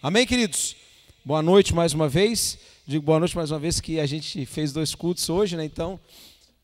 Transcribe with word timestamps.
Amém, 0.00 0.24
queridos? 0.24 0.76
Boa 1.24 1.42
noite 1.42 1.74
mais 1.74 1.92
uma 1.92 2.08
vez. 2.08 2.56
Digo 2.86 3.04
boa 3.04 3.18
noite 3.18 3.34
mais 3.34 3.50
uma 3.50 3.58
vez 3.58 3.80
que 3.80 3.98
a 3.98 4.06
gente 4.06 4.46
fez 4.46 4.72
dois 4.72 4.94
cultos 4.94 5.28
hoje, 5.28 5.56
né? 5.56 5.64
Então, 5.64 5.98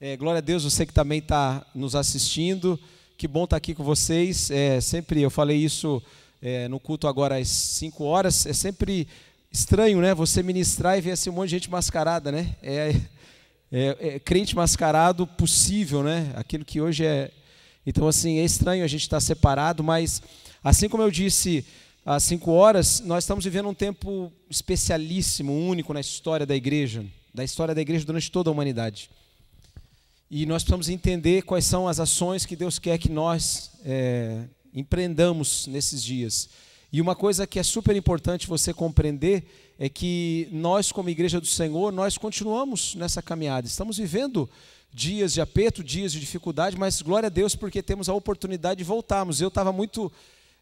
é, 0.01 0.17
glória 0.17 0.39
a 0.39 0.41
Deus, 0.41 0.63
você 0.63 0.87
que 0.87 0.93
também 0.93 1.19
está 1.19 1.67
nos 1.75 1.97
assistindo. 1.97 2.79
Que 3.19 3.27
bom 3.27 3.43
estar 3.43 3.55
tá 3.55 3.57
aqui 3.57 3.75
com 3.75 3.83
vocês. 3.83 4.53
É, 4.53 4.81
sempre 4.81 5.21
eu 5.21 5.31
falei 5.31 5.57
isso 5.57 6.01
é, 6.41 6.69
no 6.69 6.79
culto 6.79 7.09
agora 7.09 7.37
às 7.37 7.49
5 7.49 8.05
horas. 8.05 8.47
É 8.47 8.53
sempre 8.53 9.09
estranho, 9.51 10.01
né? 10.01 10.15
Você 10.15 10.41
ministrar 10.41 10.97
e 10.97 11.01
ver 11.01 11.11
assim 11.11 11.29
um 11.29 11.33
monte 11.33 11.49
de 11.49 11.57
gente 11.57 11.69
mascarada, 11.69 12.31
né? 12.31 12.55
É, 12.63 12.95
é, 13.73 13.97
é 14.15 14.19
crente 14.21 14.55
mascarado 14.55 15.27
possível, 15.27 16.05
né? 16.05 16.33
Aquilo 16.37 16.65
que 16.65 16.81
hoje 16.81 17.05
é. 17.05 17.33
Então, 17.85 18.07
assim, 18.07 18.39
é 18.39 18.45
estranho 18.45 18.85
a 18.85 18.89
gente 18.89 19.03
estar 19.03 19.17
tá 19.17 19.21
separado, 19.21 19.83
mas 19.83 20.23
assim 20.63 20.89
como 20.89 21.03
eu 21.03 21.11
disse 21.11 21.67
às 22.05 22.23
5 22.25 22.51
horas, 22.51 23.01
nós 23.01 23.25
estamos 23.25 23.45
vivendo 23.45 23.69
um 23.69 23.75
tempo 23.75 24.31
especialíssimo, 24.51 25.53
único 25.53 25.95
na 25.95 26.01
história 26.01 26.45
da 26.45 26.55
igreja, 26.55 27.05
da 27.33 27.43
história 27.43 27.75
da 27.75 27.81
igreja 27.81 28.05
durante 28.05 28.31
toda 28.31 28.51
a 28.51 28.53
humanidade. 28.53 29.11
E 30.31 30.45
nós 30.45 30.63
precisamos 30.63 30.91
entender 30.91 31.43
quais 31.43 31.65
são 31.65 31.89
as 31.89 31.99
ações 31.99 32.45
que 32.45 32.57
Deus 32.57 32.79
quer 32.79 32.99
que 32.99 33.11
nós 33.11 33.71
é, 33.85 34.45
empreendamos 34.75 35.67
nesses 35.67 36.03
dias. 36.03 36.51
E 36.93 37.01
uma 37.01 37.17
coisa 37.17 37.47
que 37.47 37.59
é 37.59 37.63
super 37.63 37.97
importante 37.97 38.47
você 38.47 38.75
compreender 38.75 39.75
é 39.79 39.89
que 39.89 40.47
nós, 40.53 40.93
como 40.93 41.09
igreja 41.09 41.41
do 41.41 41.47
Senhor, 41.47 41.91
nós 41.91 42.19
continuamos 42.19 42.95
nessa 42.97 43.23
caminhada. 43.23 43.67
Estamos 43.67 43.97
vivendo 43.97 44.49
dias 44.93 45.33
de 45.33 45.41
aperto, 45.41 45.83
dias 45.83 46.13
de 46.13 46.21
dificuldade, 46.21 46.77
mas 46.77 47.01
glória 47.01 47.29
a 47.29 47.31
Deus 47.31 47.57
porque 47.57 47.83
temos 47.83 48.09
a 48.11 48.15
oportunidade 48.15 48.79
de 48.79 48.85
voltarmos. 48.85 49.41
Eu 49.41 49.49
estava 49.49 49.73
muito 49.73 50.13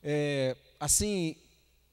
é, 0.03 0.57
assim, 0.83 1.37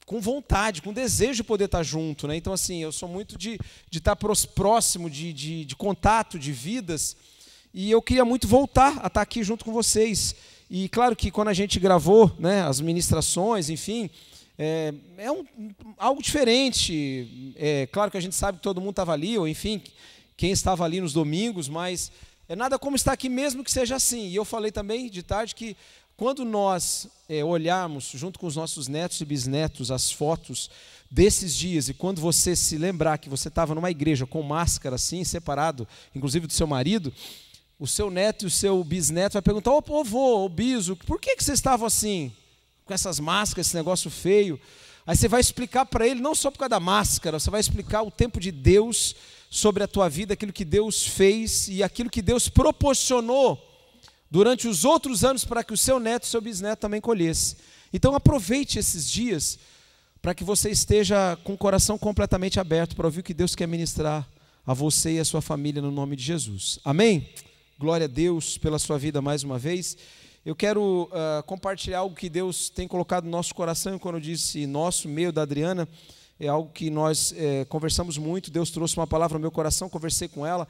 com 0.03 0.19
vontade, 0.19 0.81
com 0.81 0.91
desejo 0.91 1.35
de 1.35 1.43
poder 1.43 1.65
estar 1.65 1.83
junto. 1.83 2.27
Né? 2.27 2.35
Então, 2.35 2.51
assim, 2.51 2.81
eu 2.81 2.91
sou 2.91 3.07
muito 3.07 3.37
de, 3.37 3.59
de 3.87 3.99
estar 3.99 4.15
próximo, 4.15 5.07
de, 5.07 5.31
de, 5.31 5.63
de 5.63 5.75
contato, 5.75 6.39
de 6.39 6.51
vidas. 6.51 7.15
E 7.71 7.91
eu 7.91 8.01
queria 8.01 8.25
muito 8.25 8.47
voltar 8.47 8.99
a 9.03 9.05
estar 9.05 9.21
aqui 9.21 9.43
junto 9.43 9.63
com 9.63 9.71
vocês. 9.71 10.35
E 10.71 10.89
claro 10.89 11.15
que 11.15 11.29
quando 11.29 11.49
a 11.49 11.53
gente 11.53 11.79
gravou 11.79 12.35
né, 12.39 12.63
as 12.63 12.81
ministrações, 12.81 13.69
enfim, 13.69 14.09
é, 14.57 14.91
é 15.19 15.31
um, 15.31 15.45
algo 15.95 16.23
diferente. 16.23 17.53
É 17.55 17.87
claro 17.91 18.09
que 18.09 18.17
a 18.17 18.21
gente 18.21 18.35
sabe 18.35 18.57
que 18.57 18.63
todo 18.63 18.81
mundo 18.81 18.91
estava 18.91 19.13
ali, 19.13 19.37
ou 19.37 19.47
enfim, 19.47 19.83
quem 20.35 20.49
estava 20.49 20.83
ali 20.83 20.99
nos 20.99 21.13
domingos, 21.13 21.69
mas 21.69 22.11
é 22.47 22.55
nada 22.55 22.79
como 22.79 22.95
estar 22.95 23.13
aqui 23.13 23.29
mesmo 23.29 23.63
que 23.63 23.71
seja 23.71 23.95
assim. 23.95 24.29
E 24.29 24.35
eu 24.35 24.43
falei 24.43 24.71
também 24.71 25.07
de 25.07 25.21
tarde 25.21 25.53
que 25.53 25.77
quando 26.19 26.43
nós 26.43 27.07
é, 27.29 27.45
olharmos, 27.45 28.11
junto 28.13 28.37
com 28.39 28.45
os 28.45 28.57
nossos 28.57 28.89
netos 28.89 29.21
e 29.21 29.25
bisnetos, 29.25 29.89
as 29.89 30.11
fotos 30.11 30.69
desses 31.09 31.55
dias, 31.55 31.87
e 31.87 31.93
quando 31.93 32.19
você 32.19 32.57
se 32.57 32.77
lembrar 32.77 33.17
que 33.19 33.29
você 33.29 33.47
estava 33.47 33.73
numa 33.73 33.89
igreja 33.89 34.27
com 34.27 34.43
máscara 34.43 34.97
assim, 34.97 35.23
separado, 35.23 35.87
inclusive 36.13 36.45
do 36.45 36.51
seu 36.51 36.67
marido, 36.67 37.13
o 37.79 37.87
seu 37.87 38.11
neto 38.11 38.43
e 38.43 38.47
o 38.47 38.51
seu 38.51 38.83
bisneto 38.83 39.35
vai 39.35 39.41
perguntar: 39.41 39.71
Ô 39.71 39.81
avô, 39.97 40.43
ô 40.43 40.49
biso, 40.49 40.93
por 40.97 41.21
que, 41.21 41.37
que 41.37 41.43
vocês 41.43 41.57
estavam 41.57 41.87
assim, 41.87 42.33
com 42.83 42.93
essas 42.93 43.17
máscaras, 43.17 43.67
esse 43.67 43.77
negócio 43.77 44.11
feio? 44.11 44.59
Aí 45.07 45.15
você 45.15 45.29
vai 45.29 45.39
explicar 45.39 45.85
para 45.85 46.05
ele, 46.05 46.19
não 46.19 46.35
só 46.35 46.51
por 46.51 46.57
causa 46.57 46.71
da 46.71 46.81
máscara, 46.81 47.39
você 47.39 47.49
vai 47.49 47.61
explicar 47.61 48.01
o 48.01 48.11
tempo 48.11 48.41
de 48.41 48.51
Deus 48.51 49.15
sobre 49.49 49.85
a 49.85 49.87
tua 49.87 50.09
vida, 50.09 50.33
aquilo 50.33 50.51
que 50.51 50.65
Deus 50.65 51.07
fez 51.07 51.69
e 51.69 51.81
aquilo 51.81 52.09
que 52.09 52.21
Deus 52.21 52.49
proporcionou 52.49 53.68
durante 54.29 54.67
os 54.67 54.85
outros 54.85 55.23
anos 55.23 55.43
para 55.43 55.63
que 55.63 55.73
o 55.73 55.77
seu 55.77 55.99
neto 55.99 56.23
e 56.23 56.27
seu 56.27 56.41
bisneto 56.41 56.81
também 56.81 57.01
colhesse. 57.01 57.57
Então 57.91 58.13
aproveite 58.13 58.77
esses 58.77 59.09
dias 59.09 59.57
para 60.21 60.35
que 60.35 60.43
você 60.43 60.69
esteja 60.69 61.37
com 61.43 61.53
o 61.53 61.57
coração 61.57 61.97
completamente 61.97 62.59
aberto 62.59 62.95
para 62.95 63.07
ouvir 63.07 63.21
o 63.21 63.23
que 63.23 63.33
Deus 63.33 63.55
quer 63.55 63.67
ministrar 63.67 64.27
a 64.65 64.73
você 64.73 65.13
e 65.13 65.19
a 65.19 65.25
sua 65.25 65.41
família 65.41 65.81
no 65.81 65.91
nome 65.91 66.15
de 66.15 66.23
Jesus. 66.23 66.79
Amém? 66.83 67.29
Glória 67.79 68.05
a 68.05 68.09
Deus 68.09 68.57
pela 68.57 68.77
sua 68.77 68.97
vida 68.99 69.21
mais 69.21 69.43
uma 69.43 69.57
vez. 69.57 69.97
Eu 70.45 70.55
quero 70.55 71.03
uh, 71.03 71.43
compartilhar 71.45 71.99
algo 71.99 72.15
que 72.15 72.29
Deus 72.29 72.69
tem 72.69 72.87
colocado 72.87 73.25
no 73.25 73.31
nosso 73.31 73.53
coração, 73.55 73.95
e 73.95 73.99
quando 73.99 74.15
eu 74.15 74.21
disse 74.21 74.65
nosso, 74.67 75.07
meio 75.07 75.31
da 75.31 75.41
Adriana, 75.41 75.87
é 76.39 76.47
algo 76.47 76.71
que 76.71 76.89
nós 76.89 77.33
é, 77.35 77.65
conversamos 77.65 78.17
muito. 78.17 78.49
Deus 78.49 78.71
trouxe 78.71 78.95
uma 78.95 79.07
palavra 79.07 79.37
no 79.37 79.41
meu 79.41 79.51
coração, 79.51 79.89
conversei 79.89 80.27
com 80.27 80.45
ela 80.45 80.67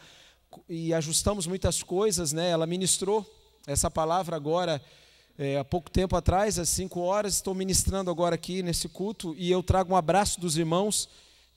e 0.67 0.94
ajustamos 0.94 1.45
muitas 1.45 1.83
coisas, 1.83 2.33
né? 2.33 2.50
Ela 2.50 2.66
ministrou 2.66 3.25
essa 3.65 3.89
palavra 3.89 4.35
agora, 4.35 4.81
é, 5.37 5.57
há 5.57 5.63
pouco 5.63 5.89
tempo 5.89 6.15
atrás, 6.15 6.59
às 6.59 6.69
5 6.69 6.99
horas, 6.99 7.35
estou 7.35 7.55
ministrando 7.55 8.11
agora 8.11 8.35
aqui 8.35 8.61
nesse 8.61 8.89
culto 8.89 9.33
e 9.37 9.49
eu 9.49 9.63
trago 9.63 9.93
um 9.93 9.95
abraço 9.95 10.39
dos 10.39 10.57
irmãos, 10.57 11.07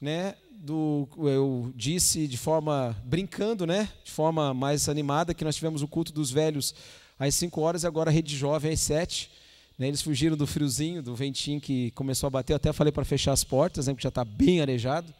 né? 0.00 0.36
Do, 0.50 1.08
eu 1.18 1.72
disse 1.74 2.28
de 2.28 2.38
forma 2.38 2.96
brincando, 3.04 3.66
né? 3.66 3.88
De 4.04 4.12
forma 4.12 4.54
mais 4.54 4.88
animada 4.88 5.34
que 5.34 5.44
nós 5.44 5.56
tivemos 5.56 5.82
o 5.82 5.88
culto 5.88 6.12
dos 6.12 6.30
velhos 6.30 6.74
às 7.18 7.34
5 7.34 7.60
horas 7.60 7.82
e 7.82 7.86
agora 7.86 8.10
a 8.10 8.12
rede 8.12 8.36
jovem 8.36 8.72
às 8.72 8.80
7. 8.80 9.30
Né, 9.78 9.88
eles 9.88 10.02
fugiram 10.02 10.36
do 10.36 10.46
friozinho, 10.46 11.02
do 11.02 11.14
ventinho 11.14 11.60
que 11.60 11.90
começou 11.92 12.26
a 12.26 12.30
bater. 12.30 12.52
Eu 12.52 12.56
até 12.58 12.72
falei 12.72 12.92
para 12.92 13.04
fechar 13.04 13.32
as 13.32 13.42
portas, 13.42 13.86
né, 13.86 13.92
porque 13.92 14.04
já 14.04 14.10
está 14.10 14.24
bem 14.24 14.60
arejado. 14.60 15.12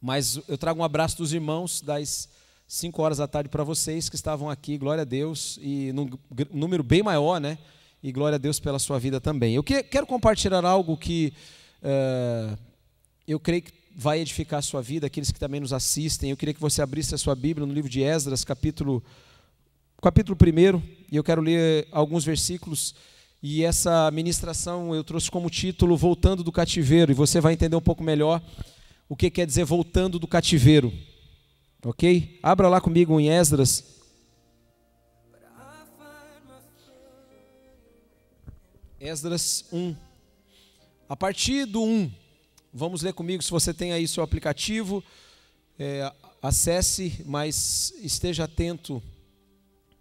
Mas 0.00 0.38
eu 0.46 0.56
trago 0.56 0.80
um 0.80 0.84
abraço 0.84 1.16
dos 1.18 1.32
irmãos 1.32 1.80
das 1.80 2.28
5 2.70 3.00
horas 3.00 3.16
da 3.16 3.26
tarde 3.26 3.48
para 3.48 3.64
vocês 3.64 4.10
que 4.10 4.14
estavam 4.14 4.50
aqui, 4.50 4.76
glória 4.76 5.00
a 5.00 5.04
Deus, 5.06 5.58
e 5.62 5.90
num 5.92 6.10
número 6.52 6.82
bem 6.82 7.02
maior, 7.02 7.40
né? 7.40 7.56
E 8.02 8.12
glória 8.12 8.36
a 8.36 8.38
Deus 8.38 8.60
pela 8.60 8.78
sua 8.78 8.98
vida 8.98 9.18
também. 9.18 9.54
Eu 9.54 9.62
que, 9.62 9.82
quero 9.82 10.06
compartilhar 10.06 10.62
algo 10.66 10.94
que 10.94 11.32
uh, 11.82 12.58
eu 13.26 13.40
creio 13.40 13.62
que 13.62 13.72
vai 13.96 14.20
edificar 14.20 14.58
a 14.58 14.62
sua 14.62 14.82
vida, 14.82 15.06
aqueles 15.06 15.32
que 15.32 15.40
também 15.40 15.60
nos 15.60 15.72
assistem. 15.72 16.28
Eu 16.28 16.36
queria 16.36 16.52
que 16.52 16.60
você 16.60 16.82
abrisse 16.82 17.14
a 17.14 17.18
sua 17.18 17.34
Bíblia 17.34 17.66
no 17.66 17.72
livro 17.72 17.90
de 17.90 18.02
Esdras, 18.02 18.44
capítulo, 18.44 19.02
capítulo 20.02 20.36
1, 20.36 20.82
e 21.10 21.16
eu 21.16 21.24
quero 21.24 21.40
ler 21.40 21.88
alguns 21.90 22.22
versículos. 22.22 22.94
E 23.42 23.64
essa 23.64 24.10
ministração 24.10 24.94
eu 24.94 25.02
trouxe 25.02 25.30
como 25.30 25.48
título 25.48 25.96
Voltando 25.96 26.44
do 26.44 26.52
Cativeiro, 26.52 27.12
e 27.12 27.14
você 27.14 27.40
vai 27.40 27.54
entender 27.54 27.76
um 27.76 27.80
pouco 27.80 28.04
melhor 28.04 28.42
o 29.08 29.16
que 29.16 29.30
quer 29.30 29.46
dizer 29.46 29.64
voltando 29.64 30.18
do 30.18 30.28
cativeiro. 30.28 30.92
Ok? 31.84 32.40
Abra 32.42 32.68
lá 32.68 32.80
comigo 32.80 33.20
em 33.20 33.28
Esdras. 33.28 33.84
Esdras 39.00 39.64
1. 39.72 39.94
A 41.08 41.16
partir 41.16 41.66
do 41.66 41.80
1, 41.80 42.10
vamos 42.74 43.02
ler 43.02 43.12
comigo. 43.12 43.44
Se 43.44 43.50
você 43.52 43.72
tem 43.72 43.92
aí 43.92 44.08
seu 44.08 44.24
aplicativo, 44.24 45.04
é, 45.78 46.12
acesse, 46.42 47.22
mas 47.24 47.94
esteja 48.02 48.44
atento 48.44 49.00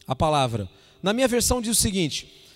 à 0.08 0.16
palavra. 0.16 0.68
Na 1.04 1.14
minha 1.14 1.28
versão 1.28 1.62
diz 1.62 1.78
o 1.78 1.80
seguinte: 1.80 2.50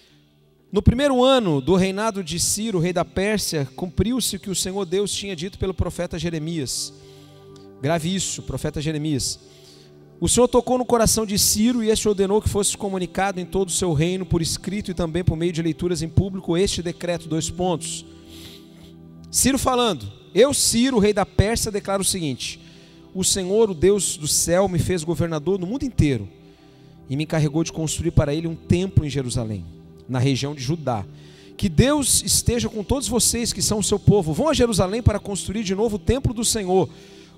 No 0.72 0.82
primeiro 0.82 1.24
ano 1.24 1.62
do 1.62 1.76
reinado 1.76 2.24
de 2.24 2.40
Ciro, 2.40 2.80
rei 2.80 2.92
da 2.92 3.06
Pérsia, 3.06 3.70
cumpriu-se 3.76 4.36
o 4.36 4.40
que 4.40 4.50
o 4.50 4.56
Senhor 4.56 4.84
Deus 4.84 5.14
tinha 5.14 5.36
dito 5.36 5.60
pelo 5.60 5.76
profeta 5.76 6.18
Jeremias 6.18 6.92
Grave 7.82 8.14
isso, 8.14 8.44
profeta 8.44 8.80
Jeremias. 8.80 9.40
O 10.20 10.30
Senhor 10.30 10.48
tocou 10.48 10.78
no 10.78 10.86
coração 10.86 11.26
de 11.26 11.40
Ciro 11.40 11.84
e 11.84 11.90
este 11.90 12.08
ordenou 12.08 12.40
que 12.40 12.48
fosse 12.48 12.78
comunicado 12.78 13.40
em 13.40 13.46
todo 13.46 13.70
o 13.70 13.72
seu 13.72 13.92
reino, 13.92 14.24
por 14.24 14.40
escrito 14.40 14.92
e 14.92 14.94
também 14.94 15.24
por 15.24 15.36
meio 15.36 15.52
de 15.52 15.64
leituras 15.64 16.04
em 16.04 16.08
público, 16.08 16.56
este 16.56 16.84
decreto, 16.84 17.28
dois 17.28 17.50
pontos. 17.50 18.06
Ciro 19.32 19.58
falando, 19.58 20.08
eu, 20.32 20.54
Ciro, 20.54 21.00
rei 21.00 21.12
da 21.12 21.26
Pérsia, 21.26 21.72
declaro 21.72 22.04
o 22.04 22.06
seguinte: 22.06 22.60
O 23.16 23.24
Senhor, 23.24 23.72
o 23.72 23.74
Deus 23.74 24.16
do 24.16 24.28
céu, 24.28 24.68
me 24.68 24.78
fez 24.78 25.04
governador 25.04 25.58
no 25.58 25.66
mundo 25.66 25.84
inteiro 25.84 26.30
e 27.10 27.16
me 27.16 27.24
encarregou 27.24 27.64
de 27.64 27.74
construir 27.74 28.12
para 28.12 28.32
ele 28.32 28.48
um 28.48 28.56
templo 28.56 29.04
em 29.04 29.10
Jerusalém, 29.10 29.66
na 30.08 30.20
região 30.20 30.54
de 30.54 30.62
Judá. 30.62 31.04
Que 31.58 31.68
Deus 31.68 32.22
esteja 32.24 32.70
com 32.70 32.84
todos 32.84 33.08
vocês 33.08 33.52
que 33.52 33.62
são 33.62 33.80
o 33.80 33.84
seu 33.84 33.98
povo. 33.98 34.34
Vão 34.34 34.50
a 34.50 34.54
Jerusalém 34.54 35.02
para 35.02 35.20
construir 35.20 35.64
de 35.64 35.74
novo 35.74 35.96
o 35.96 36.00
templo 36.00 36.32
do 36.32 36.46
Senhor 36.46 36.88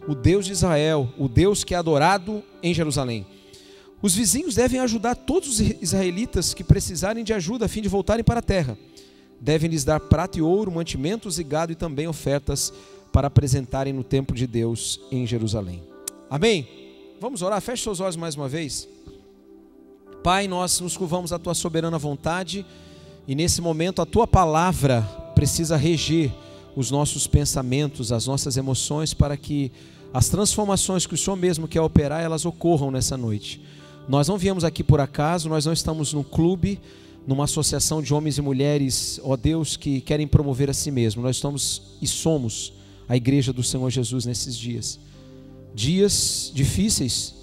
o 0.07 0.15
Deus 0.15 0.45
de 0.45 0.51
Israel, 0.51 1.09
o 1.17 1.27
Deus 1.27 1.63
que 1.63 1.73
é 1.73 1.77
adorado 1.77 2.43
em 2.61 2.73
Jerusalém. 2.73 3.25
Os 4.01 4.13
vizinhos 4.13 4.55
devem 4.55 4.79
ajudar 4.79 5.15
todos 5.15 5.47
os 5.47 5.59
israelitas 5.81 6.53
que 6.53 6.63
precisarem 6.63 7.23
de 7.23 7.33
ajuda 7.33 7.65
a 7.65 7.69
fim 7.69 7.81
de 7.81 7.87
voltarem 7.87 8.23
para 8.23 8.39
a 8.39 8.43
terra. 8.43 8.77
Devem 9.39 9.69
lhes 9.69 9.83
dar 9.83 9.99
prata 9.99 10.37
e 10.37 10.41
ouro, 10.41 10.71
mantimentos 10.71 11.39
e 11.39 11.43
gado 11.43 11.71
e 11.71 11.75
também 11.75 12.07
ofertas 12.07 12.73
para 13.13 13.27
apresentarem 13.27 13.93
no 13.93 14.03
templo 14.03 14.35
de 14.35 14.45
Deus 14.45 14.99
em 15.11 15.25
Jerusalém. 15.25 15.81
Amém? 16.29 16.67
Vamos 17.21 17.41
orar? 17.41 17.61
Feche 17.61 17.83
seus 17.83 17.99
olhos 17.99 18.17
mais 18.17 18.35
uma 18.35 18.49
vez. 18.49 18.89
Pai, 20.21 20.47
nós 20.47 20.79
nos 20.79 20.97
curvamos 20.97 21.31
à 21.31 21.39
tua 21.39 21.53
soberana 21.53 21.97
vontade 21.97 22.65
e 23.27 23.35
nesse 23.35 23.61
momento 23.61 24.01
a 24.01 24.05
tua 24.05 24.27
palavra 24.27 25.01
precisa 25.35 25.77
reger 25.77 26.31
os 26.75 26.91
nossos 26.91 27.27
pensamentos, 27.27 28.11
as 28.11 28.27
nossas 28.27 28.57
emoções 28.57 29.13
para 29.13 29.37
que 29.37 29.71
as 30.13 30.29
transformações 30.29 31.05
que 31.05 31.13
o 31.13 31.17
Senhor 31.17 31.35
mesmo 31.35 31.67
quer 31.67 31.81
operar, 31.81 32.21
elas 32.21 32.45
ocorram 32.45 32.91
nessa 32.91 33.17
noite. 33.17 33.61
Nós 34.07 34.27
não 34.27 34.37
viemos 34.37 34.63
aqui 34.63 34.83
por 34.83 34.99
acaso, 34.99 35.49
nós 35.49 35.65
não 35.65 35.73
estamos 35.73 36.13
num 36.13 36.23
clube, 36.23 36.79
numa 37.25 37.45
associação 37.45 38.01
de 38.01 38.13
homens 38.13 38.37
e 38.37 38.41
mulheres, 38.41 39.19
ó 39.23 39.35
Deus, 39.35 39.77
que 39.77 40.01
querem 40.01 40.27
promover 40.27 40.69
a 40.69 40.73
si 40.73 40.91
mesmo. 40.91 41.23
Nós 41.23 41.37
estamos 41.37 41.81
e 42.01 42.07
somos 42.07 42.73
a 43.07 43.15
igreja 43.15 43.53
do 43.53 43.63
Senhor 43.63 43.89
Jesus 43.89 44.25
nesses 44.25 44.57
dias. 44.57 44.99
Dias 45.73 46.51
difíceis, 46.53 47.33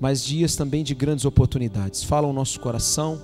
mas 0.00 0.24
dias 0.24 0.56
também 0.56 0.82
de 0.82 0.94
grandes 0.94 1.24
oportunidades. 1.24 2.02
Fala 2.02 2.26
o 2.26 2.32
nosso 2.32 2.60
coração 2.60 3.20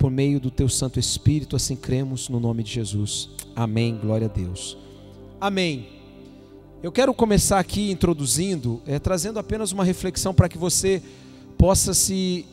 por 0.00 0.10
meio 0.10 0.40
do 0.40 0.50
teu 0.50 0.66
Santo 0.66 0.98
Espírito, 0.98 1.54
assim 1.54 1.76
cremos 1.76 2.30
no 2.30 2.40
nome 2.40 2.62
de 2.62 2.72
Jesus. 2.72 3.28
Amém. 3.54 3.98
Glória 4.00 4.28
a 4.28 4.30
Deus. 4.30 4.78
Amém. 5.38 5.88
Eu 6.82 6.90
quero 6.90 7.12
começar 7.12 7.58
aqui 7.58 7.90
introduzindo, 7.90 8.80
é, 8.86 8.98
trazendo 8.98 9.38
apenas 9.38 9.72
uma 9.72 9.84
reflexão 9.84 10.32
para 10.32 10.48
que 10.48 10.56
você 10.56 11.02
possa 11.58 11.92
se 11.92 12.46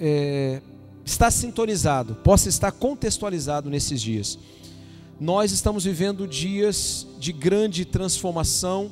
é, 0.00 0.62
estar 1.04 1.30
sintonizado, 1.30 2.14
possa 2.14 2.48
estar 2.48 2.72
contextualizado 2.72 3.68
nesses 3.68 4.00
dias. 4.00 4.38
Nós 5.20 5.52
estamos 5.52 5.84
vivendo 5.84 6.26
dias 6.26 7.06
de 7.20 7.34
grande 7.34 7.84
transformação 7.84 8.90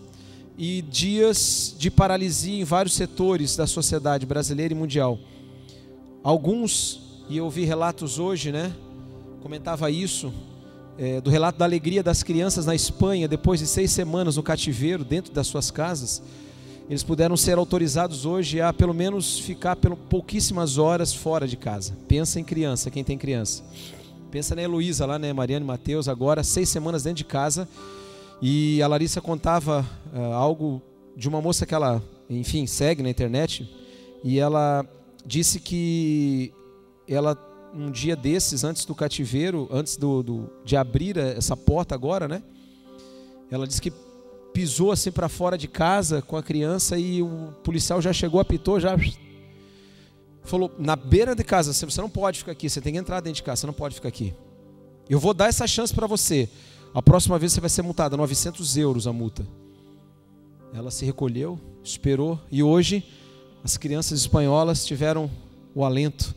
e 0.58 0.82
dias 0.82 1.74
de 1.78 1.90
paralisia 1.90 2.60
em 2.60 2.64
vários 2.64 2.94
setores 2.94 3.56
da 3.56 3.66
sociedade 3.66 4.26
brasileira 4.26 4.74
e 4.74 4.76
mundial. 4.76 5.18
Alguns, 6.22 7.11
e 7.32 7.38
eu 7.38 7.48
vi 7.48 7.64
relatos 7.64 8.18
hoje, 8.18 8.52
né? 8.52 8.70
Comentava 9.40 9.90
isso, 9.90 10.30
é, 10.98 11.18
do 11.18 11.30
relato 11.30 11.58
da 11.58 11.64
alegria 11.64 12.02
das 12.02 12.22
crianças 12.22 12.66
na 12.66 12.74
Espanha, 12.74 13.26
depois 13.26 13.58
de 13.58 13.66
seis 13.66 13.90
semanas 13.90 14.36
no 14.36 14.42
cativeiro, 14.42 15.02
dentro 15.02 15.32
das 15.32 15.46
suas 15.46 15.70
casas. 15.70 16.22
Eles 16.90 17.02
puderam 17.02 17.34
ser 17.34 17.56
autorizados 17.56 18.26
hoje 18.26 18.60
a 18.60 18.70
pelo 18.70 18.92
menos 18.92 19.38
ficar 19.38 19.76
pelo, 19.76 19.96
pouquíssimas 19.96 20.76
horas 20.76 21.14
fora 21.14 21.48
de 21.48 21.56
casa. 21.56 21.96
Pensa 22.06 22.38
em 22.38 22.44
criança, 22.44 22.90
quem 22.90 23.02
tem 23.02 23.16
criança. 23.16 23.64
Pensa 24.30 24.54
na 24.54 24.60
Heloísa 24.60 25.06
lá, 25.06 25.18
né? 25.18 25.32
Mariana 25.32 25.64
e 25.64 25.66
Mateus, 25.66 26.08
agora 26.08 26.44
seis 26.44 26.68
semanas 26.68 27.02
dentro 27.04 27.16
de 27.16 27.24
casa. 27.24 27.66
E 28.42 28.82
a 28.82 28.86
Larissa 28.86 29.22
contava 29.22 29.86
uh, 30.12 30.34
algo 30.34 30.82
de 31.16 31.30
uma 31.30 31.40
moça 31.40 31.64
que 31.64 31.74
ela, 31.74 32.02
enfim, 32.28 32.66
segue 32.66 33.02
na 33.02 33.08
internet. 33.08 33.66
E 34.22 34.38
ela 34.38 34.84
disse 35.24 35.58
que 35.58 36.52
ela, 37.08 37.36
um 37.74 37.90
dia 37.90 38.16
desses, 38.16 38.64
antes 38.64 38.84
do 38.84 38.94
cativeiro, 38.94 39.68
antes 39.70 39.96
do, 39.96 40.22
do 40.22 40.50
de 40.64 40.76
abrir 40.76 41.16
essa 41.16 41.56
porta 41.56 41.94
agora, 41.94 42.28
né? 42.28 42.42
Ela 43.50 43.66
disse 43.66 43.80
que 43.80 43.92
pisou 44.52 44.92
assim 44.92 45.10
para 45.10 45.28
fora 45.28 45.56
de 45.56 45.66
casa 45.66 46.22
com 46.22 46.36
a 46.36 46.42
criança 46.42 46.98
e 46.98 47.22
o 47.22 47.52
policial 47.64 48.00
já 48.00 48.12
chegou, 48.12 48.40
apitou, 48.40 48.78
já 48.78 48.96
falou 50.42 50.74
na 50.78 50.96
beira 50.96 51.34
de 51.34 51.44
casa, 51.44 51.72
você 51.72 52.00
não 52.00 52.10
pode 52.10 52.40
ficar 52.40 52.52
aqui, 52.52 52.68
você 52.68 52.80
tem 52.80 52.92
que 52.92 52.98
entrar 52.98 53.20
dentro 53.20 53.36
de 53.36 53.42
casa, 53.42 53.60
você 53.60 53.66
não 53.66 53.74
pode 53.74 53.94
ficar 53.94 54.08
aqui. 54.08 54.34
Eu 55.08 55.18
vou 55.18 55.34
dar 55.34 55.48
essa 55.48 55.66
chance 55.66 55.92
para 55.92 56.06
você. 56.06 56.48
A 56.94 57.00
próxima 57.00 57.38
vez 57.38 57.52
você 57.52 57.60
vai 57.60 57.70
ser 57.70 57.82
multada, 57.82 58.16
900 58.16 58.76
euros 58.76 59.06
a 59.06 59.12
multa. 59.12 59.46
Ela 60.74 60.90
se 60.90 61.04
recolheu, 61.04 61.58
esperou 61.82 62.38
e 62.50 62.62
hoje 62.62 63.04
as 63.62 63.76
crianças 63.76 64.20
espanholas 64.20 64.84
tiveram 64.84 65.30
o 65.74 65.84
alento 65.84 66.34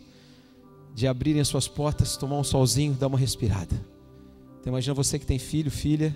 de 0.96 1.06
abrirem 1.08 1.42
as 1.42 1.50
suas 1.50 1.68
portas, 1.68 2.16
tomar 2.16 2.40
um 2.40 2.44
solzinho, 2.44 2.94
dar 2.94 3.08
uma 3.08 3.18
respirada. 3.18 3.76
Então 4.62 4.72
imagina 4.72 4.94
você 4.94 5.20
que 5.20 5.26
tem 5.26 5.38
filho, 5.38 5.70
filha, 5.70 6.16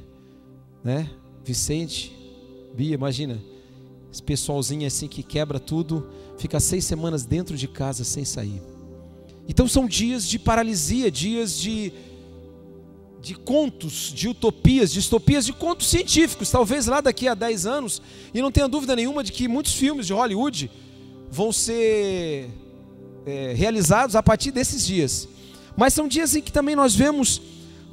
né? 0.82 1.10
Vicente, 1.44 2.16
Bia, 2.74 2.94
imagina, 2.94 3.42
esse 4.10 4.24
pessoalzinho 4.24 4.88
assim 4.88 5.10
que 5.10 5.22
quebra 5.22 5.60
tudo, 5.60 6.10
fica 6.38 6.62
seis 6.62 6.86
semanas 6.86 7.26
dentro 7.26 7.58
de 7.58 7.68
casa 7.68 8.06
sem 8.06 8.24
sair. 8.24 8.62
Então 9.50 9.68
são 9.68 9.86
dias 9.86 10.26
de 10.26 10.40
paralisia, 10.40 11.12
dias 11.12 11.60
de, 11.60 11.92
de 13.22 13.36
contos, 13.36 14.14
de 14.16 14.30
utopias, 14.30 14.94
distopias, 14.94 15.46
de 15.46 15.52
contos 15.52 15.88
científicos. 15.88 16.50
Talvez 16.50 16.86
lá 16.86 17.02
daqui 17.02 17.28
a 17.28 17.34
dez 17.34 17.66
anos, 17.66 18.02
e 18.34 18.42
não 18.42 18.50
tenha 18.50 18.70
dúvida 18.70 18.96
nenhuma 18.96 19.26
de 19.26 19.34
que 19.34 19.46
muitos 19.46 19.74
filmes 19.74 20.08
de 20.08 20.14
Hollywood 20.14 20.72
vão 21.30 21.52
ser 21.52 22.50
é, 23.30 23.54
realizados 23.54 24.16
a 24.16 24.24
partir 24.24 24.52
desses 24.52 24.86
dias. 24.86 25.28
Mas 25.78 25.94
são 25.94 26.08
dias 26.08 26.36
em 26.36 26.42
que 26.42 26.52
também 26.52 26.76
nós 26.76 26.96
vemos 26.96 27.42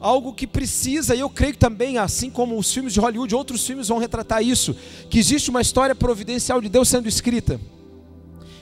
algo 0.01 0.33
que 0.33 0.47
precisa, 0.47 1.15
e 1.15 1.21
eu 1.21 1.31
creio 1.31 1.53
que 1.53 1.59
também, 1.59 1.99
assim 1.99 2.31
como 2.31 2.59
os 2.59 2.73
filmes 2.73 2.93
de 2.93 3.01
Hollywood, 3.01 3.35
outros 3.35 3.67
filmes 3.67 3.89
vão 3.89 3.99
retratar 3.99 4.43
isso, 4.43 4.75
que 5.09 5.19
existe 5.19 5.51
uma 5.51 5.61
história 5.61 5.95
providencial 5.95 6.61
de 6.61 6.69
Deus 6.69 6.89
sendo 6.89 7.09
escrita. 7.09 7.61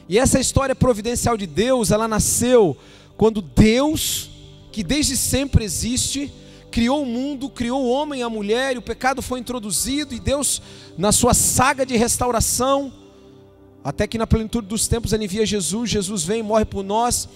E 0.08 0.18
essa 0.18 0.38
história 0.38 0.74
providencial 0.74 1.36
de 1.36 1.46
Deus, 1.46 1.90
ela 1.90 2.06
nasceu 2.06 2.76
quando 3.16 3.40
Deus, 3.40 4.30
que 4.70 4.82
desde 4.82 5.16
sempre 5.16 5.64
existe, 5.64 6.32
criou 6.70 7.02
o 7.02 7.06
mundo, 7.06 7.48
criou 7.48 7.82
o 7.82 7.88
homem 7.88 8.20
e 8.20 8.22
a 8.22 8.28
mulher, 8.28 8.74
e 8.74 8.78
o 8.78 8.82
pecado 8.82 9.22
foi 9.22 9.38
introduzido, 9.38 10.14
e 10.14 10.20
Deus, 10.20 10.60
na 10.98 11.12
sua 11.12 11.32
saga 11.32 11.86
de 11.86 11.96
restauração, 11.96 12.92
até 13.84 14.06
que 14.06 14.16
na 14.16 14.26
plenitude 14.26 14.66
dos 14.66 14.88
tempos 14.88 15.12
ele 15.12 15.26
envia 15.26 15.44
Jesus, 15.44 15.90
Jesus 15.90 16.24
vem, 16.24 16.42
morre 16.42 16.64
por 16.64 16.82
nós, 16.82 17.28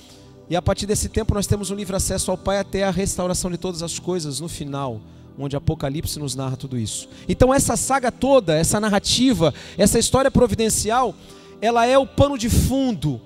e 0.49 0.57
a 0.57 0.63
partir 0.63 0.87
desse 0.87 1.11
tempo 1.11 1.35
nós 1.35 1.47
temos 1.47 1.71
um 1.71 1.75
livre 1.75 1.95
acesso 1.95 2.31
ao 2.31 2.39
Pai 2.39 2.59
até 2.59 2.85
a 2.85 2.91
restauração 2.91 3.51
de 3.51 3.59
todas 3.59 3.83
as 3.83 3.99
coisas 3.99 4.41
no 4.41 4.49
final, 4.49 4.99
onde 5.39 5.55
Apocalipse 5.55 6.19
nos 6.19 6.35
narra 6.35 6.57
tudo 6.57 6.79
isso. 6.79 7.07
Então 7.29 7.53
essa 7.53 7.77
saga 7.77 8.11
toda, 8.11 8.57
essa 8.57 8.81
narrativa, 8.81 9.53
essa 9.77 9.99
história 9.99 10.31
providencial, 10.31 11.15
ela 11.61 11.85
é 11.85 11.99
o 11.99 12.07
pano 12.07 12.39
de 12.39 12.49
fundo, 12.49 13.21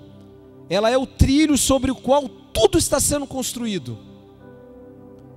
ela 0.69 0.89
é 0.89 0.97
o 0.97 1.07
trilho 1.07 1.57
sobre 1.57 1.91
o 1.91 1.95
qual 1.95 2.27
tudo 2.27 2.77
está 2.77 2.99
sendo 2.99 3.25
construído. 3.25 3.97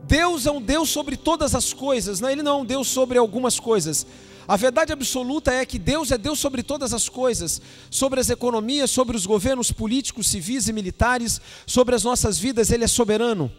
Deus 0.08 0.44
é 0.44 0.50
um 0.50 0.60
Deus 0.60 0.88
sobre 0.88 1.16
todas 1.16 1.54
as 1.54 1.72
coisas, 1.72 2.20
não? 2.20 2.30
Ele 2.30 2.42
não 2.42 2.58
é 2.58 2.62
um 2.62 2.64
Deus 2.64 2.88
sobre 2.88 3.16
algumas 3.18 3.60
coisas. 3.60 4.06
A 4.48 4.56
verdade 4.56 4.92
absoluta 4.92 5.52
é 5.52 5.66
que 5.66 5.78
Deus 5.78 6.12
é 6.12 6.18
Deus 6.18 6.38
sobre 6.38 6.62
todas 6.62 6.94
as 6.94 7.08
coisas, 7.08 7.60
sobre 7.90 8.20
as 8.20 8.30
economias, 8.30 8.90
sobre 8.90 9.16
os 9.16 9.26
governos 9.26 9.72
políticos, 9.72 10.28
civis 10.28 10.68
e 10.68 10.72
militares, 10.72 11.40
sobre 11.66 11.96
as 11.96 12.04
nossas 12.04 12.38
vidas, 12.38 12.70
Ele 12.70 12.84
é 12.84 12.88
soberano. 12.88 13.50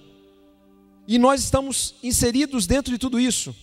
E 1.06 1.18
nós 1.18 1.44
estamos 1.44 1.96
inseridos 2.02 2.66
dentro 2.66 2.92
de 2.92 2.98
tudo 2.98 3.20
isso. 3.20 3.54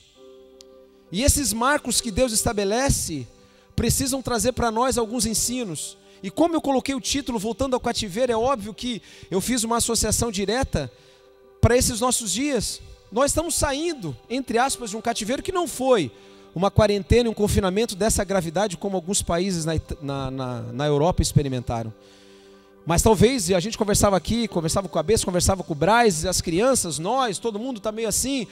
E 1.10 1.22
esses 1.22 1.52
marcos 1.52 2.00
que 2.00 2.10
Deus 2.10 2.32
estabelece 2.32 3.26
precisam 3.74 4.20
trazer 4.20 4.52
para 4.52 4.70
nós 4.70 4.98
alguns 4.98 5.24
ensinos. 5.24 5.96
E 6.22 6.30
como 6.30 6.54
eu 6.54 6.60
coloquei 6.60 6.94
o 6.94 7.00
título 7.00 7.38
Voltando 7.38 7.74
ao 7.74 7.80
Cativeiro, 7.80 8.32
é 8.32 8.36
óbvio 8.36 8.74
que 8.74 9.00
eu 9.30 9.40
fiz 9.40 9.64
uma 9.64 9.76
associação 9.78 10.30
direta 10.30 10.92
para 11.60 11.76
esses 11.76 12.00
nossos 12.00 12.32
dias. 12.32 12.80
Nós 13.10 13.30
estamos 13.30 13.54
saindo, 13.54 14.16
entre 14.28 14.58
aspas, 14.58 14.90
de 14.90 14.96
um 14.96 15.00
cativeiro 15.00 15.42
que 15.42 15.52
não 15.52 15.66
foi 15.66 16.10
uma 16.54 16.70
quarentena 16.70 17.28
e 17.28 17.30
um 17.30 17.34
confinamento 17.34 17.96
dessa 17.96 18.22
gravidade 18.22 18.76
como 18.76 18.96
alguns 18.96 19.20
países 19.20 19.64
na, 19.64 19.74
na, 20.00 20.30
na, 20.30 20.62
na 20.72 20.86
Europa 20.86 21.20
experimentaram. 21.20 21.92
Mas 22.86 23.02
talvez, 23.02 23.50
a 23.50 23.60
gente 23.60 23.78
conversava 23.78 24.16
aqui, 24.16 24.46
conversava 24.46 24.88
com 24.88 24.98
a 24.98 25.02
Bessa, 25.02 25.24
conversava 25.24 25.64
com 25.64 25.72
o 25.72 25.76
Braz, 25.76 26.24
as 26.26 26.40
crianças, 26.40 26.98
nós, 26.98 27.38
todo 27.38 27.58
mundo 27.58 27.78
está 27.78 27.90
meio 27.90 28.08
assim. 28.08 28.46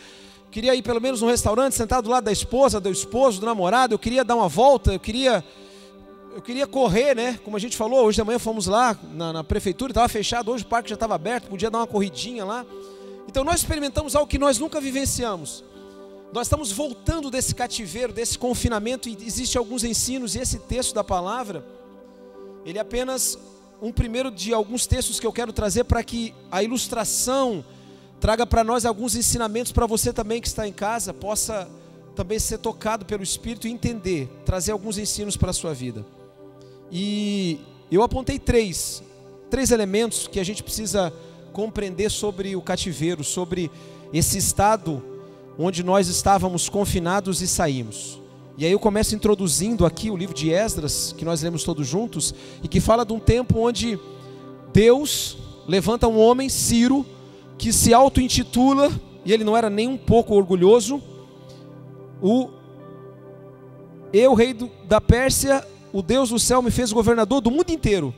Queria 0.51 0.75
ir 0.75 0.83
pelo 0.83 1.01
menos 1.01 1.21
num 1.21 1.29
restaurante, 1.29 1.75
sentado 1.75 2.05
do 2.05 2.11
lado 2.11 2.25
da 2.25 2.33
esposa, 2.33 2.81
do 2.81 2.91
esposo, 2.91 3.41
do 3.41 3.47
namorado. 3.47 3.95
Eu 3.95 3.99
queria 3.99 4.25
dar 4.25 4.35
uma 4.35 4.49
volta, 4.49 4.95
eu 4.95 5.01
queria, 5.01 5.45
eu 6.35 6.41
queria 6.41 6.67
correr, 6.67 7.15
né? 7.15 7.39
Como 7.45 7.57
a 7.57 7.61
gente 7.61 7.77
falou, 7.77 8.05
hoje 8.07 8.17
de 8.17 8.25
manhã 8.25 8.39
fomos 8.39 8.67
lá 8.67 8.99
na, 9.15 9.33
na 9.35 9.45
prefeitura, 9.45 9.93
estava 9.93 10.09
fechado, 10.09 10.51
hoje 10.51 10.65
o 10.65 10.67
parque 10.67 10.89
já 10.89 10.95
estava 10.95 11.15
aberto, 11.15 11.49
podia 11.49 11.71
dar 11.71 11.79
uma 11.79 11.87
corridinha 11.87 12.45
lá. 12.45 12.65
Então 13.29 13.45
nós 13.45 13.61
experimentamos 13.61 14.17
algo 14.17 14.29
que 14.29 14.39
nós 14.39 14.59
nunca 14.59 14.81
vivenciamos. 14.81 15.63
Nós 16.33 16.47
estamos 16.47 16.73
voltando 16.73 17.31
desse 17.31 17.55
cativeiro, 17.55 18.11
desse 18.11 18.39
confinamento, 18.39 19.07
e 19.07 19.17
existem 19.23 19.59
alguns 19.59 19.85
ensinos, 19.85 20.35
e 20.35 20.39
esse 20.39 20.59
texto 20.61 20.95
da 20.95 21.05
palavra, 21.05 21.63
ele 22.65 22.79
é 22.79 22.81
apenas 22.81 23.39
um 23.83 23.93
primeiro 23.93 24.31
de 24.31 24.55
alguns 24.55 24.87
textos 24.87 25.21
que 25.21 25.27
eu 25.27 25.33
quero 25.33 25.53
trazer 25.53 25.85
para 25.85 26.03
que 26.03 26.35
a 26.51 26.63
ilustração 26.63 27.63
traga 28.19 28.47
para 28.47 28.65
nós 28.65 28.87
alguns 28.87 29.15
ensinamentos 29.15 29.73
para 29.73 29.85
você 29.85 30.11
também 30.11 30.41
que 30.41 30.47
está 30.47 30.67
em 30.67 30.73
casa, 30.73 31.13
possa 31.13 31.69
também 32.17 32.39
ser 32.39 32.57
tocado 32.59 33.05
pelo 33.05 33.23
Espírito 33.23 33.69
e 33.69 33.71
entender, 33.71 34.27
trazer 34.47 34.73
alguns 34.73 34.97
ensinos 34.97 35.37
para 35.37 35.51
a 35.51 35.55
sua 35.55 35.75
vida. 35.75 36.03
E 36.91 37.61
eu 37.91 38.03
apontei 38.03 38.39
três, 38.39 39.03
três 39.51 39.71
elementos 39.71 40.27
que 40.29 40.41
a 40.41 40.45
gente 40.45 40.63
precisa 40.63 41.13
compreender 41.53 42.11
sobre 42.11 42.57
o 42.57 42.63
cativeiro, 42.63 43.23
sobre 43.23 43.71
esse 44.15 44.39
estado 44.39 45.12
onde 45.59 45.83
nós 45.83 46.09
estávamos 46.09 46.69
confinados 46.69 47.41
e 47.43 47.49
saímos. 47.49 48.21
E 48.57 48.67
aí 48.67 48.73
eu 48.73 48.79
começo 48.79 49.15
introduzindo 49.15 49.87
aqui 49.87 50.11
o 50.11 50.17
livro 50.17 50.35
de 50.35 50.51
Esdras, 50.51 51.15
que 51.17 51.25
nós 51.25 51.43
lemos 51.43 51.65
todos 51.65 51.87
juntos, 51.87 52.35
e 52.63 52.69
que 52.69 52.81
fala 52.81 53.05
de 53.05 53.13
um 53.13 53.19
tempo 53.19 53.59
onde 53.59 53.99
Deus 54.73 55.39
levanta 55.67 56.09
um 56.09 56.19
homem, 56.19 56.49
Ciro, 56.49 57.07
que 57.57 57.73
se 57.73 57.95
auto-intitula, 57.95 58.91
e 59.25 59.33
ele 59.33 59.45
não 59.45 59.57
era 59.57 59.71
nem 59.71 59.89
um 59.89 59.97
pouco 59.97 60.35
orgulhoso, 60.35 61.03
o 62.21 62.51
eu, 64.13 64.35
rei 64.35 64.53
do, 64.53 64.71
da 64.85 65.01
Pérsia, 65.01 65.67
o 65.93 66.03
Deus 66.03 66.29
do 66.29 66.39
céu 66.39 66.61
me 66.61 66.71
fez 66.71 66.93
governador 66.93 67.41
do 67.41 67.51
mundo 67.51 67.71
inteiro. 67.71 68.15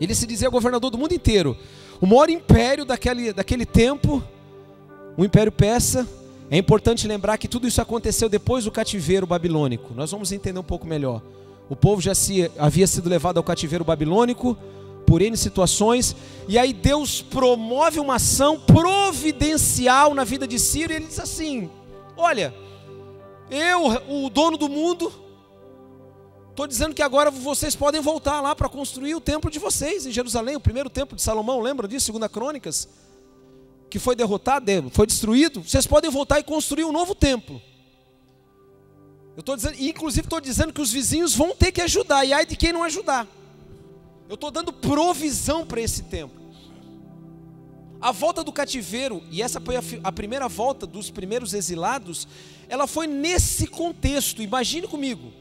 Ele 0.00 0.14
se 0.14 0.26
dizia 0.26 0.48
governador 0.48 0.90
do 0.90 0.98
mundo 0.98 1.12
inteiro. 1.12 1.56
o 2.00 2.06
maior 2.06 2.28
império 2.28 2.84
daquele, 2.84 3.32
daquele 3.32 3.64
tempo, 3.64 4.22
o 5.16 5.24
Império 5.24 5.52
Persa. 5.52 6.08
É 6.50 6.56
importante 6.56 7.08
lembrar 7.08 7.38
que 7.38 7.48
tudo 7.48 7.66
isso 7.66 7.80
aconteceu 7.80 8.28
depois 8.28 8.64
do 8.64 8.70
cativeiro 8.70 9.26
babilônico. 9.26 9.94
Nós 9.94 10.10
vamos 10.10 10.32
entender 10.32 10.58
um 10.58 10.64
pouco 10.64 10.86
melhor. 10.86 11.22
O 11.68 11.76
povo 11.76 12.02
já 12.02 12.14
se, 12.14 12.50
havia 12.58 12.86
sido 12.86 13.08
levado 13.08 13.38
ao 13.38 13.42
cativeiro 13.42 13.84
babilônico 13.84 14.56
por 15.06 15.22
N 15.22 15.36
situações, 15.36 16.14
e 16.46 16.58
aí 16.58 16.72
Deus 16.72 17.22
promove 17.22 17.98
uma 17.98 18.16
ação 18.16 18.58
providencial 18.60 20.14
na 20.14 20.24
vida 20.24 20.46
de 20.46 20.58
Ciro, 20.58 20.92
e 20.92 20.96
ele 20.96 21.06
diz 21.06 21.18
assim: 21.18 21.70
Olha, 22.16 22.54
eu, 23.50 23.86
o 24.08 24.30
dono 24.30 24.56
do 24.56 24.68
mundo, 24.68 25.12
estou 26.50 26.66
dizendo 26.66 26.94
que 26.94 27.02
agora 27.02 27.30
vocês 27.30 27.74
podem 27.74 28.00
voltar 28.00 28.40
lá 28.40 28.54
para 28.54 28.68
construir 28.68 29.14
o 29.14 29.20
templo 29.20 29.50
de 29.50 29.58
vocês 29.58 30.06
em 30.06 30.12
Jerusalém, 30.12 30.56
o 30.56 30.60
primeiro 30.60 30.88
templo 30.88 31.16
de 31.16 31.22
Salomão, 31.22 31.60
lembra 31.60 31.88
disso? 31.88 32.06
Segunda 32.06 32.28
Crônicas 32.28 32.88
que 33.92 33.98
foi 33.98 34.16
derrotado, 34.16 34.64
foi 34.90 35.06
destruído, 35.06 35.62
vocês 35.62 35.86
podem 35.86 36.10
voltar 36.10 36.40
e 36.40 36.42
construir 36.42 36.84
um 36.84 36.92
novo 36.92 37.14
templo. 37.14 37.60
Eu 39.36 39.40
estou 39.40 39.54
dizendo, 39.54 39.76
inclusive 39.78 40.24
estou 40.24 40.40
dizendo 40.40 40.72
que 40.72 40.80
os 40.80 40.90
vizinhos 40.90 41.34
vão 41.34 41.54
ter 41.54 41.70
que 41.72 41.82
ajudar, 41.82 42.24
e 42.24 42.32
ai 42.32 42.46
de 42.46 42.56
quem 42.56 42.72
não 42.72 42.82
ajudar. 42.84 43.28
Eu 44.30 44.36
estou 44.36 44.50
dando 44.50 44.72
provisão 44.72 45.66
para 45.66 45.78
esse 45.78 46.04
templo. 46.04 46.40
A 48.00 48.12
volta 48.12 48.42
do 48.42 48.50
cativeiro, 48.50 49.22
e 49.30 49.42
essa 49.42 49.60
foi 49.60 49.76
a, 49.76 49.82
a, 50.04 50.10
primeira 50.10 50.48
volta 50.48 50.86
dos 50.86 51.10
primeiros 51.10 51.52
exilados, 51.52 52.26
ela 52.70 52.86
foi 52.86 53.06
nesse 53.06 53.66
contexto, 53.66 54.40
imagine 54.40 54.88
comigo. 54.88 55.34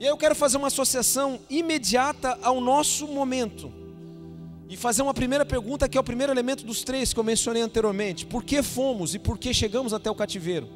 E 0.00 0.04
aí 0.04 0.10
eu 0.10 0.16
quero 0.16 0.34
fazer 0.34 0.56
uma 0.56 0.68
associação 0.68 1.40
imediata 1.50 2.38
ao 2.42 2.58
nosso 2.58 3.06
momento 3.06 3.83
e 4.68 4.76
fazer 4.76 5.02
uma 5.02 5.14
primeira 5.14 5.44
pergunta, 5.44 5.88
que 5.88 5.96
é 5.96 6.00
o 6.00 6.04
primeiro 6.04 6.32
elemento 6.32 6.64
dos 6.64 6.82
três 6.82 7.12
que 7.12 7.20
eu 7.20 7.24
mencionei 7.24 7.62
anteriormente: 7.62 8.26
por 8.26 8.42
que 8.42 8.62
fomos 8.62 9.14
e 9.14 9.18
por 9.18 9.38
que 9.38 9.52
chegamos 9.52 9.92
até 9.92 10.10
o 10.10 10.14
cativeiro? 10.14 10.68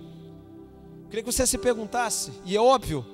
Eu 1.05 1.09
queria 1.09 1.23
que 1.23 1.33
você 1.33 1.47
se 1.47 1.57
perguntasse, 1.57 2.31
e 2.45 2.55
é 2.57 2.61
óbvio 2.61 3.05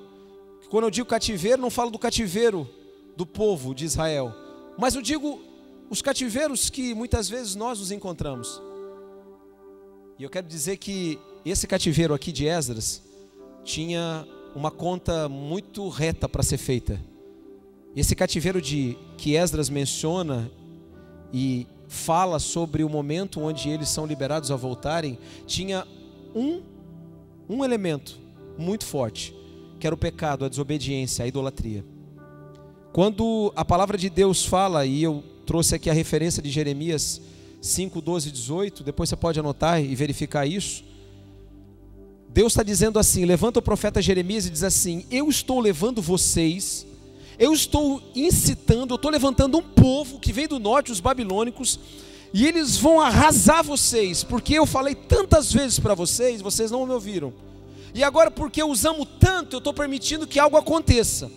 que 0.60 0.68
quando 0.68 0.84
eu 0.84 0.90
digo 0.90 1.06
cativeiro, 1.06 1.62
não 1.62 1.70
falo 1.70 1.90
do 1.90 1.98
cativeiro 1.98 2.68
do 3.16 3.24
povo 3.24 3.74
de 3.74 3.84
Israel, 3.84 4.34
mas 4.76 4.94
eu 4.94 5.02
digo 5.02 5.40
os 5.88 6.02
cativeiros 6.02 6.68
que 6.68 6.94
muitas 6.94 7.28
vezes 7.28 7.54
nós 7.54 7.78
nos 7.78 7.92
encontramos. 7.92 8.60
E 10.18 10.22
eu 10.22 10.30
quero 10.30 10.46
dizer 10.46 10.76
que 10.76 11.18
esse 11.44 11.66
cativeiro 11.66 12.14
aqui 12.14 12.32
de 12.32 12.46
Esdras 12.46 13.02
tinha 13.62 14.26
uma 14.54 14.70
conta 14.70 15.28
muito 15.28 15.88
reta 15.88 16.28
para 16.28 16.42
ser 16.42 16.58
feita. 16.58 17.00
Esse 17.94 18.14
cativeiro 18.16 18.60
de 18.60 18.96
que 19.16 19.36
Esdras 19.36 19.68
menciona 19.68 20.50
e 21.36 21.66
fala 21.88 22.38
sobre 22.38 22.84
o 22.84 22.88
momento 22.88 23.40
onde 23.40 23.68
eles 23.68 23.88
são 23.88 24.06
liberados 24.06 24.52
a 24.52 24.56
voltarem, 24.56 25.18
tinha 25.48 25.84
um, 26.32 26.62
um 27.48 27.64
elemento 27.64 28.20
muito 28.56 28.86
forte, 28.86 29.34
que 29.80 29.84
era 29.84 29.92
o 29.92 29.98
pecado, 29.98 30.44
a 30.44 30.48
desobediência, 30.48 31.24
a 31.24 31.28
idolatria. 31.28 31.84
Quando 32.92 33.52
a 33.56 33.64
palavra 33.64 33.98
de 33.98 34.08
Deus 34.08 34.46
fala, 34.46 34.86
e 34.86 35.02
eu 35.02 35.24
trouxe 35.44 35.74
aqui 35.74 35.90
a 35.90 35.92
referência 35.92 36.40
de 36.40 36.50
Jeremias 36.50 37.20
5, 37.60 38.00
12 38.00 38.28
e 38.28 38.32
18, 38.32 38.84
depois 38.84 39.08
você 39.08 39.16
pode 39.16 39.40
anotar 39.40 39.82
e 39.82 39.92
verificar 39.96 40.46
isso. 40.46 40.84
Deus 42.28 42.52
está 42.52 42.62
dizendo 42.62 42.96
assim: 42.96 43.24
levanta 43.24 43.58
o 43.58 43.62
profeta 43.62 44.00
Jeremias 44.00 44.46
e 44.46 44.50
diz 44.50 44.62
assim: 44.62 45.04
Eu 45.10 45.28
estou 45.28 45.58
levando 45.58 46.00
vocês 46.00 46.86
eu 47.38 47.52
estou 47.52 48.02
incitando, 48.14 48.92
eu 48.92 48.96
estou 48.96 49.10
levantando 49.10 49.58
um 49.58 49.62
povo 49.62 50.18
que 50.18 50.32
vem 50.32 50.46
do 50.46 50.58
norte, 50.58 50.92
os 50.92 51.00
babilônicos, 51.00 51.78
e 52.32 52.46
eles 52.46 52.76
vão 52.76 53.00
arrasar 53.00 53.62
vocês, 53.62 54.24
porque 54.24 54.54
eu 54.54 54.66
falei 54.66 54.94
tantas 54.94 55.52
vezes 55.52 55.78
para 55.78 55.94
vocês, 55.94 56.42
vocês 56.42 56.70
não 56.70 56.86
me 56.86 56.92
ouviram. 56.92 57.32
E 57.94 58.02
agora, 58.02 58.30
porque 58.30 58.60
eu 58.60 58.70
os 58.70 58.84
amo 58.84 59.06
tanto, 59.06 59.54
eu 59.54 59.58
estou 59.58 59.72
permitindo 59.72 60.26
que 60.26 60.38
algo 60.38 60.56
aconteça 60.56 61.30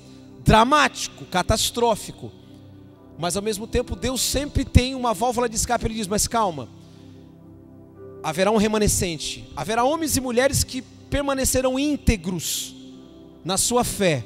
dramático, 0.43 1.25
catastrófico. 1.25 2.31
Mas 3.19 3.35
ao 3.35 3.43
mesmo 3.43 3.67
tempo, 3.67 3.95
Deus 3.95 4.21
sempre 4.21 4.65
tem 4.65 4.95
uma 4.95 5.13
válvula 5.13 5.47
de 5.47 5.55
escape. 5.55 5.85
Ele 5.85 5.93
diz: 5.93 6.07
Mas 6.07 6.27
calma, 6.27 6.67
haverá 8.23 8.49
um 8.49 8.57
remanescente, 8.57 9.47
haverá 9.55 9.83
homens 9.83 10.17
e 10.17 10.21
mulheres 10.21 10.63
que 10.63 10.81
permanecerão 10.81 11.77
íntegros 11.77 12.73
na 13.43 13.57
sua 13.57 13.83
fé 13.83 14.25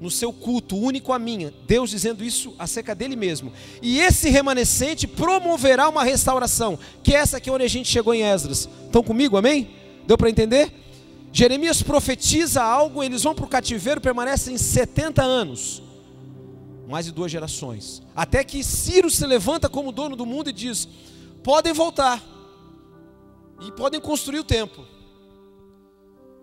no 0.00 0.10
seu 0.10 0.32
culto 0.32 0.76
único 0.76 1.12
a 1.12 1.18
minha. 1.18 1.52
Deus 1.66 1.90
dizendo 1.90 2.24
isso 2.24 2.54
acerca 2.58 2.94
dele 2.94 3.16
mesmo. 3.16 3.52
E 3.80 4.00
esse 4.00 4.28
remanescente 4.28 5.06
promoverá 5.06 5.88
uma 5.88 6.04
restauração, 6.04 6.78
que 7.02 7.14
é 7.14 7.18
essa 7.18 7.40
que 7.40 7.48
é 7.48 7.52
onde 7.52 7.64
a 7.64 7.68
gente 7.68 7.88
chegou 7.88 8.14
em 8.14 8.22
Esdras. 8.22 8.68
Estão 8.84 9.02
comigo, 9.02 9.36
amém? 9.36 9.70
Deu 10.06 10.16
para 10.16 10.30
entender? 10.30 10.72
Jeremias 11.32 11.82
profetiza 11.82 12.62
algo, 12.62 13.02
eles 13.02 13.22
vão 13.22 13.34
para 13.34 13.44
o 13.44 13.48
cativeiro, 13.48 14.00
permanecem 14.00 14.56
70 14.56 15.22
anos. 15.22 15.82
Mais 16.88 17.06
de 17.06 17.12
duas 17.12 17.32
gerações. 17.32 18.02
Até 18.14 18.44
que 18.44 18.62
Ciro 18.62 19.10
se 19.10 19.26
levanta 19.26 19.68
como 19.68 19.92
dono 19.92 20.14
do 20.14 20.24
mundo 20.24 20.50
e 20.50 20.52
diz: 20.52 20.88
podem 21.42 21.72
voltar. 21.72 22.22
E 23.60 23.72
podem 23.72 24.00
construir 24.00 24.38
o 24.38 24.44
templo. 24.44 24.86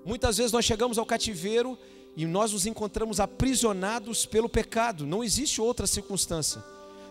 Muitas 0.06 0.38
vezes 0.38 0.52
nós 0.52 0.66
chegamos 0.66 0.98
ao 0.98 1.06
cativeiro 1.06 1.78
e 2.16 2.26
nós 2.26 2.52
nos 2.52 2.66
encontramos 2.66 3.20
aprisionados 3.20 4.26
pelo 4.26 4.48
pecado, 4.48 5.06
não 5.06 5.24
existe 5.24 5.60
outra 5.60 5.88
circunstância. 5.88 6.64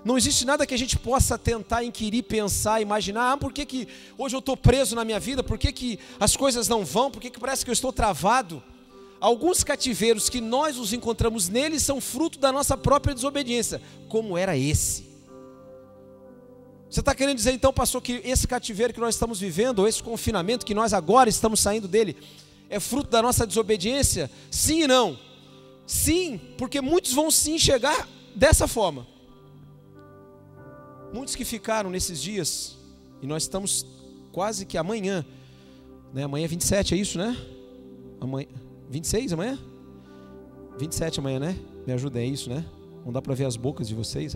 Não 0.04 0.18
existe 0.18 0.44
nada 0.44 0.66
que 0.66 0.74
a 0.74 0.78
gente 0.78 0.98
possa 0.98 1.38
tentar 1.38 1.84
inquirir, 1.84 2.24
pensar, 2.24 2.80
imaginar, 2.80 3.32
ah, 3.32 3.36
por 3.36 3.52
que, 3.52 3.64
que 3.64 3.88
hoje 4.18 4.34
eu 4.34 4.40
estou 4.40 4.56
preso 4.56 4.96
na 4.96 5.04
minha 5.04 5.20
vida, 5.20 5.42
por 5.44 5.58
que, 5.58 5.72
que 5.72 5.98
as 6.18 6.36
coisas 6.36 6.66
não 6.66 6.84
vão, 6.84 7.10
por 7.10 7.20
que, 7.20 7.30
que 7.30 7.38
parece 7.38 7.64
que 7.64 7.70
eu 7.70 7.74
estou 7.74 7.92
travado. 7.92 8.62
Alguns 9.20 9.62
cativeiros 9.62 10.28
que 10.28 10.40
nós 10.40 10.76
nos 10.76 10.92
encontramos 10.92 11.48
neles 11.48 11.82
são 11.82 12.00
fruto 12.00 12.40
da 12.40 12.50
nossa 12.50 12.76
própria 12.76 13.14
desobediência, 13.14 13.80
como 14.08 14.36
era 14.36 14.56
esse. 14.56 15.12
Você 16.90 17.00
está 17.00 17.14
querendo 17.14 17.36
dizer 17.36 17.52
então, 17.52 17.72
pastor, 17.72 18.02
que 18.02 18.20
esse 18.24 18.46
cativeiro 18.46 18.92
que 18.92 19.00
nós 19.00 19.14
estamos 19.14 19.38
vivendo, 19.38 19.78
ou 19.78 19.88
esse 19.88 20.02
confinamento 20.02 20.66
que 20.66 20.74
nós 20.74 20.92
agora 20.92 21.30
estamos 21.30 21.60
saindo 21.60 21.86
dele, 21.86 22.16
é 22.72 22.80
fruto 22.80 23.10
da 23.10 23.20
nossa 23.20 23.46
desobediência? 23.46 24.30
Sim 24.50 24.84
e 24.84 24.86
não. 24.86 25.18
Sim, 25.86 26.40
porque 26.56 26.80
muitos 26.80 27.12
vão 27.12 27.30
se 27.30 27.52
enxergar 27.52 28.08
dessa 28.34 28.66
forma. 28.66 29.06
Muitos 31.12 31.36
que 31.36 31.44
ficaram 31.44 31.90
nesses 31.90 32.20
dias, 32.20 32.78
e 33.20 33.26
nós 33.26 33.42
estamos 33.42 33.84
quase 34.32 34.64
que 34.64 34.78
amanhã, 34.78 35.22
né? 36.14 36.22
Amanhã 36.22 36.46
é 36.46 36.48
27, 36.48 36.94
é 36.94 36.96
isso, 36.96 37.18
né? 37.18 37.36
Amanhã, 38.18 38.48
26 38.88 39.34
amanhã? 39.34 39.58
27 40.78 41.20
amanhã, 41.20 41.38
né? 41.38 41.58
Me 41.86 41.92
ajuda, 41.92 42.20
é 42.20 42.24
isso, 42.24 42.48
né? 42.48 42.64
Não 43.04 43.12
dá 43.12 43.20
para 43.20 43.34
ver 43.34 43.44
as 43.44 43.56
bocas 43.56 43.86
de 43.86 43.94
vocês. 43.94 44.34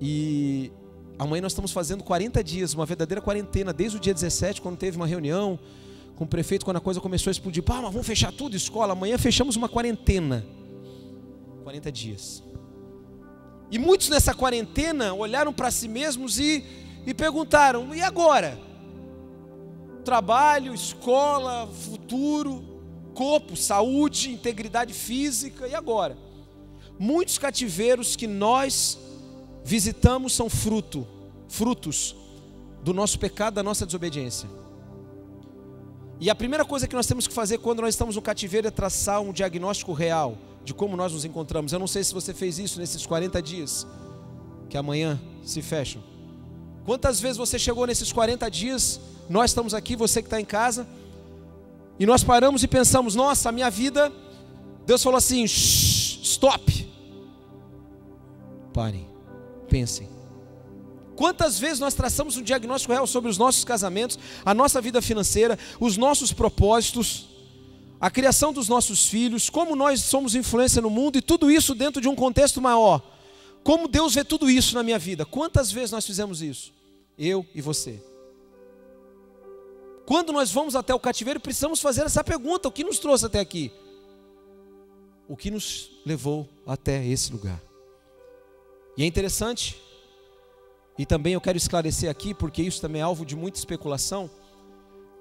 E 0.00 0.72
Amanhã 1.22 1.42
nós 1.42 1.52
estamos 1.52 1.70
fazendo 1.70 2.02
40 2.02 2.42
dias, 2.42 2.74
uma 2.74 2.84
verdadeira 2.84 3.20
quarentena, 3.20 3.72
desde 3.72 3.96
o 3.96 4.00
dia 4.00 4.12
17, 4.12 4.60
quando 4.60 4.76
teve 4.76 4.96
uma 4.96 5.06
reunião 5.06 5.56
com 6.16 6.24
o 6.24 6.26
prefeito, 6.26 6.64
quando 6.64 6.78
a 6.78 6.80
coisa 6.80 7.00
começou 7.00 7.30
a 7.30 7.32
explodir. 7.32 7.62
Pá, 7.62 7.80
mas 7.80 7.92
vamos 7.92 8.06
fechar 8.06 8.32
tudo, 8.32 8.56
escola. 8.56 8.92
Amanhã 8.92 9.16
fechamos 9.16 9.54
uma 9.54 9.68
quarentena. 9.68 10.44
40 11.62 11.92
dias. 11.92 12.42
E 13.70 13.78
muitos 13.78 14.08
nessa 14.08 14.34
quarentena 14.34 15.14
olharam 15.14 15.52
para 15.52 15.70
si 15.70 15.86
mesmos 15.86 16.40
e, 16.40 16.64
e 17.06 17.14
perguntaram: 17.14 17.94
e 17.94 18.02
agora? 18.02 18.58
Trabalho, 20.04 20.74
escola, 20.74 21.68
futuro, 21.68 22.64
corpo, 23.14 23.56
saúde, 23.56 24.28
integridade 24.32 24.92
física, 24.92 25.68
e 25.68 25.74
agora? 25.74 26.18
Muitos 26.98 27.38
cativeiros 27.38 28.16
que 28.16 28.26
nós 28.26 28.98
visitamos 29.64 30.34
são 30.34 30.48
fruto, 30.48 31.06
frutos 31.48 32.16
do 32.82 32.92
nosso 32.92 33.18
pecado, 33.18 33.54
da 33.54 33.62
nossa 33.62 33.86
desobediência. 33.86 34.48
E 36.20 36.30
a 36.30 36.34
primeira 36.34 36.64
coisa 36.64 36.86
que 36.86 36.94
nós 36.94 37.06
temos 37.06 37.26
que 37.26 37.34
fazer 37.34 37.58
quando 37.58 37.82
nós 37.82 37.94
estamos 37.94 38.16
no 38.16 38.22
cativeiro 38.22 38.68
é 38.68 38.70
traçar 38.70 39.20
um 39.20 39.32
diagnóstico 39.32 39.92
real 39.92 40.38
de 40.64 40.72
como 40.72 40.96
nós 40.96 41.12
nos 41.12 41.24
encontramos. 41.24 41.72
Eu 41.72 41.78
não 41.78 41.86
sei 41.86 42.04
se 42.04 42.14
você 42.14 42.32
fez 42.32 42.58
isso 42.58 42.78
nesses 42.78 43.04
40 43.04 43.42
dias 43.42 43.86
que 44.68 44.76
amanhã 44.76 45.20
se 45.44 45.60
fecham. 45.60 46.02
Quantas 46.84 47.20
vezes 47.20 47.36
você 47.36 47.58
chegou 47.58 47.86
nesses 47.86 48.12
40 48.12 48.50
dias? 48.50 49.00
Nós 49.28 49.50
estamos 49.50 49.74
aqui, 49.74 49.96
você 49.96 50.22
que 50.22 50.26
está 50.26 50.40
em 50.40 50.44
casa, 50.44 50.86
e 51.98 52.06
nós 52.06 52.24
paramos 52.24 52.62
e 52.62 52.68
pensamos: 52.68 53.14
nossa, 53.14 53.48
a 53.48 53.52
minha 53.52 53.70
vida. 53.70 54.12
Deus 54.86 55.02
falou 55.02 55.18
assim: 55.18 55.44
stop. 55.44 56.90
Parem 58.72 59.11
pensem. 59.72 60.06
Quantas 61.16 61.58
vezes 61.58 61.80
nós 61.80 61.94
traçamos 61.94 62.36
um 62.36 62.42
diagnóstico 62.42 62.92
real 62.92 63.06
sobre 63.06 63.30
os 63.30 63.38
nossos 63.38 63.64
casamentos, 63.64 64.18
a 64.44 64.52
nossa 64.52 64.82
vida 64.82 65.00
financeira, 65.00 65.58
os 65.80 65.96
nossos 65.96 66.30
propósitos, 66.30 67.28
a 67.98 68.10
criação 68.10 68.52
dos 68.52 68.68
nossos 68.68 69.06
filhos, 69.06 69.48
como 69.48 69.74
nós 69.74 70.02
somos 70.02 70.34
influência 70.34 70.82
no 70.82 70.90
mundo 70.90 71.16
e 71.16 71.22
tudo 71.22 71.50
isso 71.50 71.74
dentro 71.74 72.02
de 72.02 72.08
um 72.08 72.14
contexto 72.14 72.60
maior. 72.60 73.00
Como 73.64 73.88
Deus 73.88 74.14
vê 74.14 74.22
tudo 74.22 74.50
isso 74.50 74.74
na 74.74 74.82
minha 74.82 74.98
vida? 74.98 75.24
Quantas 75.24 75.72
vezes 75.72 75.92
nós 75.92 76.04
fizemos 76.04 76.42
isso? 76.42 76.70
Eu 77.16 77.46
e 77.54 77.62
você. 77.62 78.02
Quando 80.04 80.32
nós 80.32 80.50
vamos 80.50 80.76
até 80.76 80.92
o 80.94 81.00
cativeiro, 81.00 81.40
precisamos 81.40 81.80
fazer 81.80 82.02
essa 82.02 82.22
pergunta: 82.22 82.68
o 82.68 82.72
que 82.72 82.84
nos 82.84 82.98
trouxe 82.98 83.24
até 83.24 83.40
aqui? 83.40 83.72
O 85.28 85.36
que 85.36 85.50
nos 85.50 85.90
levou 86.04 86.46
até 86.66 87.06
esse 87.06 87.32
lugar? 87.32 87.71
E 88.96 89.02
é 89.02 89.06
interessante, 89.06 89.80
e 90.98 91.06
também 91.06 91.32
eu 91.32 91.40
quero 91.40 91.56
esclarecer 91.56 92.10
aqui, 92.10 92.34
porque 92.34 92.62
isso 92.62 92.80
também 92.80 93.00
é 93.00 93.04
alvo 93.04 93.24
de 93.24 93.34
muita 93.34 93.58
especulação. 93.58 94.30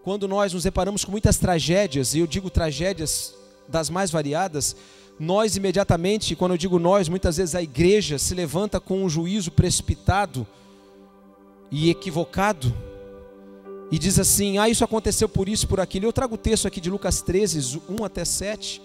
Quando 0.04 0.28
nós 0.28 0.54
nos 0.54 0.64
deparamos 0.64 1.06
com 1.06 1.12
muitas 1.12 1.38
tragédias, 1.38 2.14
e 2.14 2.20
eu 2.20 2.28
digo 2.28 2.50
tragédias 2.50 3.34
das 3.68 3.90
mais 3.90 4.12
variadas, 4.12 4.76
nós 5.20 5.56
imediatamente, 5.56 6.36
quando 6.36 6.52
eu 6.52 6.58
digo 6.58 6.80
nós, 6.80 7.08
muitas 7.08 7.38
vezes 7.38 7.56
a 7.56 7.62
igreja 7.62 8.18
se 8.18 8.34
levanta 8.34 8.80
com 8.80 9.04
um 9.04 9.10
juízo 9.10 9.52
precipitado 9.52 10.46
e 11.70 11.90
equivocado 11.90 12.74
e 13.92 14.00
diz 14.00 14.18
assim: 14.18 14.58
ah, 14.58 14.68
isso 14.68 14.84
aconteceu 14.84 15.30
por 15.30 15.48
isso, 15.48 15.68
por 15.68 15.80
aquilo. 15.80 16.06
Eu 16.06 16.14
trago 16.14 16.36
o 16.36 16.38
texto 16.38 16.68
aqui 16.68 16.82
de 16.82 16.90
Lucas 16.90 17.22
13, 17.22 17.82
1 17.88 18.04
até 18.04 18.26
7, 18.26 18.82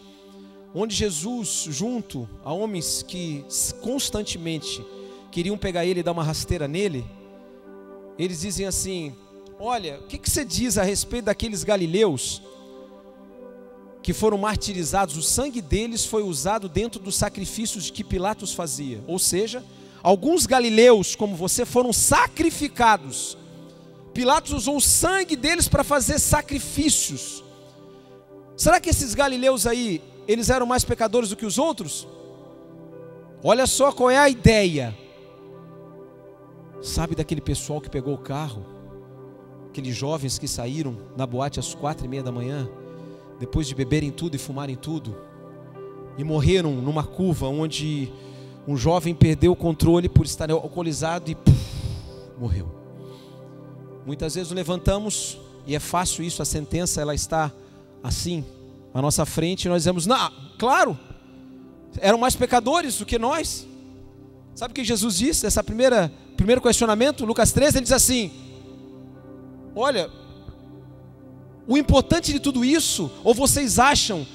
onde 0.79 0.95
Jesus, 0.95 1.67
junto 1.71 2.29
a 2.45 2.53
homens 2.53 3.03
que 3.03 3.43
constantemente 3.81 4.85
queriam 5.33 5.57
pegar 5.57 5.87
ele 5.87 6.01
e 6.01 6.03
dar 6.03 6.13
uma 6.13 6.23
rasteira 6.23 6.69
nele, 6.69 7.03
eles 8.19 8.43
dizem 8.43 8.67
assim: 8.67 9.17
Olha, 9.59 10.01
o 10.01 10.07
que, 10.07 10.19
que 10.19 10.29
você 10.29 10.45
diz 10.45 10.77
a 10.77 10.83
respeito 10.83 11.25
daqueles 11.25 11.65
galileus 11.65 12.43
que 14.03 14.13
foram 14.13 14.37
martirizados? 14.37 15.17
O 15.17 15.23
sangue 15.23 15.63
deles 15.63 16.05
foi 16.05 16.23
usado 16.23 16.69
dentro 16.69 17.01
dos 17.01 17.17
sacrifícios 17.17 17.91
que 17.91 18.05
Pilatos 18.05 18.53
fazia, 18.53 19.03
ou 19.07 19.19
seja, 19.19 19.65
alguns 20.03 20.45
galileus, 20.45 21.17
como 21.17 21.35
você, 21.35 21.65
foram 21.65 21.91
sacrificados. 21.91 23.39
Pilatos 24.13 24.53
usou 24.53 24.77
o 24.77 24.81
sangue 24.81 25.37
deles 25.37 25.69
para 25.69 25.83
fazer 25.83 26.19
sacrifícios. 26.19 27.43
Será 28.59 28.79
que 28.79 28.91
esses 28.91 29.15
galileus 29.15 29.67
aí, 29.67 30.03
eles 30.27 30.51
eram 30.51 30.67
mais 30.67 30.85
pecadores 30.85 31.31
do 31.31 31.37
que 31.37 31.47
os 31.47 31.59
outros? 31.59 32.07
Olha 33.43 33.67
só 33.67 33.93
qual 33.93 34.11
é 34.11 34.19
a 34.19 34.29
ideia. 34.29 34.97
Sabe 36.83 37.15
daquele 37.15 37.41
pessoal 37.41 37.81
que 37.81 37.91
pegou 37.91 38.15
o 38.15 38.19
carro? 38.19 38.65
Aqueles 39.69 39.95
jovens 39.95 40.39
que 40.39 40.49
saíram 40.49 40.97
na 41.17 41.27
boate 41.27 41.61
às 41.61 41.75
quatro 41.75 42.07
e 42.07 42.09
meia 42.09 42.23
da 42.23 42.33
manhã, 42.33 42.69
depois 43.39 43.67
de 43.67 43.75
beberem 43.75 44.11
tudo 44.11 44.35
e 44.35 44.39
fumarem 44.39 44.77
tudo, 44.77 45.17
e 46.17 46.25
morreram 46.25 46.73
numa 46.73 47.05
curva 47.05 47.47
onde 47.47 48.13
um 48.67 48.77
jovem 48.77 49.15
perdeu 49.15 49.53
o 49.53 49.57
controle 49.57 50.09
por 50.09 50.25
estar 50.25 50.51
alcoolizado 50.51 51.31
e 51.31 51.35
puff, 51.35 51.57
morreu. 52.39 52.75
Muitas 54.05 54.35
vezes 54.35 54.53
levantamos 54.53 55.39
e 55.67 55.75
é 55.75 55.81
fácil 55.81 56.25
isso, 56.25 56.41
a 56.41 56.45
sentença 56.45 57.01
ela 57.01 57.15
está 57.15 57.53
assim, 58.03 58.45
à 58.99 59.03
nossa 59.03 59.27
frente, 59.27 59.69
nós 59.69 59.83
dizemos: 59.83 60.07
"Não, 60.07 60.33
claro, 60.59 60.99
eram 61.99 62.19
mais 62.19 62.35
pecadores 62.35 62.99
do 62.99 63.07
que 63.07 63.19
nós". 63.19 63.67
Sabe 64.55 64.73
o 64.73 64.75
que 64.75 64.85
Jesus 64.85 65.19
disse? 65.19 65.47
Essa 65.47 65.63
primeira 65.63 66.11
primeiro 66.37 66.61
questionamento, 66.61 67.25
Lucas 67.25 67.53
13, 67.53 67.79
ele 67.79 67.85
diz 67.85 67.93
assim: 67.93 68.31
Olha, 69.75 70.11
o 71.67 71.77
importante 71.77 72.33
de 72.33 72.39
tudo 72.39 72.65
isso, 72.65 73.11
ou 73.25 73.35
vocês 73.35 73.79
acham 73.79 74.27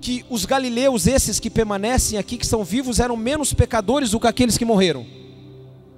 que 0.00 0.24
os 0.28 0.44
galileus, 0.44 1.06
esses 1.06 1.40
que 1.40 1.48
permanecem 1.48 2.18
aqui, 2.18 2.36
que 2.36 2.46
são 2.46 2.62
vivos, 2.62 3.00
eram 3.00 3.16
menos 3.16 3.54
pecadores 3.54 4.10
do 4.10 4.20
que 4.20 4.26
aqueles 4.26 4.58
que 4.58 4.64
morreram. 4.64 5.06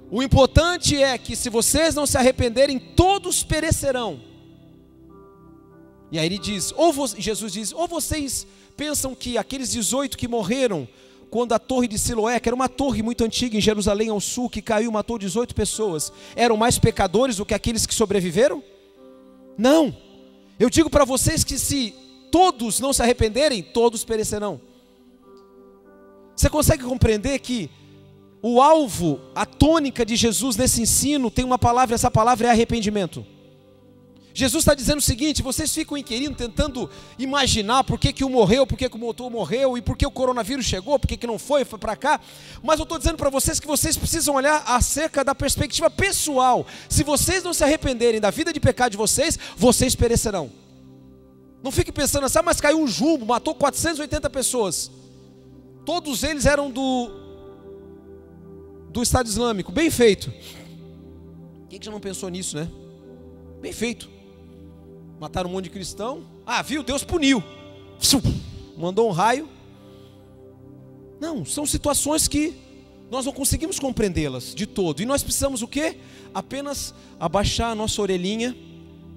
O 0.09 0.23
importante 0.23 1.01
é 1.03 1.17
que 1.17 1.35
se 1.35 1.49
vocês 1.49 1.93
não 1.93 2.05
se 2.05 2.17
arrependerem, 2.17 2.79
todos 2.79 3.43
perecerão. 3.43 4.21
E 6.11 6.17
aí 6.17 6.25
ele 6.25 6.37
diz, 6.37 6.73
ou 6.75 6.93
Jesus 7.17 7.53
diz, 7.53 7.73
ou 7.73 7.87
vocês 7.87 8.47
pensam 8.75 9.13
que 9.13 9.37
aqueles 9.37 9.71
18 9.71 10.17
que 10.17 10.27
morreram 10.27 10.87
quando 11.29 11.53
a 11.53 11.59
torre 11.59 11.87
de 11.87 11.99
Siloé, 11.99 12.39
que 12.39 12.47
era 12.47 12.55
uma 12.55 12.69
torre 12.69 13.01
muito 13.01 13.23
antiga 13.23 13.57
em 13.57 13.61
Jerusalém 13.61 14.09
ao 14.09 14.21
sul, 14.21 14.49
que 14.49 14.61
caiu, 14.61 14.91
matou 14.91 15.17
18 15.17 15.53
pessoas, 15.53 16.11
eram 16.35 16.55
mais 16.55 16.79
pecadores 16.79 17.35
do 17.35 17.45
que 17.45 17.53
aqueles 17.53 17.85
que 17.85 17.93
sobreviveram? 17.93 18.63
Não. 19.57 19.95
Eu 20.57 20.69
digo 20.69 20.89
para 20.89 21.03
vocês 21.03 21.43
que 21.43 21.57
se 21.57 21.93
todos 22.31 22.79
não 22.79 22.93
se 22.93 23.01
arrependerem, 23.01 23.61
todos 23.61 24.03
perecerão. 24.05 24.61
Você 26.35 26.49
consegue 26.49 26.83
compreender 26.83 27.39
que 27.39 27.69
o 28.41 28.61
alvo, 28.61 29.19
a 29.35 29.45
tônica 29.45 30.05
de 30.05 30.15
Jesus 30.15 30.55
nesse 30.55 30.81
ensino 30.81 31.29
tem 31.29 31.43
uma 31.43 31.57
palavra, 31.57 31.95
essa 31.95 32.11
palavra 32.11 32.47
é 32.47 32.51
arrependimento. 32.51 33.25
Jesus 34.37 34.61
está 34.61 34.75
dizendo 34.75 34.99
o 34.99 35.01
seguinte: 35.01 35.41
vocês 35.41 35.73
ficam 35.73 35.97
inquirindo, 35.97 36.35
tentando 36.35 36.87
imaginar 37.17 37.83
por 37.83 37.99
que, 37.99 38.13
que 38.13 38.23
um 38.23 38.29
morreu, 38.29 38.67
por 38.67 38.77
que, 38.77 38.87
que 38.87 38.95
o 38.95 38.99
motor 38.99 39.31
morreu, 39.31 39.75
e 39.75 39.81
por 39.81 39.97
que 39.97 40.05
o 40.05 40.11
coronavírus 40.11 40.63
chegou, 40.63 40.99
por 40.99 41.07
que, 41.07 41.17
que 41.17 41.25
não 41.25 41.39
foi, 41.39 41.65
foi 41.65 41.79
para 41.79 41.95
cá. 41.95 42.21
Mas 42.61 42.77
eu 42.77 42.83
estou 42.83 42.99
dizendo 42.99 43.17
para 43.17 43.31
vocês 43.31 43.59
que 43.59 43.65
vocês 43.65 43.97
precisam 43.97 44.35
olhar 44.35 44.63
acerca 44.67 45.23
da 45.23 45.33
perspectiva 45.33 45.89
pessoal. 45.89 46.67
Se 46.87 47.03
vocês 47.03 47.43
não 47.43 47.51
se 47.51 47.63
arrependerem 47.63 48.21
da 48.21 48.29
vida 48.29 48.53
de 48.53 48.59
pecado 48.59 48.91
de 48.91 48.97
vocês, 48.97 49.39
vocês 49.55 49.95
perecerão. 49.95 50.51
Não 51.63 51.71
fique 51.71 51.91
pensando 51.91 52.27
assim, 52.27 52.37
ah, 52.37 52.43
mas 52.43 52.61
caiu 52.61 52.79
um 52.79 52.87
jumbo, 52.87 53.25
matou 53.25 53.55
480 53.55 54.29
pessoas. 54.29 54.91
Todos 55.83 56.21
eles 56.21 56.45
eram 56.45 56.69
do, 56.69 57.09
do 58.91 59.01
Estado 59.01 59.25
Islâmico. 59.25 59.71
Bem 59.71 59.89
feito. 59.89 60.31
Quem 61.67 61.79
que 61.79 61.85
já 61.87 61.91
não 61.91 61.99
pensou 61.99 62.29
nisso, 62.29 62.55
né? 62.55 62.69
Bem 63.59 63.73
feito. 63.73 64.16
Mataram 65.19 65.49
um 65.49 65.53
monte 65.53 65.65
de 65.65 65.69
cristão. 65.71 66.23
Ah, 66.45 66.61
viu? 66.61 66.83
Deus 66.83 67.03
puniu. 67.03 67.43
Mandou 68.77 69.09
um 69.09 69.11
raio. 69.11 69.49
Não, 71.19 71.43
são 71.43 71.65
situações 71.65 72.27
que 72.27 72.55
nós 73.09 73.25
não 73.25 73.33
conseguimos 73.33 73.79
compreendê-las 73.79 74.53
de 74.53 74.65
todo. 74.65 75.01
E 75.01 75.05
nós 75.05 75.23
precisamos 75.23 75.61
o 75.61 75.67
quê? 75.67 75.97
Apenas 76.33 76.93
abaixar 77.19 77.71
a 77.71 77.75
nossa 77.75 78.01
orelhinha 78.01 78.55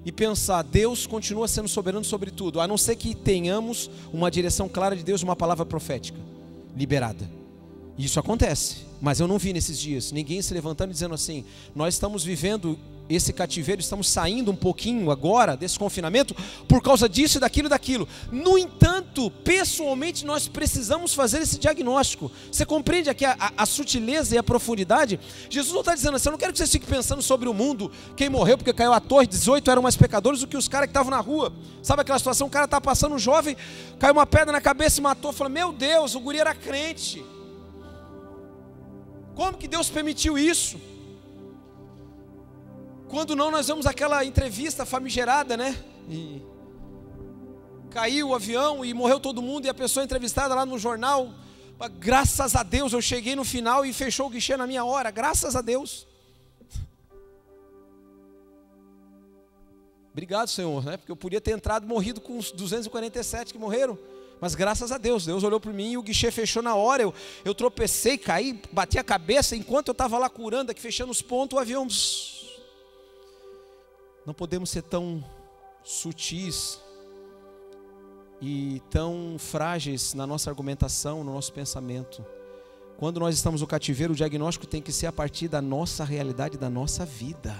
e 0.03 0.11
pensar, 0.11 0.63
Deus 0.63 1.05
continua 1.05 1.47
sendo 1.47 1.67
soberano 1.67 2.03
sobre 2.03 2.31
tudo, 2.31 2.59
a 2.59 2.67
não 2.67 2.77
ser 2.77 2.95
que 2.95 3.13
tenhamos 3.13 3.89
uma 4.11 4.31
direção 4.31 4.67
clara 4.67 4.95
de 4.95 5.03
Deus, 5.03 5.21
uma 5.21 5.35
palavra 5.35 5.65
profética 5.65 6.17
liberada. 6.75 7.29
Isso 7.97 8.19
acontece, 8.19 8.77
mas 8.99 9.19
eu 9.19 9.27
não 9.27 9.37
vi 9.37 9.53
nesses 9.53 9.77
dias 9.77 10.11
ninguém 10.11 10.41
se 10.41 10.53
levantando 10.53 10.89
e 10.89 10.93
dizendo 10.93 11.13
assim: 11.13 11.45
nós 11.75 11.93
estamos 11.93 12.23
vivendo 12.23 12.79
esse 13.09 13.33
cativeiro, 13.33 13.81
estamos 13.81 14.09
saindo 14.09 14.51
um 14.51 14.55
pouquinho 14.55 15.11
agora 15.11 15.57
desse 15.57 15.77
confinamento 15.77 16.35
por 16.67 16.81
causa 16.81 17.09
disso, 17.09 17.39
daquilo 17.39 17.67
e 17.67 17.69
daquilo. 17.69 18.07
No 18.31 18.57
entanto, 18.57 19.29
pessoalmente, 19.43 20.25
nós 20.25 20.47
precisamos 20.47 21.13
fazer 21.13 21.41
esse 21.41 21.59
diagnóstico. 21.59 22.31
Você 22.51 22.65
compreende 22.65 23.09
aqui 23.09 23.25
a, 23.25 23.35
a, 23.39 23.63
a 23.63 23.65
sutileza 23.65 24.35
e 24.35 24.37
a 24.37 24.43
profundidade? 24.43 25.19
Jesus 25.49 25.73
não 25.73 25.81
está 25.81 25.93
dizendo 25.95 26.15
assim: 26.15 26.29
eu 26.29 26.31
não 26.31 26.39
quero 26.39 26.53
que 26.53 26.59
você 26.59 26.67
fique 26.67 26.85
pensando 26.85 27.21
sobre 27.21 27.49
o 27.49 27.53
mundo, 27.53 27.91
quem 28.15 28.29
morreu 28.29 28.57
porque 28.57 28.73
caiu 28.73 28.93
a 28.93 28.99
torre, 28.99 29.27
18 29.27 29.69
eram 29.69 29.81
mais 29.81 29.95
pecadores 29.95 30.39
do 30.39 30.47
que 30.47 30.57
os 30.57 30.67
caras 30.67 30.87
que 30.87 30.91
estavam 30.91 31.11
na 31.11 31.19
rua. 31.19 31.53
Sabe 31.81 32.01
aquela 32.01 32.19
situação? 32.19 32.47
O 32.47 32.51
cara 32.51 32.65
está 32.65 32.79
passando, 32.79 33.15
um 33.15 33.19
jovem, 33.19 33.57
caiu 33.99 34.13
uma 34.13 34.25
pedra 34.25 34.51
na 34.51 34.61
cabeça 34.61 34.99
e 34.99 35.03
matou. 35.03 35.33
Fala: 35.33 35.49
Meu 35.49 35.71
Deus, 35.71 36.15
o 36.15 36.19
guri 36.19 36.39
era 36.39 36.55
crente. 36.55 37.23
Como 39.35 39.57
que 39.57 39.67
Deus 39.67 39.89
permitiu 39.89 40.37
isso? 40.37 40.79
Quando 43.11 43.35
não, 43.35 43.51
nós 43.51 43.67
vemos 43.67 43.85
aquela 43.85 44.23
entrevista 44.23 44.85
famigerada, 44.85 45.57
né? 45.57 45.77
E 46.09 46.41
caiu 47.89 48.29
o 48.29 48.33
avião 48.33 48.85
e 48.85 48.93
morreu 48.93 49.19
todo 49.19 49.41
mundo, 49.41 49.65
e 49.65 49.69
a 49.69 49.73
pessoa 49.73 50.05
entrevistada 50.05 50.55
lá 50.55 50.65
no 50.65 50.79
jornal, 50.79 51.33
graças 51.99 52.55
a 52.55 52.63
Deus, 52.63 52.93
eu 52.93 53.01
cheguei 53.01 53.35
no 53.35 53.43
final 53.43 53.85
e 53.85 53.91
fechou 53.91 54.27
o 54.27 54.29
guichê 54.29 54.55
na 54.55 54.65
minha 54.65 54.85
hora, 54.85 55.11
graças 55.11 55.57
a 55.57 55.61
Deus. 55.61 56.07
Obrigado, 60.13 60.47
Senhor, 60.47 60.81
né? 60.85 60.95
Porque 60.95 61.11
eu 61.11 61.17
podia 61.17 61.41
ter 61.41 61.51
entrado 61.51 61.85
morrido 61.85 62.21
com 62.21 62.37
os 62.37 62.49
247 62.49 63.51
que 63.51 63.59
morreram. 63.59 63.99
Mas 64.39 64.55
graças 64.55 64.89
a 64.89 64.97
Deus, 64.97 65.25
Deus 65.25 65.43
olhou 65.43 65.59
para 65.59 65.73
mim 65.73 65.91
e 65.91 65.97
o 65.97 66.01
guichê 66.01 66.31
fechou 66.31 66.63
na 66.63 66.75
hora. 66.75 67.03
Eu, 67.03 67.13
eu 67.43 67.53
tropecei, 67.53 68.17
caí, 68.17 68.57
bati 68.71 68.97
a 68.97 69.03
cabeça. 69.03 69.53
Enquanto 69.53 69.89
eu 69.89 69.93
estava 69.93 70.17
lá 70.17 70.29
curando, 70.29 70.71
aqui 70.71 70.79
fechando 70.79 71.11
os 71.11 71.21
pontos, 71.21 71.57
o 71.57 71.59
avião 71.59 71.85
não 74.25 74.33
podemos 74.33 74.69
ser 74.69 74.83
tão 74.83 75.23
sutis 75.83 76.79
e 78.41 78.81
tão 78.89 79.35
frágeis 79.37 80.13
na 80.13 80.25
nossa 80.25 80.49
argumentação, 80.49 81.23
no 81.23 81.33
nosso 81.33 81.53
pensamento. 81.53 82.25
Quando 82.97 83.19
nós 83.19 83.35
estamos 83.35 83.61
no 83.61 83.67
cativeiro, 83.67 84.13
o 84.13 84.15
diagnóstico 84.15 84.67
tem 84.67 84.81
que 84.81 84.91
ser 84.91 85.07
a 85.07 85.11
partir 85.11 85.47
da 85.47 85.61
nossa 85.61 86.03
realidade, 86.03 86.57
da 86.57 86.69
nossa 86.69 87.05
vida. 87.05 87.55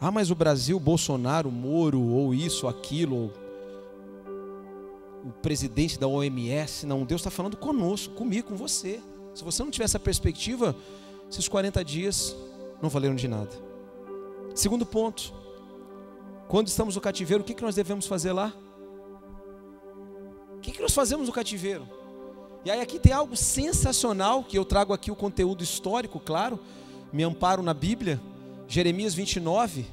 Ah, 0.00 0.10
mas 0.10 0.30
o 0.30 0.34
Brasil, 0.34 0.78
Bolsonaro, 0.78 1.50
Moro, 1.50 2.00
ou 2.00 2.34
isso, 2.34 2.68
aquilo, 2.68 3.16
ou 3.16 3.44
o 5.24 5.32
presidente 5.40 5.98
da 5.98 6.06
OMS. 6.06 6.86
Não, 6.86 7.04
Deus 7.04 7.20
está 7.20 7.30
falando 7.30 7.56
conosco, 7.56 8.14
comigo, 8.14 8.48
com 8.48 8.56
você. 8.56 9.00
Se 9.34 9.42
você 9.42 9.62
não 9.62 9.70
tiver 9.70 9.84
essa 9.84 9.98
perspectiva, 9.98 10.76
esses 11.30 11.48
40 11.48 11.84
dias 11.84 12.36
não 12.82 12.88
valeram 12.88 13.14
de 13.14 13.26
nada. 13.26 13.63
Segundo 14.54 14.86
ponto, 14.86 15.32
quando 16.48 16.68
estamos 16.68 16.94
no 16.94 17.00
cativeiro, 17.00 17.42
o 17.42 17.46
que, 17.46 17.54
que 17.54 17.62
nós 17.62 17.74
devemos 17.74 18.06
fazer 18.06 18.32
lá? 18.32 18.54
O 20.56 20.60
que, 20.60 20.70
que 20.70 20.80
nós 20.80 20.94
fazemos 20.94 21.26
no 21.26 21.32
cativeiro? 21.32 21.88
E 22.64 22.70
aí 22.70 22.80
aqui 22.80 22.98
tem 22.98 23.12
algo 23.12 23.36
sensacional, 23.36 24.44
que 24.44 24.56
eu 24.56 24.64
trago 24.64 24.92
aqui 24.92 25.10
o 25.10 25.16
conteúdo 25.16 25.64
histórico, 25.64 26.20
claro, 26.20 26.58
me 27.12 27.24
amparo 27.24 27.62
na 27.62 27.74
Bíblia, 27.74 28.20
Jeremias 28.68 29.12
29, 29.12 29.84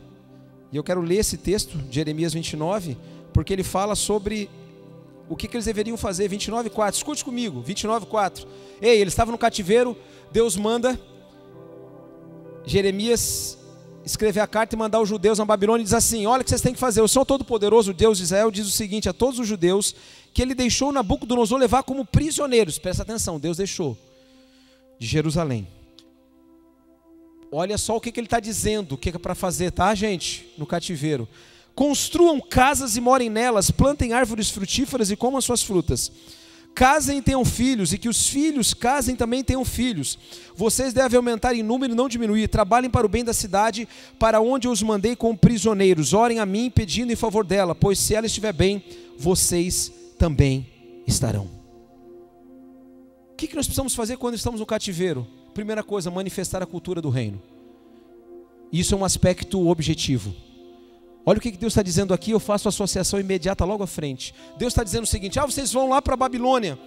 e 0.72 0.78
eu 0.78 0.84
quero 0.84 1.02
ler 1.02 1.18
esse 1.18 1.38
texto, 1.38 1.78
Jeremias 1.90 2.34
29, 2.34 2.98
porque 3.34 3.52
ele 3.52 3.64
fala 3.64 3.96
sobre 3.96 4.50
o 5.28 5.36
que, 5.36 5.48
que 5.48 5.58
eles 5.58 5.66
deveriam 5.66 5.98
fazer, 5.98 6.28
29, 6.28 6.70
4, 6.70 6.98
escute 6.98 7.26
comigo, 7.26 7.62
29, 7.62 8.06
4, 8.06 8.48
ei, 8.82 9.02
eles 9.02 9.12
estavam 9.12 9.32
no 9.32 9.38
cativeiro, 9.38 9.98
Deus 10.32 10.56
manda 10.56 11.00
Jeremias 12.66 13.58
escrever 14.06 14.40
a 14.40 14.48
carta 14.48 14.76
e 14.76 14.78
mandar 14.78 15.00
os 15.00 15.10
judeus 15.10 15.38
na 15.38 15.46
Babilônia 15.46 15.82
e 15.82 15.86
diz 15.86 15.94
assim: 15.94 16.26
Olha 16.26 16.42
o 16.42 16.44
que 16.44 16.50
vocês 16.50 16.62
têm 16.62 16.74
que 16.74 16.80
fazer. 16.80 17.02
O 17.02 17.08
Senhor 17.08 17.26
Todo-Poderoso, 17.26 17.94
Deus 17.94 18.18
de 18.18 18.24
Israel, 18.24 18.52
diz 18.52 18.68
o 18.68 18.72
seguinte 18.72 19.10
a 19.10 19.14
todos 19.14 19.40
os 19.40 19.48
judeus 19.48 19.96
que 20.34 20.42
ele 20.42 20.56
deixou 20.56 20.92
Nabucodonosor 20.92 21.58
levar 21.58 21.84
como 21.84 22.06
prisioneiros. 22.06 22.80
Presta 22.80 23.04
atenção, 23.04 23.40
Deus 23.40 23.58
deixou 23.58 23.98
de 25.00 25.08
Jerusalém. 25.08 25.68
Olha 27.52 27.78
só 27.78 27.98
o 27.98 28.02
que, 28.02 28.12
que 28.12 28.20
ele 28.20 28.28
está 28.28 28.40
dizendo, 28.40 28.96
o 28.96 28.98
que 28.98 29.10
é 29.10 29.18
para 29.18 29.36
fazer, 29.36 29.72
tá, 29.72 29.94
gente? 29.94 30.48
No 30.58 30.66
cativeiro. 30.66 31.28
Construam 31.76 32.40
casas 32.40 32.96
e 32.96 33.02
morem 33.02 33.30
nelas, 33.30 33.72
plantem 33.72 34.14
árvores 34.14 34.50
frutíferas 34.50 35.12
e 35.12 35.16
comam 35.16 35.42
suas 35.42 35.62
frutas 35.62 36.12
Casem 36.74 37.18
e 37.18 37.22
tenham 37.22 37.44
filhos, 37.44 37.92
e 37.92 37.98
que 37.98 38.08
os 38.08 38.28
filhos 38.28 38.74
casem 38.74 39.16
também 39.16 39.44
tenham 39.44 39.64
filhos. 39.66 40.18
Vocês 40.56 40.94
devem 40.94 41.18
aumentar 41.18 41.54
em 41.54 41.62
número 41.62 41.94
e 41.94 41.96
não 41.96 42.08
diminuir. 42.08 42.48
Trabalhem 42.48 42.90
para 42.90 43.06
o 43.06 43.10
bem 43.10 43.24
da 43.24 43.34
cidade, 43.34 43.88
para 44.18 44.40
onde 44.40 44.68
eu 44.68 44.72
os 44.72 44.82
mandei 44.82 45.16
como 45.16 45.38
prisioneiros. 45.38 46.14
Orem 46.14 46.40
a 46.40 46.46
mim 46.46 46.70
pedindo 46.70 47.12
em 47.12 47.16
favor 47.16 47.46
dela, 47.46 47.76
pois 47.76 48.00
se 48.00 48.16
ela 48.16 48.26
estiver 48.26 48.54
bem, 48.54 48.84
vocês 49.18 49.92
também 50.18 50.68
estarão. 51.06 51.50
O 53.34 53.36
que 53.36 53.56
nós 53.56 53.66
precisamos 53.66 53.94
fazer 53.94 54.18
quando 54.18 54.36
estamos 54.36 54.60
no 54.60 54.66
cativeiro? 54.66 55.28
Primeira 55.54 55.84
coisa, 55.84 56.10
manifestar 56.10 56.64
a 56.64 56.66
cultura 56.66 57.02
do 57.02 57.10
reino. 57.10 57.42
Isso 58.72 58.96
é 58.96 58.98
um 58.98 59.04
aspecto 59.04 59.68
objetivo. 59.68 60.34
Olha 61.26 61.38
o 61.38 61.42
que 61.42 61.52
Deus 61.52 61.74
está 61.74 61.84
dizendo 61.84 62.14
aqui, 62.14 62.32
eu 62.32 62.40
faço 62.40 62.68
associação 62.68 63.20
imediata 63.20 63.64
logo 63.64 63.84
à 63.84 63.88
frente. 63.88 64.34
Deus 64.58 64.74
está 64.74 64.84
dizendo 64.84 65.04
o 65.04 65.08
seguinte: 65.08 65.40
ah, 65.40 65.46
vocês 65.46 65.72
vão 65.72 65.90
lá 65.90 66.02
para 66.02 66.16
a 66.16 66.18
Babilônia. 66.18 66.80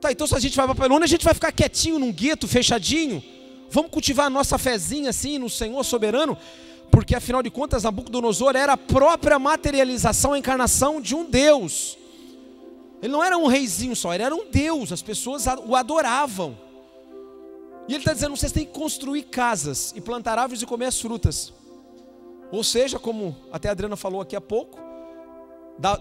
Tá, 0.00 0.10
então 0.10 0.26
se 0.26 0.34
a 0.34 0.40
gente 0.40 0.56
vai 0.56 0.66
para 0.66 0.72
a 0.72 0.74
Babilônia, 0.74 1.04
a 1.04 1.08
gente 1.08 1.24
vai 1.24 1.34
ficar 1.34 1.52
quietinho 1.52 1.98
num 1.98 2.12
gueto, 2.12 2.48
fechadinho. 2.48 3.22
Vamos 3.70 3.90
cultivar 3.90 4.26
a 4.26 4.30
nossa 4.30 4.58
fezinha 4.58 5.10
assim 5.10 5.38
no 5.38 5.48
Senhor 5.48 5.84
soberano, 5.84 6.36
porque 6.90 7.14
afinal 7.14 7.42
de 7.42 7.50
contas 7.50 7.84
Nabucodonosor 7.84 8.56
era 8.56 8.72
a 8.72 8.76
própria 8.76 9.38
materialização, 9.38 10.32
a 10.32 10.38
encarnação 10.38 11.00
de 11.00 11.14
um 11.14 11.24
Deus. 11.24 11.96
Ele 13.00 13.12
não 13.12 13.22
era 13.22 13.38
um 13.38 13.46
reizinho 13.46 13.94
só, 13.94 14.12
ele 14.12 14.24
era 14.24 14.34
um 14.34 14.50
Deus, 14.50 14.90
as 14.90 15.00
pessoas 15.00 15.44
o 15.64 15.76
adoravam. 15.76 16.58
E 17.86 17.92
ele 17.92 18.00
está 18.00 18.12
dizendo: 18.12 18.36
vocês 18.36 18.50
têm 18.50 18.66
que 18.66 18.72
construir 18.72 19.22
casas 19.24 19.92
e 19.94 20.00
plantar 20.00 20.38
árvores 20.38 20.62
e 20.62 20.66
comer 20.66 20.86
as 20.86 21.00
frutas. 21.00 21.52
Ou 22.52 22.64
seja, 22.64 22.98
como 22.98 23.36
até 23.52 23.68
a 23.68 23.72
Adriana 23.72 23.96
falou 23.96 24.20
aqui 24.20 24.34
há 24.34 24.40
pouco, 24.40 24.78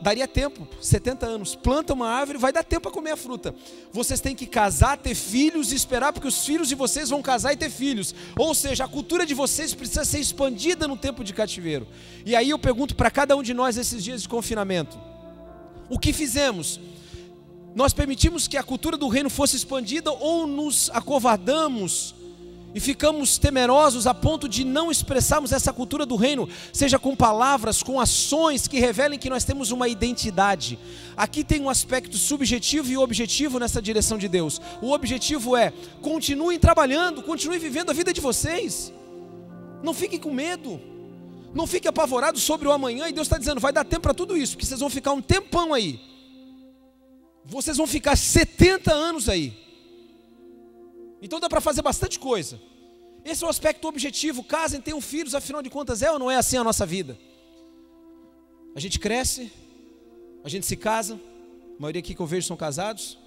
daria 0.02 0.28
tempo, 0.28 0.68
70 0.82 1.26
anos, 1.26 1.56
planta 1.56 1.94
uma 1.94 2.08
árvore, 2.08 2.38
vai 2.38 2.52
dar 2.52 2.64
tempo 2.64 2.82
para 2.84 2.92
comer 2.92 3.12
a 3.12 3.18
fruta. 3.18 3.56
Vocês 3.94 4.20
têm 4.20 4.36
que 4.36 4.46
casar, 4.46 4.98
ter 4.98 5.16
filhos 5.16 5.72
e 5.72 5.76
esperar, 5.76 6.12
porque 6.12 6.28
os 6.28 6.46
filhos 6.46 6.68
de 6.68 6.76
vocês 6.76 7.10
vão 7.10 7.22
casar 7.22 7.54
e 7.54 7.58
ter 7.58 7.70
filhos. 7.70 8.14
Ou 8.38 8.54
seja, 8.54 8.84
a 8.84 8.88
cultura 8.88 9.26
de 9.26 9.34
vocês 9.34 9.74
precisa 9.74 10.04
ser 10.04 10.20
expandida 10.20 10.86
no 10.86 10.98
tempo 10.98 11.24
de 11.24 11.34
cativeiro. 11.34 11.88
E 12.26 12.36
aí 12.36 12.50
eu 12.50 12.60
pergunto 12.60 12.94
para 12.94 13.10
cada 13.10 13.38
um 13.38 13.44
de 13.44 13.54
nós 13.54 13.78
esses 13.78 14.04
dias 14.04 14.22
de 14.22 14.28
confinamento: 14.28 15.00
o 15.90 15.98
que 15.98 16.12
fizemos? 16.12 16.80
Nós 17.74 17.94
permitimos 17.94 18.48
que 18.48 18.58
a 18.58 18.64
cultura 18.64 18.98
do 18.98 19.08
reino 19.08 19.30
fosse 19.30 19.56
expandida 19.56 20.12
ou 20.12 20.46
nos 20.46 20.90
acovardamos? 20.92 22.16
E 22.74 22.80
ficamos 22.80 23.38
temerosos 23.38 24.06
a 24.06 24.14
ponto 24.14 24.48
de 24.48 24.64
não 24.64 24.92
expressarmos 24.92 25.52
essa 25.52 25.74
cultura 25.74 26.06
do 26.06 26.16
reino, 26.16 26.48
seja 26.72 27.00
com 27.00 27.16
palavras, 27.16 27.82
com 27.82 28.00
ações 28.00 28.68
que 28.68 28.80
revelem 28.80 29.18
que 29.18 29.30
nós 29.30 29.44
temos 29.44 29.72
uma 29.72 29.88
identidade. 29.88 30.78
Aqui 31.18 31.44
tem 31.44 31.62
um 31.62 31.70
aspecto 31.70 32.18
subjetivo 32.18 32.90
e 32.92 32.98
objetivo 32.98 33.60
nessa 33.60 33.82
direção 33.82 34.18
de 34.18 34.28
Deus. 34.28 34.62
O 34.82 34.92
objetivo 34.92 35.58
é: 35.58 35.74
continuem 36.02 36.60
trabalhando, 36.60 37.24
continuem 37.24 37.60
vivendo 37.60 37.90
a 37.90 37.94
vida 37.94 38.14
de 38.14 38.22
vocês. 38.22 38.94
Não 39.84 39.94
fiquem 39.94 40.20
com 40.20 40.32
medo. 40.32 40.80
Não 41.54 41.66
fiquem 41.66 41.90
apavorados 41.90 42.44
sobre 42.44 42.68
o 42.68 42.72
amanhã. 42.72 43.08
E 43.08 43.14
Deus 43.14 43.26
está 43.26 43.38
dizendo: 43.38 43.60
vai 43.60 43.74
dar 43.74 43.84
tempo 43.84 44.04
para 44.04 44.14
tudo 44.14 44.38
isso, 44.38 44.54
porque 44.54 44.66
vocês 44.66 44.80
vão 44.80 44.90
ficar 44.90 45.12
um 45.14 45.22
tempão 45.22 45.74
aí. 45.74 46.00
Vocês 47.46 47.78
vão 47.78 47.88
ficar 47.88 48.16
70 48.16 48.94
anos 48.94 49.28
aí. 49.28 49.69
Então 51.22 51.40
dá 51.40 51.50
para 51.50 51.62
fazer 51.62 51.82
bastante 51.82 52.20
coisa. 52.20 52.60
Esse 53.24 53.44
é 53.44 53.48
o 53.48 53.50
aspecto 53.50 53.88
objetivo. 53.88 54.44
Casem, 54.44 54.82
tenham 54.82 55.02
filhos, 55.02 55.36
afinal 55.36 55.62
de 55.62 55.70
contas, 55.70 56.02
é 56.02 56.12
ou 56.12 56.20
não 56.20 56.32
é 56.32 56.38
assim 56.38 56.58
a 56.58 56.64
nossa 56.64 56.86
vida? 56.86 57.18
A 58.76 58.80
gente 58.80 59.00
cresce, 59.00 59.52
a 60.44 60.50
gente 60.50 60.66
se 60.66 60.78
casa, 60.78 61.20
a 61.78 61.82
maioria 61.82 62.00
aqui 62.00 62.14
que 62.14 62.22
eu 62.22 62.26
vejo 62.26 62.48
são 62.48 62.56
casados, 62.56 63.18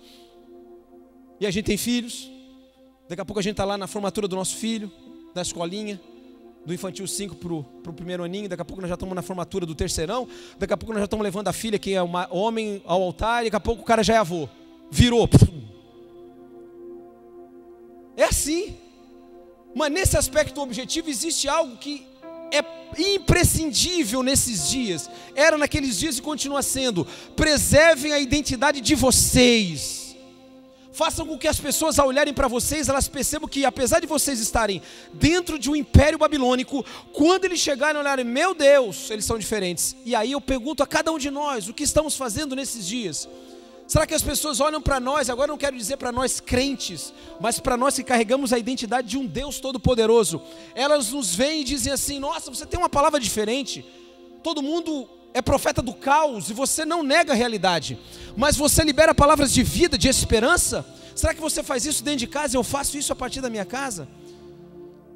e 1.41 1.47
a 1.47 1.51
gente 1.51 1.67
tem 1.67 1.77
filhos. 1.77 2.31
Daqui 3.09 3.21
a 3.21 3.25
pouco 3.25 3.41
a 3.41 3.43
gente 3.43 3.53
está 3.53 3.65
lá 3.65 3.77
na 3.77 3.87
formatura 3.87 4.27
do 4.27 4.37
nosso 4.37 4.57
filho, 4.57 4.91
da 5.35 5.43
escolinha, 5.43 6.01
do 6.65 6.73
infantil 6.73 7.07
5 7.07 7.35
para 7.35 7.91
o 7.91 7.93
primeiro 7.93 8.23
aninho, 8.23 8.49
daqui 8.49 8.63
a 8.63 8.65
pouco 8.65 8.81
nós 8.81 8.89
já 8.89 8.95
estamos 8.95 9.15
na 9.15 9.23
formatura 9.23 9.67
do 9.67 9.75
terceirão, 9.75 10.29
daqui 10.59 10.73
a 10.73 10.77
pouco 10.77 10.93
nós 10.93 11.01
já 11.01 11.05
estamos 11.05 11.25
levando 11.25 11.49
a 11.49 11.53
filha 11.53 11.79
que 11.79 11.93
é 11.93 12.03
uma 12.03 12.29
homem 12.31 12.81
ao 12.87 13.03
altar, 13.03 13.43
e 13.43 13.47
daqui 13.47 13.57
a 13.57 13.61
pouco 13.61 13.83
o 13.83 13.85
cara 13.85 14.03
já 14.03 14.15
é 14.15 14.19
avô. 14.19 14.49
Virou. 14.91 15.29
É 18.17 18.25
assim. 18.25 18.77
Mas 19.75 19.91
nesse 19.91 20.17
aspecto 20.17 20.61
objetivo 20.61 21.09
existe 21.09 21.49
algo 21.49 21.77
que 21.77 22.07
é 22.53 22.63
imprescindível 23.15 24.23
nesses 24.23 24.69
dias. 24.69 25.11
Era 25.35 25.57
naqueles 25.57 25.99
dias 25.99 26.19
e 26.19 26.23
continua 26.23 26.63
sendo. 26.63 27.07
Preservem 27.35 28.13
a 28.13 28.19
identidade 28.19 28.81
de 28.81 28.95
vocês. 28.95 30.03
Façam 30.93 31.27
com 31.27 31.39
que 31.39 31.49
as 31.49 31.59
pessoas, 31.59 31.99
ao 31.99 32.09
olharem 32.09 32.35
para 32.35 32.47
vocês, 32.47 32.87
elas 32.87 33.09
percebam 33.09 33.49
que, 33.49 33.65
apesar 33.65 33.99
de 33.99 34.07
vocês 34.07 34.39
estarem 34.41 34.83
dentro 35.15 35.59
de 35.59 35.71
um 35.71 35.75
império 35.75 36.19
babilônico, 36.19 36.85
quando 37.15 37.47
eles 37.47 37.61
chegarem 37.61 37.97
e 37.97 38.01
olharem, 38.01 38.27
meu 38.27 38.55
Deus, 38.55 39.11
eles 39.11 39.25
são 39.25 39.39
diferentes. 39.39 39.97
E 40.05 40.15
aí 40.15 40.33
eu 40.33 40.41
pergunto 40.41 40.83
a 40.83 40.87
cada 40.87 41.11
um 41.11 41.17
de 41.17 41.31
nós: 41.31 41.67
o 41.67 41.73
que 41.73 41.83
estamos 41.83 42.15
fazendo 42.15 42.55
nesses 42.55 42.87
dias? 42.87 43.27
Será 43.87 44.07
que 44.07 44.15
as 44.15 44.23
pessoas 44.23 44.61
olham 44.61 44.81
para 44.81 44.99
nós, 44.99 45.29
agora 45.29 45.49
não 45.49 45.59
quero 45.59 45.77
dizer 45.77 45.97
para 45.97 46.11
nós 46.11 46.41
crentes, 46.41 47.13
mas 47.41 47.59
para 47.61 47.77
nós 47.77 47.95
que 47.95 48.05
carregamos 48.05 48.53
a 48.53 48.59
identidade 48.59 49.09
de 49.09 49.19
um 49.19 49.27
Deus 49.27 49.61
Todo-Poderoso, 49.61 50.41
elas 50.75 51.11
nos 51.11 51.35
veem 51.35 51.61
e 51.61 51.65
dizem 51.65 51.93
assim: 51.93 52.19
Nossa, 52.19 52.51
você 52.51 52.65
tem 52.65 52.79
uma 52.79 52.89
palavra 52.89 53.21
diferente. 53.21 53.85
Todo 54.43 54.63
mundo 54.63 55.09
é 55.35 55.43
profeta 55.43 55.83
do 55.83 55.95
caos 55.95 56.51
e 56.51 56.53
você 56.53 56.85
não 56.85 57.03
nega 57.03 57.33
a 57.33 57.37
realidade, 57.37 57.99
mas 58.37 58.57
você 58.57 58.83
libera 58.83 59.15
palavras 59.15 59.53
de 59.53 59.63
vida, 59.63 59.99
de 59.99 60.09
esperança. 60.09 60.87
Será 61.15 61.35
que 61.35 61.41
você 61.41 61.63
faz 61.63 61.85
isso 61.85 62.03
dentro 62.03 62.21
de 62.21 62.27
casa 62.27 62.57
eu 62.57 62.65
faço 62.65 62.97
isso 62.97 63.13
a 63.13 63.17
partir 63.17 63.41
da 63.41 63.51
minha 63.51 63.65
casa? 63.65 64.09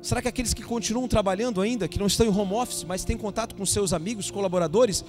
Será 0.02 0.22
que 0.22 0.28
aqueles 0.28 0.54
que 0.54 0.62
continuam 0.62 1.08
trabalhando 1.08 1.60
ainda, 1.60 1.88
que 1.88 1.98
não 1.98 2.06
estão 2.06 2.26
em 2.26 2.30
home 2.30 2.52
office, 2.52 2.84
mas 2.84 3.04
têm 3.04 3.16
contato 3.16 3.54
com 3.56 3.66
seus 3.66 3.92
amigos, 3.92 4.30
colaboradores, 4.30 5.04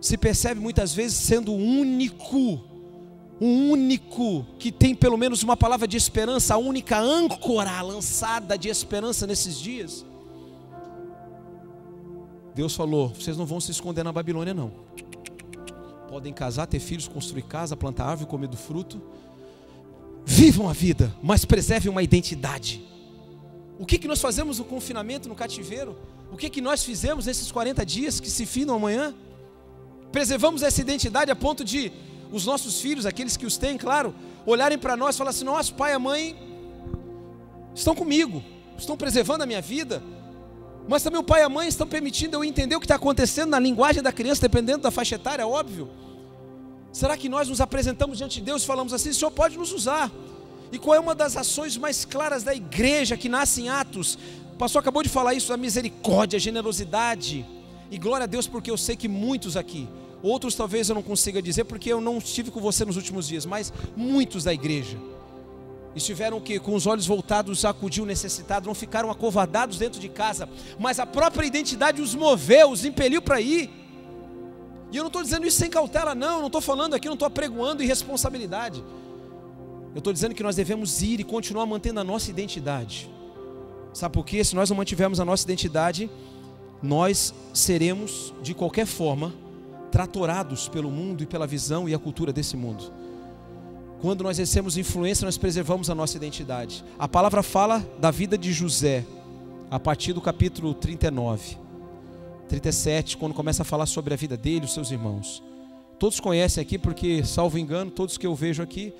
se 0.00 0.16
percebe 0.16 0.60
muitas 0.60 0.94
vezes 0.94 1.16
sendo 1.18 1.52
o 1.52 1.56
único, 1.56 2.60
o 3.40 3.46
único 3.46 4.44
que 4.58 4.70
tem 4.70 4.94
pelo 4.94 5.16
menos 5.16 5.42
uma 5.42 5.56
palavra 5.56 5.86
de 5.86 5.96
esperança, 5.96 6.54
a 6.54 6.58
única 6.58 6.98
âncora 6.98 7.80
lançada 7.82 8.56
de 8.56 8.68
esperança 8.68 9.26
nesses 9.26 9.58
dias. 9.58 10.04
Deus 12.54 12.74
falou: 12.74 13.08
vocês 13.10 13.36
não 13.36 13.44
vão 13.44 13.60
se 13.60 13.70
esconder 13.70 14.02
na 14.02 14.12
Babilônia, 14.12 14.54
não. 14.54 14.72
Podem 16.08 16.32
casar, 16.32 16.66
ter 16.66 16.80
filhos, 16.80 17.06
construir 17.06 17.42
casa, 17.42 17.76
plantar 17.76 18.06
árvore, 18.06 18.30
comer 18.30 18.46
do 18.46 18.56
fruto. 18.56 19.02
Vivam 20.24 20.68
a 20.68 20.72
vida, 20.72 21.14
mas 21.22 21.44
preservem 21.44 21.90
uma 21.90 22.02
identidade. 22.02 22.82
O 23.78 23.84
que, 23.84 23.98
que 23.98 24.08
nós 24.08 24.20
fazemos 24.20 24.58
no 24.58 24.64
confinamento, 24.64 25.28
no 25.28 25.34
cativeiro? 25.34 25.96
O 26.32 26.36
que, 26.36 26.48
que 26.48 26.60
nós 26.60 26.82
fizemos 26.82 27.26
nesses 27.26 27.52
40 27.52 27.84
dias 27.84 28.18
que 28.18 28.30
se 28.30 28.46
finam 28.46 28.76
amanhã? 28.76 29.14
Preservamos 30.16 30.62
essa 30.62 30.80
identidade 30.80 31.30
a 31.30 31.36
ponto 31.36 31.62
de 31.62 31.92
os 32.32 32.46
nossos 32.46 32.80
filhos, 32.80 33.04
aqueles 33.04 33.36
que 33.36 33.44
os 33.44 33.58
têm, 33.58 33.76
claro, 33.76 34.14
olharem 34.46 34.78
para 34.78 34.96
nós 34.96 35.14
e 35.14 35.18
falar 35.18 35.28
assim: 35.28 35.44
nosso 35.44 35.74
pai 35.74 35.92
e 35.92 35.98
mãe 35.98 36.34
estão 37.74 37.94
comigo, 37.94 38.42
estão 38.78 38.96
preservando 38.96 39.42
a 39.42 39.46
minha 39.46 39.60
vida, 39.60 40.02
mas 40.88 41.02
também 41.02 41.20
o 41.20 41.22
pai 41.22 41.42
e 41.42 41.44
a 41.44 41.50
mãe 41.50 41.68
estão 41.68 41.86
permitindo 41.86 42.34
eu 42.34 42.42
entender 42.42 42.74
o 42.74 42.80
que 42.80 42.86
está 42.86 42.94
acontecendo 42.94 43.50
na 43.50 43.58
linguagem 43.58 44.02
da 44.02 44.10
criança, 44.10 44.40
dependendo 44.40 44.84
da 44.84 44.90
faixa 44.90 45.16
etária, 45.16 45.42
é 45.42 45.46
óbvio. 45.46 45.90
Será 46.90 47.14
que 47.14 47.28
nós 47.28 47.50
nos 47.50 47.60
apresentamos 47.60 48.16
diante 48.16 48.36
de 48.36 48.46
Deus 48.46 48.62
e 48.62 48.66
falamos 48.66 48.94
assim: 48.94 49.10
o 49.10 49.14
Senhor 49.14 49.30
pode 49.30 49.58
nos 49.58 49.70
usar? 49.70 50.10
E 50.72 50.78
qual 50.78 50.94
é 50.94 50.98
uma 50.98 51.14
das 51.14 51.36
ações 51.36 51.76
mais 51.76 52.06
claras 52.06 52.42
da 52.42 52.54
igreja 52.54 53.18
que 53.18 53.28
nasce 53.28 53.60
em 53.60 53.68
Atos? 53.68 54.18
O 54.54 54.56
pastor 54.56 54.80
acabou 54.80 55.02
de 55.02 55.10
falar 55.10 55.34
isso, 55.34 55.52
a 55.52 55.58
misericórdia, 55.58 56.38
a 56.38 56.40
generosidade. 56.40 57.44
E 57.90 57.98
glória 57.98 58.24
a 58.24 58.26
Deus, 58.26 58.48
porque 58.48 58.70
eu 58.70 58.78
sei 58.78 58.96
que 58.96 59.08
muitos 59.08 59.58
aqui, 59.58 59.86
outros 60.22 60.54
talvez 60.54 60.88
eu 60.88 60.94
não 60.94 61.02
consiga 61.02 61.42
dizer, 61.42 61.64
porque 61.64 61.92
eu 61.92 62.00
não 62.00 62.18
estive 62.18 62.50
com 62.50 62.60
você 62.60 62.84
nos 62.84 62.96
últimos 62.96 63.28
dias, 63.28 63.46
mas 63.46 63.72
muitos 63.96 64.44
da 64.44 64.52
igreja 64.52 64.98
estiveram 65.96 66.38
que 66.40 66.60
com 66.60 66.74
os 66.74 66.86
olhos 66.86 67.06
voltados 67.06 67.64
a 67.64 67.70
acudir 67.70 68.02
o 68.02 68.06
necessitado, 68.06 68.66
não 68.66 68.74
ficaram 68.74 69.10
acovardados 69.10 69.78
dentro 69.78 69.98
de 69.98 70.08
casa, 70.08 70.48
mas 70.78 71.00
a 71.00 71.06
própria 71.06 71.46
identidade 71.46 72.02
os 72.02 72.14
moveu, 72.14 72.70
os 72.70 72.84
impeliu 72.84 73.22
para 73.22 73.40
ir. 73.40 73.70
E 74.92 74.96
eu 74.96 75.02
não 75.02 75.08
estou 75.08 75.22
dizendo 75.22 75.46
isso 75.46 75.58
sem 75.58 75.70
cautela, 75.70 76.14
não, 76.14 76.40
não 76.40 76.46
estou 76.46 76.60
falando 76.60 76.94
aqui, 76.94 77.06
não 77.06 77.14
estou 77.14 77.26
apregoando 77.26 77.82
irresponsabilidade. 77.82 78.84
Eu 79.94 79.98
estou 79.98 80.12
dizendo 80.12 80.34
que 80.34 80.42
nós 80.42 80.54
devemos 80.54 81.00
ir 81.00 81.20
e 81.20 81.24
continuar 81.24 81.64
mantendo 81.64 81.98
a 81.98 82.04
nossa 82.04 82.30
identidade. 82.30 83.10
Sabe 83.94 84.12
por 84.12 84.26
quê? 84.26 84.44
Se 84.44 84.54
nós 84.54 84.68
não 84.68 84.76
mantivermos 84.76 85.18
a 85.18 85.24
nossa 85.24 85.44
identidade, 85.44 86.10
nós 86.82 87.34
seremos, 87.54 88.34
de 88.42 88.52
qualquer 88.52 88.84
forma, 88.84 89.32
tratorados 89.90 90.68
pelo 90.68 90.90
mundo 90.90 91.22
e 91.22 91.26
pela 91.26 91.46
visão 91.46 91.88
e 91.88 91.94
a 91.94 91.98
cultura 91.98 92.32
desse 92.32 92.56
mundo. 92.56 92.92
Quando 94.00 94.22
nós 94.22 94.38
exercemos 94.38 94.76
influência, 94.76 95.24
nós 95.24 95.38
preservamos 95.38 95.88
a 95.88 95.94
nossa 95.94 96.16
identidade. 96.16 96.84
A 96.98 97.08
palavra 97.08 97.42
fala 97.42 97.84
da 97.98 98.10
vida 98.10 98.36
de 98.36 98.52
José, 98.52 99.04
a 99.70 99.80
partir 99.80 100.12
do 100.12 100.20
capítulo 100.20 100.74
39, 100.74 101.56
37, 102.48 103.16
quando 103.16 103.34
começa 103.34 103.62
a 103.62 103.64
falar 103.64 103.86
sobre 103.86 104.12
a 104.12 104.16
vida 104.16 104.36
dele 104.36 104.60
e 104.60 104.64
os 104.64 104.74
seus 104.74 104.90
irmãos. 104.90 105.42
Todos 105.98 106.20
conhecem 106.20 106.60
aqui, 106.60 106.78
porque, 106.78 107.24
salvo 107.24 107.58
engano, 107.58 107.90
todos 107.90 108.18
que 108.18 108.26
eu 108.26 108.34
vejo 108.34 108.62
aqui 108.62 108.92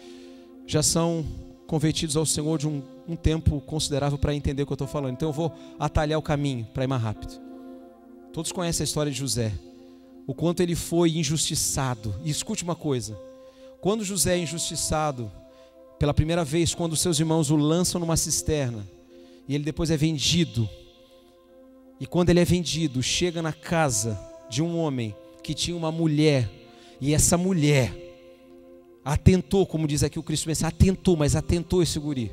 já 0.67 0.83
são 0.83 1.25
convertidos 1.67 2.17
ao 2.17 2.25
Senhor 2.25 2.59
de 2.59 2.67
um, 2.67 2.83
um 3.07 3.17
tempo 3.17 3.61
considerável 3.61 4.19
para 4.19 4.35
entender 4.35 4.63
o 4.63 4.67
que 4.67 4.73
eu 4.73 4.77
estou 4.77 4.89
falando. 4.89 5.13
Então 5.13 5.29
eu 5.29 5.33
vou 5.33 5.53
atalhar 5.79 6.19
o 6.19 6.23
caminho 6.23 6.67
para 6.73 6.85
ir 6.85 6.87
mais 6.87 7.03
rápido. 7.03 7.41
Todos 8.33 8.51
conhecem 8.51 8.83
a 8.83 8.87
história 8.87 9.13
de 9.13 9.19
José, 9.19 9.53
o 10.27 10.35
quanto 10.35 10.61
ele 10.61 10.75
foi 10.75 11.11
injustiçado. 11.17 12.15
E 12.25 12.31
escute 12.31 12.65
uma 12.65 12.75
coisa: 12.75 13.19
quando 13.81 14.05
José 14.05 14.35
é 14.35 14.39
injustiçado, 14.39 15.31
pela 15.99 16.13
primeira 16.13 16.45
vez, 16.45 16.75
quando 16.75 16.97
seus 16.97 17.19
irmãos 17.19 17.51
o 17.51 17.57
lançam 17.57 18.01
numa 18.01 18.17
cisterna, 18.17 18.87
e 19.49 19.55
ele 19.55 19.65
depois 19.65 19.91
é 19.91 19.97
vendido, 19.97 20.69
e 22.01 22.07
quando 22.07 22.31
ele 22.31 22.41
é 22.41 22.45
vendido, 22.45 23.03
chega 23.03 23.41
na 23.41 23.53
casa 23.53 24.19
de 24.51 24.63
um 24.63 24.79
homem 24.79 25.15
que 25.43 25.55
tinha 25.55 25.77
uma 25.77 25.93
mulher, 25.93 26.51
e 27.01 27.15
essa 27.15 27.39
mulher 27.39 27.95
atentou, 29.05 29.65
como 29.65 29.87
diz 29.87 30.03
aqui 30.03 30.19
o 30.19 30.23
Cristo 30.23 30.51
atentou, 30.65 31.17
mas 31.17 31.37
atentou 31.37 31.83
esse 31.83 31.99
guri. 31.99 32.33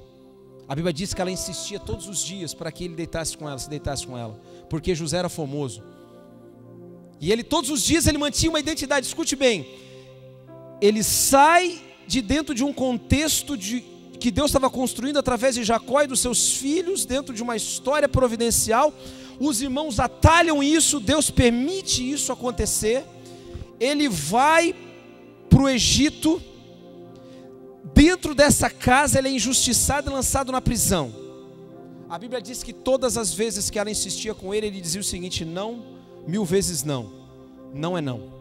A 0.67 0.75
Bíblia 0.75 0.93
diz 0.93 1.13
que 1.13 1.21
ela 1.21 1.29
insistia 1.29 1.79
todos 1.79 2.07
os 2.07 2.23
dias 2.23 2.53
para 2.53 2.71
que 2.71 2.85
ele 2.85 2.95
deitasse 2.95 3.37
com 3.37 3.47
ela, 3.47 3.59
se 3.59 3.69
deitasse 3.69 4.07
com 4.07 4.17
ela, 4.17 4.39
porque 4.69 4.95
José 4.95 5.17
era 5.17 5.29
famoso. 5.29 5.83
E 7.23 7.31
ele 7.31 7.41
todos 7.41 7.69
os 7.69 7.81
dias 7.81 8.05
ele 8.05 8.17
mantinha 8.17 8.51
uma 8.51 8.59
identidade. 8.59 9.07
Escute 9.07 9.33
bem. 9.33 9.65
Ele 10.81 11.01
sai 11.01 11.81
de 12.05 12.21
dentro 12.21 12.53
de 12.53 12.65
um 12.65 12.73
contexto 12.73 13.55
de 13.55 13.81
que 14.19 14.29
Deus 14.29 14.49
estava 14.49 14.69
construindo 14.69 15.17
através 15.17 15.55
de 15.55 15.63
Jacó 15.63 16.01
e 16.01 16.07
dos 16.07 16.19
seus 16.19 16.51
filhos, 16.51 17.05
dentro 17.05 17.33
de 17.33 17.41
uma 17.41 17.55
história 17.55 18.09
providencial. 18.09 18.93
Os 19.39 19.61
irmãos 19.61 20.01
atalham 20.01 20.61
isso, 20.61 20.99
Deus 20.99 21.31
permite 21.31 22.11
isso 22.11 22.29
acontecer. 22.29 23.05
Ele 23.79 24.09
vai 24.09 24.75
para 25.49 25.61
o 25.61 25.69
Egito 25.69 26.41
dentro 27.93 28.35
dessa 28.35 28.69
casa 28.69 29.17
ele 29.17 29.29
é 29.29 29.31
injustiçado 29.31 30.09
e 30.09 30.13
lançado 30.13 30.51
na 30.51 30.59
prisão. 30.59 31.13
A 32.09 32.19
Bíblia 32.19 32.41
diz 32.41 32.63
que 32.63 32.73
todas 32.73 33.17
as 33.17 33.33
vezes 33.33 33.69
que 33.69 33.79
ela 33.79 33.89
insistia 33.89 34.35
com 34.35 34.53
ele, 34.53 34.67
ele 34.67 34.81
dizia 34.81 34.99
o 34.99 35.05
seguinte: 35.05 35.45
não, 35.45 35.92
mil 36.27 36.45
vezes 36.45 36.83
não, 36.83 37.11
não 37.73 37.97
é 37.97 38.01
não. 38.01 38.31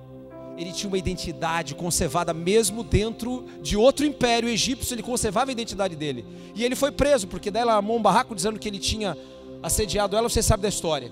Ele 0.57 0.73
tinha 0.73 0.88
uma 0.88 0.99
identidade 0.99 1.75
conservada 1.75 2.35
mesmo 2.35 2.85
dentro 2.85 3.47
de 3.62 3.77
outro 3.77 4.05
império 4.05 4.49
egípcio, 4.49 4.95
ele 4.95 5.03
conservava 5.03 5.51
a 5.51 5.53
identidade 5.53 5.97
dele. 5.97 6.25
E 6.55 6.62
ele 6.64 6.77
foi 6.77 6.92
preso, 6.92 7.27
porque 7.27 7.51
dela 7.51 7.75
armou 7.75 7.97
um 7.97 8.03
barraco 8.03 8.35
dizendo 8.35 8.59
que 8.59 8.68
ele 8.68 8.79
tinha 8.79 9.16
assediado 9.62 10.16
ela, 10.16 10.29
você 10.29 10.42
sabe 10.42 10.62
da 10.62 10.68
história. 10.68 11.11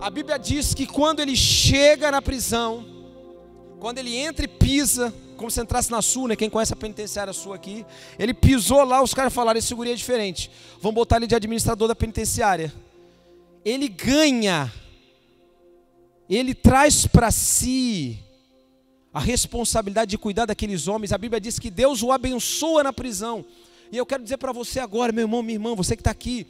A 0.00 0.08
Bíblia 0.08 0.38
diz 0.38 0.74
que 0.74 0.86
quando 0.86 1.20
ele 1.20 1.36
chega 1.36 2.10
na 2.10 2.22
prisão, 2.22 2.86
quando 3.78 3.98
ele 3.98 4.16
entra 4.16 4.44
e 4.44 4.48
pisa 4.48 5.12
como 5.38 5.50
se 5.50 5.60
entrasse 5.60 5.90
na 5.90 6.02
sua, 6.02 6.28
né? 6.28 6.36
Quem 6.36 6.50
conhece 6.50 6.72
a 6.72 6.76
penitenciária 6.76 7.32
sua 7.32 7.54
aqui. 7.54 7.86
Ele 8.18 8.34
pisou 8.34 8.84
lá, 8.84 9.02
os 9.02 9.14
caras 9.14 9.32
falaram: 9.32 9.58
esse 9.58 9.72
guri 9.74 9.92
é 9.92 9.94
diferente. 9.94 10.50
Vamos 10.82 10.96
botar 10.96 11.16
ele 11.16 11.26
de 11.26 11.34
administrador 11.34 11.88
da 11.88 11.94
penitenciária. 11.94 12.72
Ele 13.64 13.88
ganha, 13.88 14.70
ele 16.36 16.54
traz 16.54 17.06
para 17.06 17.30
si 17.30 18.18
a 19.12 19.20
responsabilidade 19.20 20.10
de 20.10 20.18
cuidar 20.18 20.46
daqueles 20.46 20.86
homens. 20.86 21.12
A 21.12 21.18
Bíblia 21.18 21.40
diz 21.40 21.58
que 21.58 21.70
Deus 21.70 22.02
o 22.02 22.12
abençoa 22.12 22.82
na 22.82 22.92
prisão. 22.92 23.44
E 23.90 23.96
eu 23.96 24.04
quero 24.04 24.22
dizer 24.22 24.36
para 24.36 24.52
você 24.52 24.80
agora, 24.80 25.12
meu 25.12 25.22
irmão, 25.24 25.42
minha 25.42 25.56
irmã, 25.56 25.74
você 25.74 25.96
que 25.96 26.00
está 26.00 26.10
aqui. 26.10 26.46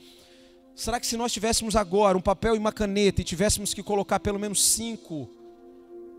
Será 0.74 0.98
que 1.00 1.06
se 1.06 1.16
nós 1.16 1.32
tivéssemos 1.32 1.76
agora 1.76 2.18
um 2.18 2.20
papel 2.20 2.54
e 2.54 2.58
uma 2.58 2.72
caneta 2.72 3.20
e 3.20 3.24
tivéssemos 3.24 3.72
que 3.72 3.82
colocar 3.82 4.20
pelo 4.20 4.38
menos 4.38 4.62
cinco 4.62 5.28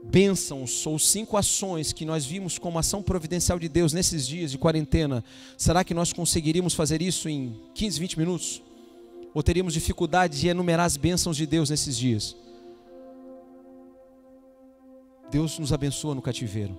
bênçãos 0.04 0.86
ou 0.88 0.98
cinco 0.98 1.38
ações 1.38 1.92
que 1.92 2.06
nós 2.06 2.26
vimos 2.26 2.58
como 2.58 2.80
ação 2.80 3.02
providencial 3.02 3.60
de 3.60 3.68
Deus 3.68 3.92
nesses 3.94 4.26
dias 4.26 4.52
de 4.52 4.58
quarentena, 4.58 5.24
será 5.58 5.84
que 5.84 5.94
nós 5.94 6.14
conseguiríamos 6.14 6.74
fazer 6.74 7.02
isso 7.02 7.28
em 7.28 7.56
15, 7.74 8.00
20 8.00 8.18
minutos? 8.20 8.62
Ou 9.34 9.44
teríamos 9.44 9.74
dificuldade 9.74 10.40
de 10.40 10.48
enumerar 10.48 10.86
as 10.86 10.98
bênçãos 10.98 11.38
de 11.38 11.46
Deus 11.46 11.70
nesses 11.70 11.98
dias? 11.98 12.36
Deus 15.32 15.60
nos 15.60 15.72
abençoa 15.72 16.16
no 16.16 16.22
cativeiro. 16.22 16.78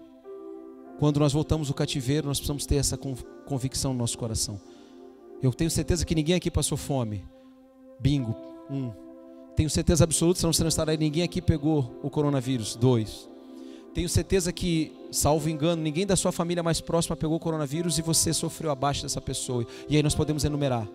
Quando 0.98 1.18
nós 1.20 1.32
voltamos 1.32 1.68
do 1.68 1.74
cativeiro, 1.74 2.26
nós 2.26 2.38
precisamos 2.38 2.66
ter 2.66 2.76
essa 2.76 2.98
convicção 3.46 3.92
no 3.92 3.98
nosso 3.98 4.18
coração. 4.18 4.60
Eu 5.42 5.52
tenho 5.52 5.70
certeza 5.70 6.04
que 6.04 6.14
ninguém 6.14 6.34
aqui 6.34 6.50
passou 6.50 6.76
fome. 6.76 7.24
Bingo. 7.98 8.36
Um. 8.70 8.92
Tenho 9.56 9.70
certeza 9.70 10.04
absoluta, 10.04 10.40
senão 10.40 10.52
você 10.52 10.62
não 10.62 10.68
estará 10.68 10.92
aí, 10.92 10.98
ninguém 10.98 11.22
aqui 11.22 11.40
pegou 11.40 11.98
o 12.02 12.10
coronavírus. 12.10 12.76
Dois. 12.76 13.28
Tenho 13.94 14.08
certeza 14.08 14.52
que, 14.52 14.92
salvo 15.10 15.48
engano, 15.48 15.82
ninguém 15.82 16.06
da 16.06 16.16
sua 16.16 16.30
família 16.30 16.62
mais 16.62 16.80
próxima 16.80 17.16
pegou 17.16 17.36
o 17.36 17.40
coronavírus 17.40 17.98
e 17.98 18.02
você 18.02 18.32
sofreu 18.32 18.70
abaixo 18.70 19.02
dessa 19.02 19.20
pessoa. 19.20 19.66
E 19.88 19.96
aí 19.96 20.02
nós 20.02 20.14
podemos 20.14 20.44
enumerar. 20.44 20.88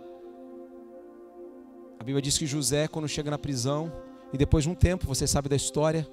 A 2.00 2.04
Bíblia 2.04 2.22
diz 2.22 2.38
que 2.38 2.46
José, 2.46 2.88
quando 2.88 3.08
chega 3.08 3.32
na 3.32 3.38
prisão, 3.38 3.92
e 4.32 4.38
depois 4.38 4.64
de 4.64 4.70
um 4.70 4.76
tempo, 4.76 5.08
você 5.08 5.28
sabe 5.28 5.50
da 5.50 5.56
história, 5.56 6.08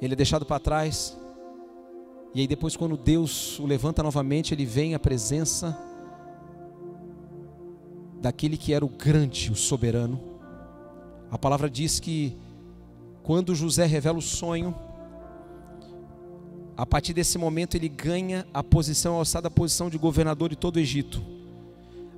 ele 0.00 0.14
é 0.14 0.16
deixado 0.16 0.44
para 0.44 0.58
trás. 0.60 1.16
E 2.34 2.40
aí 2.40 2.46
depois, 2.46 2.76
quando 2.76 2.96
Deus 2.96 3.58
o 3.58 3.66
levanta 3.66 4.02
novamente, 4.02 4.52
ele 4.52 4.64
vem 4.64 4.94
à 4.94 4.98
presença 4.98 5.76
daquele 8.20 8.56
que 8.56 8.72
era 8.72 8.84
o 8.84 8.88
grande, 8.88 9.50
o 9.50 9.56
soberano 9.56 10.36
a 11.30 11.38
palavra 11.38 11.68
diz 11.68 11.98
que 11.98 12.36
quando 13.22 13.54
José 13.54 13.84
revela 13.84 14.18
o 14.18 14.22
sonho, 14.22 14.74
a 16.76 16.86
partir 16.86 17.12
desse 17.12 17.36
momento 17.36 17.74
ele 17.74 17.88
ganha 17.88 18.46
a 18.54 18.62
posição, 18.62 19.14
a 19.14 19.18
alçada 19.18 19.50
posição 19.50 19.90
de 19.90 19.98
governador 19.98 20.50
de 20.50 20.56
todo 20.56 20.76
o 20.76 20.78
Egito. 20.78 21.22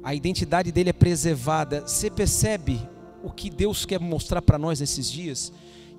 A 0.02 0.14
identidade 0.14 0.70
dele 0.70 0.90
é 0.90 0.92
preservada. 0.92 1.80
Você 1.80 2.10
percebe 2.10 2.80
o 3.22 3.30
que 3.30 3.50
Deus 3.50 3.84
quer 3.84 3.98
mostrar 3.98 4.42
para 4.42 4.58
nós 4.58 4.80
nesses 4.80 5.10
dias? 5.10 5.52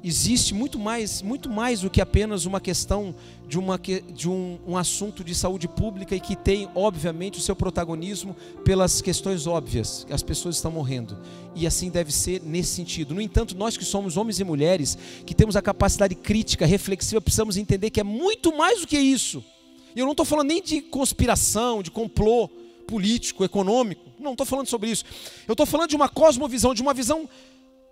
Existe 0.03 0.53
muito 0.53 0.79
mais, 0.79 1.21
muito 1.21 1.49
mais 1.49 1.81
do 1.81 1.89
que 1.89 1.99
apenas 1.99 2.45
uma 2.45 2.62
questão 2.62 3.13
de, 3.47 3.59
uma, 3.59 3.77
de 3.77 4.29
um, 4.29 4.59
um 4.65 4.77
assunto 4.77 5.23
de 5.23 5.35
saúde 5.35 5.67
pública 5.67 6.15
e 6.15 6.19
que 6.19 6.35
tem, 6.35 6.69
obviamente, 6.73 7.39
o 7.39 7.41
seu 7.41 7.55
protagonismo 7.55 8.35
pelas 8.63 9.01
questões 9.01 9.45
óbvias, 9.45 10.05
que 10.05 10.13
as 10.13 10.23
pessoas 10.23 10.55
estão 10.55 10.71
morrendo. 10.71 11.17
E 11.55 11.67
assim 11.67 11.89
deve 11.89 12.12
ser 12.12 12.41
nesse 12.41 12.75
sentido. 12.75 13.13
No 13.13 13.21
entanto, 13.21 13.55
nós 13.55 13.75
que 13.75 13.83
somos 13.83 14.15
homens 14.15 14.39
e 14.39 14.43
mulheres, 14.43 14.97
que 15.25 15.35
temos 15.35 15.55
a 15.55 15.62
capacidade 15.62 16.15
crítica, 16.15 16.65
reflexiva, 16.65 17.19
precisamos 17.19 17.57
entender 17.57 17.89
que 17.89 17.99
é 17.99 18.03
muito 18.03 18.55
mais 18.55 18.81
do 18.81 18.88
que 18.88 18.97
isso. 18.97 19.43
E 19.95 19.99
eu 19.99 20.05
não 20.05 20.12
estou 20.12 20.25
falando 20.25 20.47
nem 20.47 20.62
de 20.62 20.81
conspiração, 20.81 21.83
de 21.83 21.91
complô 21.91 22.49
político, 22.88 23.43
econômico. 23.43 24.09
Não 24.19 24.31
estou 24.31 24.45
falando 24.45 24.67
sobre 24.67 24.89
isso. 24.89 25.05
Eu 25.47 25.53
estou 25.53 25.65
falando 25.65 25.89
de 25.89 25.95
uma 25.95 26.09
cosmovisão, 26.09 26.73
de 26.73 26.81
uma 26.81 26.93
visão 26.93 27.29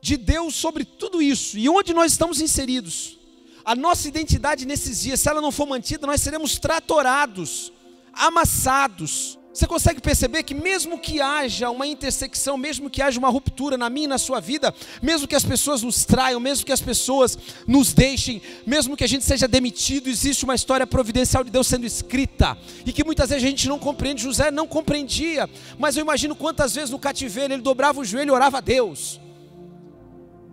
de 0.08 0.16
Deus 0.16 0.56
sobre 0.56 0.86
tudo 0.86 1.22
isso 1.22 1.58
e 1.58 1.68
onde 1.68 1.94
nós 1.94 2.14
estamos 2.14 2.40
inseridos. 2.40 3.18
A 3.66 3.76
nossa 3.76 4.08
identidade 4.08 4.66
nesses 4.66 5.02
dias, 5.02 5.20
se 5.20 5.28
ela 5.28 5.42
não 5.42 5.52
for 5.52 5.68
mantida, 5.68 6.08
nós 6.08 6.22
seremos 6.22 6.58
tratorados, 6.58 7.74
amassados. 8.14 9.38
Você 9.54 9.68
consegue 9.68 10.00
perceber 10.00 10.44
que, 10.44 10.54
mesmo 10.54 10.98
que 10.98 11.20
haja 11.20 11.70
uma 11.70 11.86
intersecção, 11.86 12.56
mesmo 12.56 12.90
que 12.90 13.02
haja 13.02 13.20
uma 13.20 13.28
ruptura 13.28 13.76
na 13.76 13.90
minha 13.90 14.06
e 14.06 14.08
na 14.08 14.18
sua 14.18 14.40
vida, 14.40 14.74
mesmo 15.02 15.28
que 15.28 15.36
as 15.36 15.44
pessoas 15.44 15.82
nos 15.82 16.06
traiam, 16.06 16.40
mesmo 16.40 16.66
que 16.66 16.72
as 16.72 16.80
pessoas 16.80 17.38
nos 17.68 17.92
deixem, 17.92 18.42
mesmo 18.66 18.96
que 18.96 19.04
a 19.04 19.08
gente 19.08 19.26
seja 19.26 19.48
demitido, 19.48 20.10
existe 20.10 20.46
uma 20.46 20.56
história 20.56 20.88
providencial 20.88 21.44
de 21.44 21.52
Deus 21.52 21.68
sendo 21.68 21.86
escrita 21.86 22.58
e 22.86 22.94
que 22.94 23.04
muitas 23.04 23.30
vezes 23.30 23.44
a 23.44 23.48
gente 23.48 23.68
não 23.68 23.80
compreende. 23.80 24.24
José 24.24 24.52
não 24.52 24.68
compreendia, 24.68 25.50
mas 25.78 25.98
eu 25.98 26.02
imagino 26.02 26.34
quantas 26.34 26.76
vezes 26.76 26.92
no 26.92 27.00
cativeiro 27.00 27.54
ele 27.54 27.62
dobrava 27.62 28.00
o 28.00 28.06
joelho 28.06 28.30
e 28.30 28.32
orava 28.32 28.60
a 28.60 28.62
Deus. 28.62 29.20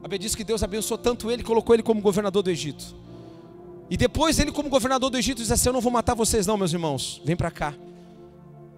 A 0.05 0.07
Bíblia 0.07 0.19
diz 0.19 0.35
que 0.35 0.45
Deus 0.45 0.63
abençoou 0.63 0.99
tanto 0.99 1.31
ele, 1.31 1.43
colocou 1.43 1.75
ele 1.75 1.83
como 1.83 2.03
governador 2.03 2.43
do 2.43 2.51
Egito. 2.51 2.95
E 3.89 3.97
depois 3.97 4.39
ele, 4.39 4.53
como 4.53 4.69
governador 4.69 5.09
do 5.09 5.17
Egito, 5.17 5.39
diz 5.39 5.51
assim: 5.51 5.71
Eu 5.71 5.73
não 5.73 5.81
vou 5.81 5.91
matar 5.91 6.15
vocês, 6.15 6.47
não, 6.47 6.59
meus 6.59 6.75
irmãos, 6.75 7.23
vem 7.25 7.35
para 7.35 7.51
cá 7.51 7.75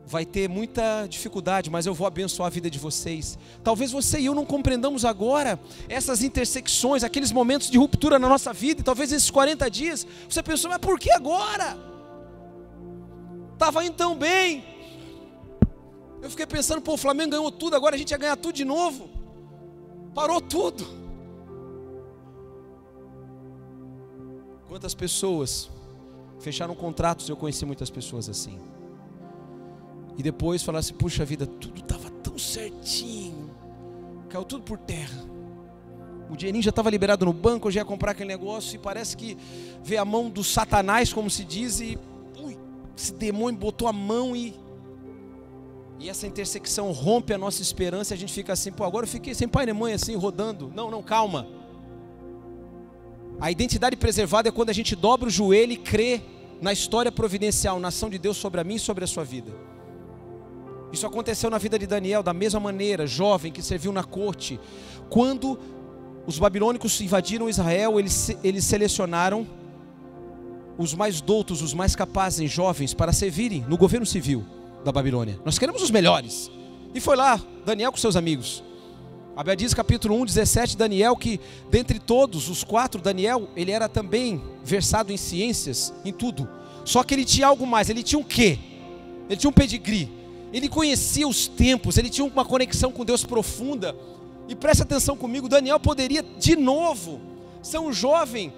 vai 0.06 0.24
ter 0.24 0.48
muita 0.48 1.04
dificuldade, 1.08 1.68
mas 1.68 1.84
eu 1.84 1.92
vou 1.92 2.06
abençoar 2.06 2.46
a 2.46 2.50
vida 2.50 2.70
de 2.70 2.78
vocês. 2.78 3.36
Talvez 3.64 3.90
você 3.90 4.20
e 4.20 4.26
eu 4.26 4.36
não 4.36 4.46
compreendamos 4.46 5.04
agora 5.04 5.58
essas 5.88 6.22
intersecções, 6.22 7.02
aqueles 7.02 7.32
momentos 7.32 7.68
de 7.68 7.76
ruptura 7.76 8.16
na 8.16 8.28
nossa 8.28 8.52
vida, 8.52 8.80
e 8.80 8.84
talvez 8.84 9.10
esses 9.10 9.30
40 9.30 9.68
dias, 9.68 10.06
você 10.28 10.44
pensou, 10.44 10.70
mas 10.70 10.78
por 10.78 10.96
que 11.00 11.10
agora? 11.10 11.76
Estava 13.54 13.84
indo 13.84 13.96
tão 13.96 14.16
bem. 14.16 14.64
Eu 16.22 16.30
fiquei 16.30 16.46
pensando, 16.46 16.80
pô, 16.80 16.94
o 16.94 16.96
Flamengo 16.96 17.32
ganhou 17.32 17.50
tudo, 17.50 17.74
agora 17.74 17.96
a 17.96 17.98
gente 17.98 18.12
ia 18.12 18.18
ganhar 18.18 18.36
tudo 18.36 18.54
de 18.54 18.64
novo. 18.64 19.10
Parou 20.14 20.40
tudo. 20.40 21.05
Quantas 24.76 24.94
pessoas 24.94 25.70
fecharam 26.38 26.74
contratos, 26.74 27.30
eu 27.30 27.34
conheci 27.34 27.64
muitas 27.64 27.88
pessoas 27.88 28.28
assim 28.28 28.58
e 30.18 30.22
depois 30.22 30.62
falasse: 30.62 30.92
puxa 30.92 31.24
vida, 31.24 31.46
tudo 31.46 31.80
estava 31.80 32.10
tão 32.10 32.38
certinho, 32.38 33.50
caiu 34.28 34.44
tudo 34.44 34.64
por 34.64 34.76
terra. 34.76 35.24
O 36.28 36.36
dinheirinho 36.36 36.62
já 36.62 36.68
estava 36.68 36.90
liberado 36.90 37.24
no 37.24 37.32
banco, 37.32 37.68
eu 37.68 37.72
já 37.72 37.80
ia 37.80 37.84
comprar 37.86 38.10
aquele 38.10 38.28
negócio 38.28 38.74
e 38.74 38.78
parece 38.78 39.16
que 39.16 39.38
veio 39.82 40.02
a 40.02 40.04
mão 40.04 40.28
do 40.28 40.44
Satanás, 40.44 41.10
como 41.10 41.30
se 41.30 41.42
diz, 41.42 41.80
e 41.80 41.98
ui, 42.38 42.58
esse 42.94 43.14
demônio 43.14 43.58
botou 43.58 43.88
a 43.88 43.94
mão 43.94 44.36
e. 44.36 44.54
E 45.98 46.10
essa 46.10 46.26
intersecção 46.26 46.92
rompe 46.92 47.32
a 47.32 47.38
nossa 47.38 47.62
esperança 47.62 48.12
e 48.12 48.14
a 48.14 48.18
gente 48.18 48.34
fica 48.34 48.52
assim, 48.52 48.70
pô, 48.70 48.84
agora 48.84 49.06
eu 49.06 49.10
fiquei 49.10 49.34
sem 49.34 49.48
pai 49.48 49.64
nem 49.64 49.74
mãe 49.74 49.94
assim, 49.94 50.14
rodando. 50.16 50.70
Não, 50.74 50.90
não, 50.90 51.02
calma. 51.02 51.55
A 53.40 53.50
identidade 53.50 53.96
preservada 53.96 54.48
é 54.48 54.52
quando 54.52 54.70
a 54.70 54.72
gente 54.72 54.96
dobra 54.96 55.28
o 55.28 55.30
joelho 55.30 55.72
e 55.72 55.76
crê 55.76 56.22
na 56.60 56.72
história 56.72 57.12
providencial, 57.12 57.78
na 57.78 57.88
ação 57.88 58.08
de 58.08 58.18
Deus 58.18 58.36
sobre 58.36 58.60
a 58.60 58.64
mim 58.64 58.76
e 58.76 58.78
sobre 58.78 59.04
a 59.04 59.06
sua 59.06 59.24
vida. 59.24 59.52
Isso 60.92 61.06
aconteceu 61.06 61.50
na 61.50 61.58
vida 61.58 61.78
de 61.78 61.86
Daniel 61.86 62.22
da 62.22 62.32
mesma 62.32 62.58
maneira, 62.58 63.06
jovem 63.06 63.52
que 63.52 63.62
serviu 63.62 63.92
na 63.92 64.02
corte. 64.02 64.58
Quando 65.10 65.58
os 66.26 66.38
babilônicos 66.38 67.00
invadiram 67.00 67.48
Israel, 67.48 67.98
eles, 67.98 68.34
eles 68.42 68.64
selecionaram 68.64 69.46
os 70.78 70.94
mais 70.94 71.20
doutos, 71.20 71.60
os 71.60 71.74
mais 71.74 71.94
capazes, 71.94 72.50
jovens, 72.50 72.94
para 72.94 73.12
servirem 73.12 73.64
no 73.68 73.76
governo 73.76 74.06
civil 74.06 74.44
da 74.84 74.92
Babilônia. 74.92 75.38
Nós 75.44 75.58
queremos 75.58 75.82
os 75.82 75.90
melhores. 75.90 76.50
E 76.94 77.00
foi 77.00 77.16
lá, 77.16 77.40
Daniel 77.64 77.92
com 77.92 77.98
seus 77.98 78.16
amigos. 78.16 78.62
A 79.36 79.40
Bíblia 79.40 79.56
diz, 79.56 79.74
capítulo 79.74 80.18
1, 80.22 80.24
17, 80.24 80.78
Daniel, 80.78 81.14
que 81.14 81.38
dentre 81.70 81.98
todos 81.98 82.48
os 82.48 82.64
quatro, 82.64 83.02
Daniel, 83.02 83.50
ele 83.54 83.70
era 83.70 83.86
também 83.86 84.42
versado 84.64 85.12
em 85.12 85.18
ciências, 85.18 85.92
em 86.06 86.12
tudo. 86.12 86.48
Só 86.86 87.04
que 87.04 87.12
ele 87.12 87.24
tinha 87.26 87.46
algo 87.46 87.66
mais, 87.66 87.90
ele 87.90 88.02
tinha 88.02 88.18
um 88.18 88.24
quê? 88.24 88.58
Ele 89.28 89.36
tinha 89.36 89.50
um 89.50 89.52
pedigree. 89.52 90.10
Ele 90.54 90.70
conhecia 90.70 91.28
os 91.28 91.46
tempos, 91.46 91.98
ele 91.98 92.08
tinha 92.08 92.24
uma 92.24 92.46
conexão 92.46 92.90
com 92.90 93.04
Deus 93.04 93.24
profunda. 93.24 93.94
E 94.48 94.54
preste 94.54 94.82
atenção 94.82 95.14
comigo, 95.14 95.50
Daniel 95.50 95.78
poderia 95.78 96.22
de 96.22 96.56
novo 96.56 97.20
ser 97.60 97.78
um 97.78 97.92
jovem 97.92 98.50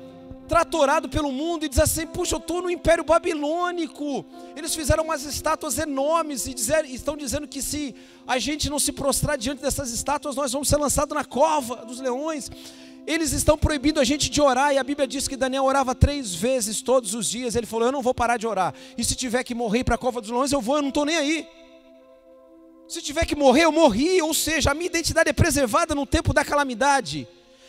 tratorado 0.48 1.08
pelo 1.08 1.30
mundo 1.30 1.64
e 1.64 1.68
dizer 1.68 1.82
assim: 1.82 2.06
puxa, 2.06 2.34
eu 2.34 2.38
estou 2.38 2.62
no 2.62 2.70
Império 2.70 3.04
Babilônico. 3.04 4.24
Eles 4.56 4.74
fizeram 4.74 5.04
umas 5.04 5.24
estátuas 5.24 5.78
enormes 5.78 6.46
e 6.46 6.54
dizer, 6.54 6.84
estão 6.86 7.16
dizendo 7.16 7.46
que 7.46 7.62
se 7.62 7.94
a 8.26 8.38
gente 8.38 8.68
não 8.70 8.78
se 8.78 8.90
prostrar 8.90 9.36
diante 9.36 9.62
dessas 9.62 9.92
estátuas, 9.92 10.34
nós 10.34 10.52
vamos 10.52 10.68
ser 10.68 10.78
lançados 10.78 11.14
na 11.14 11.24
cova 11.24 11.84
dos 11.84 12.00
leões. 12.00 12.50
Eles 13.06 13.32
estão 13.32 13.56
proibindo 13.56 14.00
a 14.00 14.04
gente 14.04 14.28
de 14.28 14.40
orar, 14.40 14.74
e 14.74 14.78
a 14.78 14.84
Bíblia 14.84 15.06
diz 15.06 15.28
que 15.28 15.36
Daniel 15.36 15.64
orava 15.64 15.94
três 15.94 16.34
vezes 16.34 16.82
todos 16.82 17.14
os 17.14 17.28
dias. 17.28 17.54
Ele 17.54 17.66
falou: 17.66 17.86
Eu 17.86 17.92
não 17.92 18.02
vou 18.02 18.14
parar 18.14 18.38
de 18.38 18.46
orar, 18.46 18.74
e 18.96 19.04
se 19.04 19.14
tiver 19.14 19.44
que 19.44 19.54
morrer 19.54 19.84
para 19.84 19.94
a 19.94 19.98
cova 19.98 20.20
dos 20.20 20.30
leões, 20.30 20.50
eu 20.50 20.60
vou, 20.60 20.76
eu 20.76 20.82
não 20.82 20.88
estou 20.88 21.04
nem 21.04 21.16
aí. 21.16 21.46
Se 22.88 23.02
tiver 23.02 23.26
que 23.26 23.36
morrer, 23.36 23.64
eu 23.64 23.72
morri. 23.72 24.20
Ou 24.22 24.32
seja, 24.32 24.70
a 24.70 24.74
minha 24.74 24.86
identidade 24.86 25.28
é 25.28 25.32
preservada 25.32 25.94
no 25.94 26.06
tempo 26.06 26.32
da 26.32 26.42
calamidade. 26.42 27.28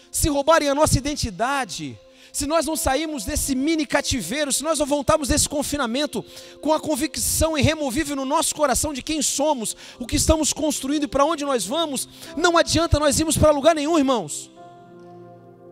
Se 0.10 0.30
roubarem 0.30 0.70
a 0.70 0.74
nossa 0.74 0.98
identidade, 0.98 2.00
se 2.32 2.46
nós 2.46 2.66
não 2.66 2.76
sairmos 2.76 3.26
desse 3.26 3.56
mini 3.56 3.86
cativeiro, 3.86 4.52
se 4.52 4.64
nós 4.64 4.80
não 4.80 4.86
voltarmos 4.86 5.28
desse 5.28 5.48
confinamento 5.48 6.24
com 6.62 6.74
a 6.74 6.80
convicção 6.80 7.58
irremovível 7.58 8.16
no 8.16 8.26
nosso 8.26 8.54
coração 8.56 8.94
de 8.94 9.02
quem 9.02 9.22
somos, 9.22 9.76
o 10.00 10.06
que 10.06 10.16
estamos 10.16 10.54
construindo 10.54 11.04
e 11.04 11.08
para 11.08 11.26
onde 11.26 11.44
nós 11.44 11.66
vamos, 11.66 12.08
não 12.38 12.58
adianta 12.58 13.00
nós 13.00 13.20
irmos 13.20 13.38
para 13.38 13.52
lugar 13.52 13.76
nenhum, 13.76 13.98
irmãos. 13.98 14.52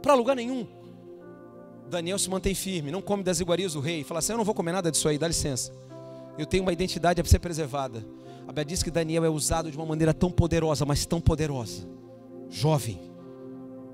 Para 0.02 0.14
lugar 0.14 0.36
nenhum. 0.36 0.68
Daniel 1.90 2.20
se 2.20 2.30
mantém 2.30 2.54
firme, 2.54 2.92
não 2.92 3.02
come 3.02 3.24
das 3.24 3.40
iguarias 3.40 3.74
do 3.74 3.80
rei. 3.80 4.04
Fala 4.04 4.20
assim: 4.20 4.34
Eu 4.34 4.38
não 4.38 4.46
vou 4.46 4.54
comer 4.54 4.74
nada 4.74 4.92
disso 4.92 5.08
aí, 5.08 5.18
dá 5.18 5.28
licença. 5.28 5.72
Eu 6.38 6.46
tenho 6.46 6.64
uma 6.64 6.74
identidade 6.74 7.20
a 7.20 7.26
ser 7.26 7.40
preservada. 7.40 8.06
A 8.44 8.48
Bíblia 8.48 8.66
diz 8.66 8.84
que 8.84 8.92
Daniel 8.92 9.26
é 9.26 9.30
usado 9.30 9.72
de 9.72 9.78
uma 9.78 9.86
maneira 9.86 10.14
tão 10.14 10.32
poderosa, 10.32 10.86
mas 10.86 11.06
tão 11.06 11.20
poderosa. 11.20 11.88
Jovem, 12.50 13.00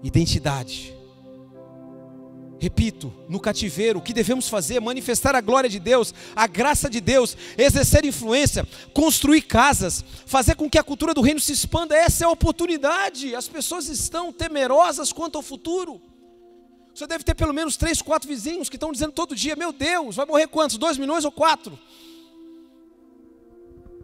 identidade. 0.03 0.95
Repito, 2.63 3.13
no 3.27 3.41
cativeiro, 3.41 3.99
o 3.99 4.01
que 4.01 4.13
devemos 4.13 4.47
fazer 4.47 4.77
é 4.77 4.79
manifestar 4.79 5.35
a 5.35 5.41
glória 5.41 5.69
de 5.69 5.79
Deus, 5.79 6.13
a 6.33 6.47
graça 6.47 6.89
de 6.89 7.01
Deus, 7.01 7.35
exercer 7.57 8.05
influência, 8.05 8.65
construir 8.93 9.41
casas, 9.41 10.01
fazer 10.25 10.55
com 10.55 10.69
que 10.69 10.77
a 10.77 10.83
cultura 10.83 11.13
do 11.13 11.19
reino 11.19 11.41
se 11.41 11.51
expanda. 11.51 11.93
Essa 11.93 12.23
é 12.23 12.25
a 12.25 12.31
oportunidade. 12.31 13.35
As 13.35 13.49
pessoas 13.49 13.89
estão 13.89 14.31
temerosas 14.31 15.11
quanto 15.11 15.35
ao 15.35 15.41
futuro. 15.41 16.01
Você 16.95 17.05
deve 17.05 17.25
ter 17.25 17.35
pelo 17.35 17.53
menos 17.53 17.75
três, 17.75 18.01
quatro 18.01 18.29
vizinhos 18.29 18.69
que 18.69 18.77
estão 18.77 18.93
dizendo 18.93 19.11
todo 19.11 19.35
dia: 19.35 19.57
Meu 19.57 19.73
Deus, 19.73 20.15
vai 20.15 20.25
morrer 20.25 20.47
quantos? 20.47 20.77
Dois 20.77 20.97
milhões 20.97 21.25
ou 21.25 21.33
quatro? 21.33 21.77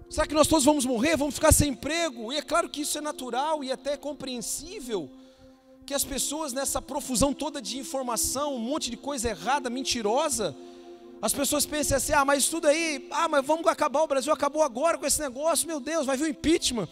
Será 0.09 0.27
que 0.27 0.33
nós 0.33 0.47
todos 0.47 0.65
vamos 0.65 0.85
morrer? 0.85 1.15
Vamos 1.15 1.35
ficar 1.35 1.53
sem 1.53 1.69
emprego? 1.69 2.33
E 2.33 2.35
é 2.35 2.41
claro 2.41 2.67
que 2.67 2.81
isso 2.81 2.97
é 2.97 3.01
natural 3.01 3.63
e 3.63 3.71
até 3.71 3.95
compreensível. 3.95 5.09
Que 5.89 5.95
as 5.95 6.03
pessoas, 6.03 6.53
nessa 6.53 6.79
profusão 6.79 7.33
toda 7.33 7.59
de 7.59 7.79
informação, 7.79 8.53
um 8.53 8.59
monte 8.59 8.91
de 8.91 8.95
coisa 8.95 9.27
errada, 9.27 9.71
mentirosa, 9.71 10.55
as 11.19 11.33
pessoas 11.33 11.65
pensam 11.65 11.97
assim: 11.97 12.13
ah, 12.13 12.23
mas 12.23 12.47
tudo 12.47 12.67
aí, 12.67 13.07
ah, 13.09 13.27
mas 13.27 13.43
vamos 13.43 13.65
acabar, 13.65 14.03
o 14.03 14.07
Brasil 14.07 14.31
acabou 14.31 14.61
agora 14.61 14.99
com 14.99 15.05
esse 15.07 15.19
negócio, 15.19 15.65
meu 15.65 15.79
Deus, 15.79 16.05
vai 16.05 16.15
vir 16.15 16.25
o 16.25 16.27
impeachment 16.27 16.87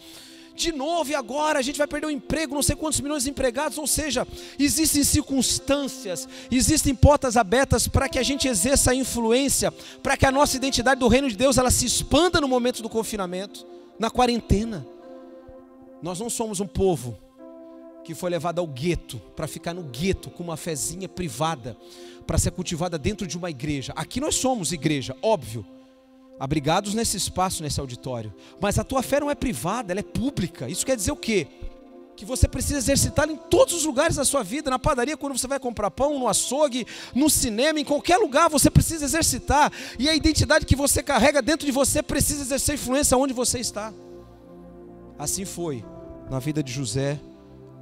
de 0.52 0.72
novo 0.72 1.12
e 1.12 1.14
agora 1.14 1.60
a 1.60 1.62
gente 1.62 1.78
vai 1.78 1.86
perder 1.86 2.08
o 2.08 2.10
emprego, 2.10 2.56
não 2.56 2.60
sei 2.60 2.74
quantos 2.74 3.00
milhões 3.00 3.22
de 3.22 3.30
empregados, 3.30 3.78
ou 3.78 3.86
seja, 3.86 4.26
existem 4.58 5.04
circunstâncias, 5.04 6.28
existem 6.50 6.92
portas 6.92 7.36
abertas 7.36 7.86
para 7.86 8.08
que 8.08 8.18
a 8.18 8.24
gente 8.24 8.48
exerça 8.48 8.90
a 8.90 8.94
influência, 8.96 9.70
para 10.02 10.16
que 10.16 10.26
a 10.26 10.32
nossa 10.32 10.56
identidade 10.56 10.98
do 10.98 11.06
reino 11.06 11.30
de 11.30 11.36
Deus 11.36 11.56
ela 11.56 11.70
se 11.70 11.86
expanda 11.86 12.40
no 12.40 12.48
momento 12.48 12.82
do 12.82 12.88
confinamento, 12.88 13.64
na 13.96 14.10
quarentena. 14.10 14.84
Nós 16.02 16.18
não 16.18 16.28
somos 16.28 16.58
um 16.58 16.66
povo 16.66 17.27
que 18.08 18.14
foi 18.14 18.30
levado 18.30 18.58
ao 18.58 18.66
gueto, 18.66 19.20
para 19.36 19.46
ficar 19.46 19.74
no 19.74 19.82
gueto 19.82 20.30
com 20.30 20.42
uma 20.42 20.56
fezinha 20.56 21.06
privada, 21.06 21.76
para 22.26 22.38
ser 22.38 22.50
cultivada 22.52 22.96
dentro 22.96 23.26
de 23.26 23.36
uma 23.36 23.50
igreja. 23.50 23.92
Aqui 23.94 24.18
nós 24.18 24.34
somos 24.36 24.72
igreja, 24.72 25.14
óbvio 25.20 25.62
abrigados 26.40 26.94
nesse 26.94 27.18
espaço, 27.18 27.62
nesse 27.62 27.78
auditório. 27.78 28.32
Mas 28.58 28.78
a 28.78 28.84
tua 28.84 29.02
fé 29.02 29.20
não 29.20 29.30
é 29.30 29.34
privada, 29.34 29.92
ela 29.92 30.00
é 30.00 30.02
pública. 30.02 30.70
Isso 30.70 30.86
quer 30.86 30.96
dizer 30.96 31.12
o 31.12 31.16
quê? 31.16 31.48
Que 32.16 32.24
você 32.24 32.48
precisa 32.48 32.78
exercitar 32.78 33.28
em 33.28 33.36
todos 33.36 33.74
os 33.74 33.84
lugares 33.84 34.16
da 34.16 34.24
sua 34.24 34.42
vida, 34.42 34.70
na 34.70 34.78
padaria, 34.78 35.14
quando 35.14 35.36
você 35.36 35.46
vai 35.46 35.60
comprar 35.60 35.90
pão, 35.90 36.18
no 36.18 36.28
açougue, 36.28 36.86
no 37.14 37.28
cinema, 37.28 37.78
em 37.78 37.84
qualquer 37.84 38.16
lugar, 38.16 38.48
você 38.48 38.70
precisa 38.70 39.04
exercitar. 39.04 39.70
E 39.98 40.08
a 40.08 40.14
identidade 40.14 40.64
que 40.64 40.74
você 40.74 41.02
carrega 41.02 41.42
dentro 41.42 41.66
de 41.66 41.72
você 41.72 42.02
precisa 42.02 42.40
exercer 42.40 42.76
influência 42.76 43.18
onde 43.18 43.34
você 43.34 43.58
está. 43.58 43.92
Assim 45.18 45.44
foi 45.44 45.84
na 46.30 46.38
vida 46.38 46.62
de 46.62 46.72
José, 46.72 47.20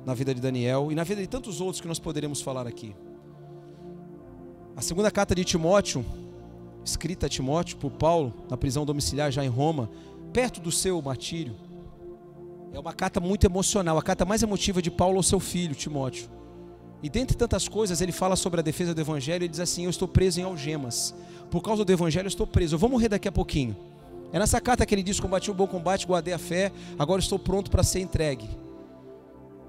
na 0.07 0.15
vida 0.15 0.33
de 0.33 0.41
Daniel 0.41 0.93
e 0.93 0.95
na 0.95 1.03
vida 1.03 1.21
de 1.21 1.27
tantos 1.27 1.61
outros 1.61 1.81
que 1.81 1.89
nós 1.89 1.99
poderemos 1.99 2.41
falar 2.41 2.65
aqui. 2.65 2.95
A 4.77 4.81
segunda 4.81 5.11
carta 5.11 5.35
de 5.35 5.45
Timóteo, 5.45 6.07
escrita 6.85 7.27
a 7.27 7.29
Timóteo 7.29 7.77
por 7.77 7.91
Paulo, 7.91 8.33
na 8.49 8.57
prisão 8.57 8.87
domiciliar 8.87 9.33
já 9.33 9.45
em 9.45 9.49
Roma, 9.49 9.91
perto 10.33 10.61
do 10.61 10.71
seu 10.71 11.03
martírio. 11.03 11.57
É 12.73 12.79
uma 12.79 12.93
carta 12.93 13.19
muito 13.19 13.45
emocional, 13.45 13.99
a 13.99 14.03
carta 14.03 14.25
mais 14.25 14.45
emotiva 14.45 14.81
de 14.81 14.93
Paulo 14.93 15.17
ao 15.17 15.23
seu 15.25 15.41
filho, 15.41 15.75
Timóteo. 15.75 16.31
E 17.03 17.11
dentre 17.11 17.37
tantas 17.37 17.67
coisas, 17.67 18.01
ele 18.01 18.13
fala 18.13 18.37
sobre 18.37 18.61
a 18.61 18.63
defesa 18.63 18.95
do 18.95 19.01
evangelho 19.01 19.45
e 19.45 19.49
diz 19.49 19.61
assim: 19.61 19.85
Eu 19.85 19.91
estou 19.91 20.07
preso 20.07 20.41
em 20.41 20.45
algemas. 20.45 21.15
Por 21.51 21.63
causa 21.63 21.85
do 21.85 21.93
evangelho, 21.93 22.27
eu 22.27 22.29
estou 22.29 22.47
preso. 22.47 22.75
Eu 22.75 22.79
vou 22.79 22.89
morrer 22.89 23.09
daqui 23.09 23.29
a 23.29 23.33
pouquinho. 23.33 23.77
É 24.33 24.39
nessa 24.39 24.61
carta 24.61 24.85
que 24.87 24.95
ele 24.95 25.03
diz: 25.03 25.19
Combati 25.19 25.51
o 25.51 25.55
bom 25.55 25.67
combate, 25.67 26.07
guardei 26.07 26.33
a 26.33 26.39
fé, 26.39 26.73
agora 26.99 27.21
estou 27.21 27.39
pronto 27.39 27.71
para 27.71 27.83
ser 27.83 28.01
entregue. 28.01 28.49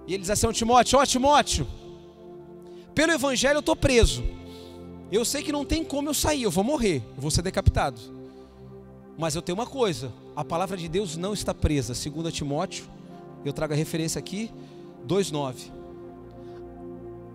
E 0.07 0.13
ele 0.13 0.21
diz 0.21 0.29
assim 0.29 0.49
Timóteo: 0.51 0.97
Ó 0.97 1.05
Timóteo, 1.05 1.67
pelo 2.95 3.11
evangelho 3.11 3.57
eu 3.57 3.59
estou 3.59 3.75
preso. 3.75 4.23
Eu 5.11 5.23
sei 5.23 5.43
que 5.43 5.51
não 5.51 5.63
tem 5.63 5.83
como 5.83 6.09
eu 6.09 6.13
sair, 6.13 6.43
eu 6.43 6.51
vou 6.51 6.63
morrer, 6.63 7.03
eu 7.15 7.21
vou 7.21 7.29
ser 7.29 7.41
decapitado. 7.41 7.99
Mas 9.17 9.35
eu 9.35 9.41
tenho 9.41 9.57
uma 9.57 9.65
coisa: 9.67 10.11
a 10.35 10.43
palavra 10.43 10.77
de 10.77 10.87
Deus 10.87 11.17
não 11.17 11.33
está 11.33 11.53
presa. 11.53 11.93
Segundo 11.93 12.31
Timóteo, 12.31 12.85
eu 13.43 13.51
trago 13.51 13.73
a 13.73 13.75
referência 13.75 14.19
aqui, 14.19 14.51
2,9. 15.07 15.71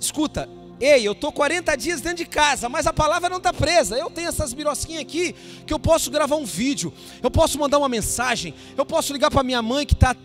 Escuta, 0.00 0.48
ei, 0.80 1.06
eu 1.06 1.12
estou 1.12 1.30
40 1.30 1.76
dias 1.76 2.00
dentro 2.00 2.18
de 2.18 2.26
casa, 2.26 2.68
mas 2.68 2.86
a 2.86 2.92
palavra 2.92 3.28
não 3.28 3.36
está 3.36 3.52
presa. 3.52 3.96
Eu 3.96 4.10
tenho 4.10 4.28
essas 4.28 4.52
birosquinhas 4.52 5.02
aqui 5.02 5.34
que 5.66 5.72
eu 5.72 5.78
posso 5.78 6.10
gravar 6.10 6.36
um 6.36 6.44
vídeo, 6.44 6.92
eu 7.22 7.30
posso 7.30 7.58
mandar 7.58 7.78
uma 7.78 7.88
mensagem, 7.88 8.54
eu 8.76 8.84
posso 8.84 9.12
ligar 9.12 9.30
para 9.30 9.42
minha 9.42 9.62
mãe 9.62 9.86
que 9.86 9.94
está 9.94 10.16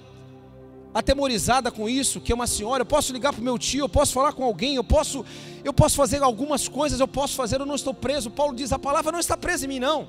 atemorizada 0.98 1.70
com 1.70 1.88
isso, 1.88 2.20
que 2.20 2.32
é 2.32 2.36
uma 2.36 2.48
senhora, 2.48 2.82
eu 2.82 2.86
posso 2.86 3.14
ligar 3.14 3.32
para 3.32 3.40
o 3.40 3.44
meu 3.44 3.58
tio, 3.58 3.82
eu 3.82 3.90
posso 3.90 4.14
falar 4.14 4.34
com 4.34 4.44
alguém, 4.44 4.76
eu 4.76 4.84
posso, 4.84 5.24
eu 5.64 5.72
posso 5.72 5.96
fazer 5.96 6.24
algumas 6.24 6.68
coisas, 6.68 7.00
eu 7.00 7.08
posso 7.08 7.36
fazer, 7.36 7.62
eu 7.62 7.68
não 7.68 7.76
estou 7.76 7.94
preso. 7.94 8.32
Paulo 8.32 8.56
diz: 8.56 8.72
a 8.72 8.80
palavra 8.80 9.12
não 9.12 9.20
está 9.20 9.38
presa 9.38 9.66
em 9.66 9.68
mim, 9.68 9.80
não. 9.80 10.08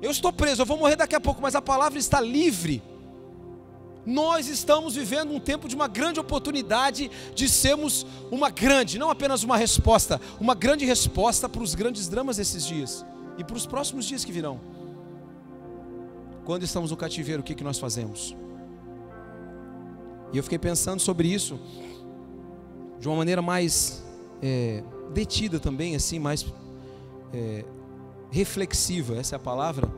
Eu 0.00 0.10
estou 0.10 0.32
preso, 0.32 0.62
eu 0.62 0.66
vou 0.66 0.78
morrer 0.78 0.96
daqui 0.96 1.14
a 1.14 1.20
pouco, 1.20 1.42
mas 1.42 1.54
a 1.54 1.60
palavra 1.60 1.98
está 1.98 2.18
livre. 2.18 2.82
Nós 4.06 4.48
estamos 4.48 4.94
vivendo 4.94 5.34
um 5.34 5.40
tempo 5.40 5.68
de 5.68 5.74
uma 5.74 5.88
grande 5.88 6.18
oportunidade 6.18 7.10
de 7.34 7.48
sermos 7.48 8.06
uma 8.30 8.48
grande, 8.48 8.98
não 8.98 9.10
apenas 9.10 9.42
uma 9.42 9.56
resposta, 9.56 10.18
uma 10.40 10.54
grande 10.54 10.86
resposta 10.86 11.46
para 11.46 11.62
os 11.62 11.74
grandes 11.74 12.08
dramas 12.08 12.38
desses 12.38 12.64
dias 12.64 13.04
e 13.36 13.44
para 13.44 13.56
os 13.56 13.66
próximos 13.66 14.06
dias 14.06 14.24
que 14.24 14.32
virão. 14.32 14.60
Quando 16.44 16.62
estamos 16.62 16.90
no 16.90 16.96
cativeiro, 16.96 17.42
o 17.42 17.44
que, 17.44 17.54
que 17.54 17.64
nós 17.64 17.78
fazemos? 17.78 18.34
E 20.32 20.36
eu 20.36 20.42
fiquei 20.42 20.58
pensando 20.58 21.00
sobre 21.00 21.28
isso 21.28 21.58
de 22.98 23.08
uma 23.08 23.16
maneira 23.16 23.42
mais 23.42 24.04
é, 24.42 24.82
detida 25.12 25.60
também, 25.60 25.94
assim, 25.94 26.18
mais 26.18 26.46
é, 27.32 27.64
reflexiva, 28.30 29.16
essa 29.16 29.34
é 29.34 29.36
a 29.36 29.40
palavra. 29.40 29.88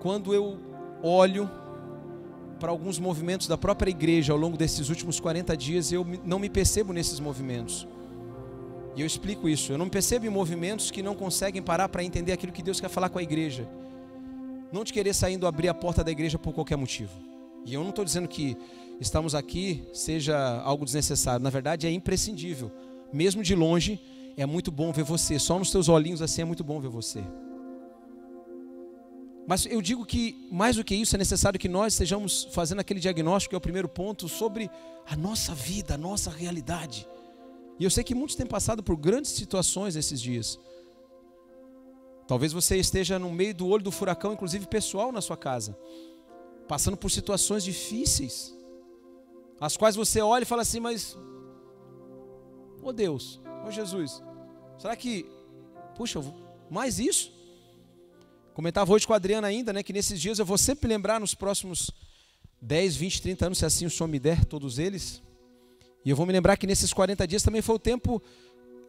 Quando 0.00 0.34
eu 0.34 0.58
olho 1.02 1.50
para 2.58 2.70
alguns 2.70 2.98
movimentos 2.98 3.46
da 3.46 3.56
própria 3.56 3.90
igreja 3.90 4.32
ao 4.32 4.38
longo 4.38 4.56
desses 4.56 4.88
últimos 4.88 5.18
40 5.18 5.56
dias, 5.56 5.92
eu 5.92 6.06
não 6.24 6.38
me 6.38 6.50
percebo 6.50 6.92
nesses 6.92 7.18
movimentos. 7.18 7.86
E 8.94 9.00
eu 9.00 9.06
explico 9.06 9.48
isso. 9.48 9.72
Eu 9.72 9.78
não 9.78 9.86
me 9.86 9.90
percebo 9.90 10.26
em 10.26 10.28
movimentos 10.28 10.90
que 10.90 11.02
não 11.02 11.14
conseguem 11.14 11.62
parar 11.62 11.88
para 11.88 12.04
entender 12.04 12.32
aquilo 12.32 12.52
que 12.52 12.62
Deus 12.62 12.80
quer 12.80 12.88
falar 12.88 13.08
com 13.08 13.18
a 13.18 13.22
igreja. 13.22 13.68
Não 14.72 14.84
te 14.84 14.92
querer 14.92 15.14
saindo 15.14 15.46
abrir 15.46 15.68
a 15.68 15.74
porta 15.74 16.04
da 16.04 16.10
igreja 16.10 16.38
por 16.38 16.52
qualquer 16.52 16.76
motivo. 16.76 17.12
E 17.64 17.74
eu 17.74 17.82
não 17.82 17.90
estou 17.90 18.04
dizendo 18.04 18.28
que 18.28 18.56
estamos 19.00 19.34
aqui 19.34 19.82
seja 19.92 20.60
algo 20.60 20.84
desnecessário. 20.84 21.42
Na 21.42 21.50
verdade, 21.50 21.86
é 21.86 21.90
imprescindível. 21.90 22.70
Mesmo 23.12 23.42
de 23.42 23.54
longe, 23.54 24.00
é 24.36 24.44
muito 24.44 24.70
bom 24.70 24.92
ver 24.92 25.02
você. 25.02 25.38
Só 25.38 25.58
nos 25.58 25.70
teus 25.70 25.88
olhinhos 25.88 26.22
assim 26.22 26.42
é 26.42 26.44
muito 26.44 26.62
bom 26.62 26.80
ver 26.80 26.88
você. 26.88 27.24
Mas 29.46 29.66
eu 29.66 29.82
digo 29.82 30.04
que 30.04 30.46
mais 30.52 30.76
do 30.76 30.84
que 30.84 30.94
isso 30.94 31.16
é 31.16 31.18
necessário 31.18 31.58
que 31.58 31.68
nós 31.68 31.94
estejamos 31.94 32.46
fazendo 32.52 32.80
aquele 32.80 33.00
diagnóstico, 33.00 33.50
que 33.50 33.56
é 33.56 33.58
o 33.58 33.60
primeiro 33.60 33.88
ponto, 33.88 34.28
sobre 34.28 34.70
a 35.08 35.16
nossa 35.16 35.54
vida, 35.54 35.94
a 35.94 35.98
nossa 35.98 36.30
realidade. 36.30 37.08
E 37.78 37.84
eu 37.84 37.90
sei 37.90 38.04
que 38.04 38.14
muitos 38.14 38.36
têm 38.36 38.46
passado 38.46 38.82
por 38.82 38.96
grandes 38.96 39.32
situações 39.32 39.96
esses 39.96 40.20
dias. 40.20 40.58
Talvez 42.28 42.52
você 42.52 42.76
esteja 42.76 43.18
no 43.18 43.32
meio 43.32 43.54
do 43.54 43.66
olho 43.66 43.82
do 43.82 43.90
furacão, 43.90 44.34
inclusive 44.34 44.66
pessoal 44.66 45.10
na 45.10 45.20
sua 45.20 45.36
casa, 45.36 45.76
passando 46.68 46.96
por 46.96 47.10
situações 47.10 47.64
difíceis 47.64 48.54
as 49.60 49.76
quais 49.76 49.94
você 49.94 50.20
olha 50.22 50.42
e 50.42 50.46
fala 50.46 50.62
assim, 50.62 50.80
mas, 50.80 51.16
oh 52.82 52.92
Deus, 52.92 53.40
oh 53.66 53.70
Jesus, 53.70 54.22
será 54.78 54.96
que, 54.96 55.26
puxa, 55.94 56.20
mais 56.70 56.98
isso? 56.98 57.32
Comentava 58.54 58.92
hoje 58.92 59.06
com 59.06 59.12
a 59.12 59.16
Adriana 59.16 59.46
ainda, 59.46 59.72
né, 59.72 59.82
que 59.82 59.92
nesses 59.92 60.20
dias 60.20 60.38
eu 60.38 60.46
vou 60.46 60.56
sempre 60.56 60.88
lembrar 60.88 61.20
nos 61.20 61.34
próximos 61.34 61.90
10, 62.62 62.96
20, 62.96 63.22
30 63.22 63.46
anos, 63.46 63.58
se 63.58 63.66
assim 63.66 63.86
o 63.86 63.90
Senhor 63.90 64.08
me 64.08 64.18
der, 64.18 64.44
todos 64.44 64.78
eles, 64.78 65.22
e 66.04 66.10
eu 66.10 66.16
vou 66.16 66.24
me 66.24 66.32
lembrar 66.32 66.56
que 66.56 66.66
nesses 66.66 66.92
40 66.92 67.26
dias 67.26 67.42
também 67.42 67.60
foi 67.60 67.74
o 67.74 67.78
tempo 67.78 68.22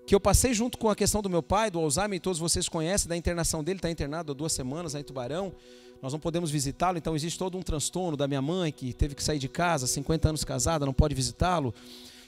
que 0.07 0.15
eu 0.15 0.19
passei 0.19 0.53
junto 0.53 0.77
com 0.77 0.89
a 0.89 0.95
questão 0.95 1.21
do 1.21 1.29
meu 1.29 1.43
pai, 1.43 1.69
do 1.69 1.79
Alzheimer, 1.79 2.19
todos 2.19 2.39
vocês 2.39 2.67
conhecem, 2.67 3.07
da 3.07 3.17
internação 3.17 3.63
dele, 3.63 3.77
está 3.77 3.89
internado 3.89 4.31
há 4.31 4.35
duas 4.35 4.53
semanas 4.53 4.95
aí 4.95 5.01
em 5.01 5.05
Tubarão, 5.05 5.53
nós 6.01 6.11
não 6.11 6.19
podemos 6.19 6.49
visitá-lo, 6.49 6.97
então 6.97 7.15
existe 7.15 7.37
todo 7.37 7.57
um 7.57 7.61
transtorno 7.61 8.17
da 8.17 8.27
minha 8.27 8.41
mãe, 8.41 8.71
que 8.71 8.91
teve 8.91 9.13
que 9.13 9.23
sair 9.23 9.37
de 9.37 9.47
casa, 9.47 9.85
50 9.85 10.29
anos 10.29 10.43
casada, 10.43 10.85
não 10.85 10.93
pode 10.93 11.13
visitá-lo, 11.13 11.73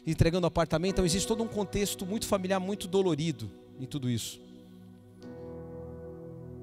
entregando 0.05 0.45
apartamento, 0.45 0.93
então 0.93 1.05
existe 1.05 1.27
todo 1.27 1.41
um 1.41 1.47
contexto 1.47 2.05
muito 2.05 2.27
familiar, 2.27 2.59
muito 2.59 2.87
dolorido 2.87 3.49
em 3.79 3.85
tudo 3.85 4.09
isso. 4.09 4.39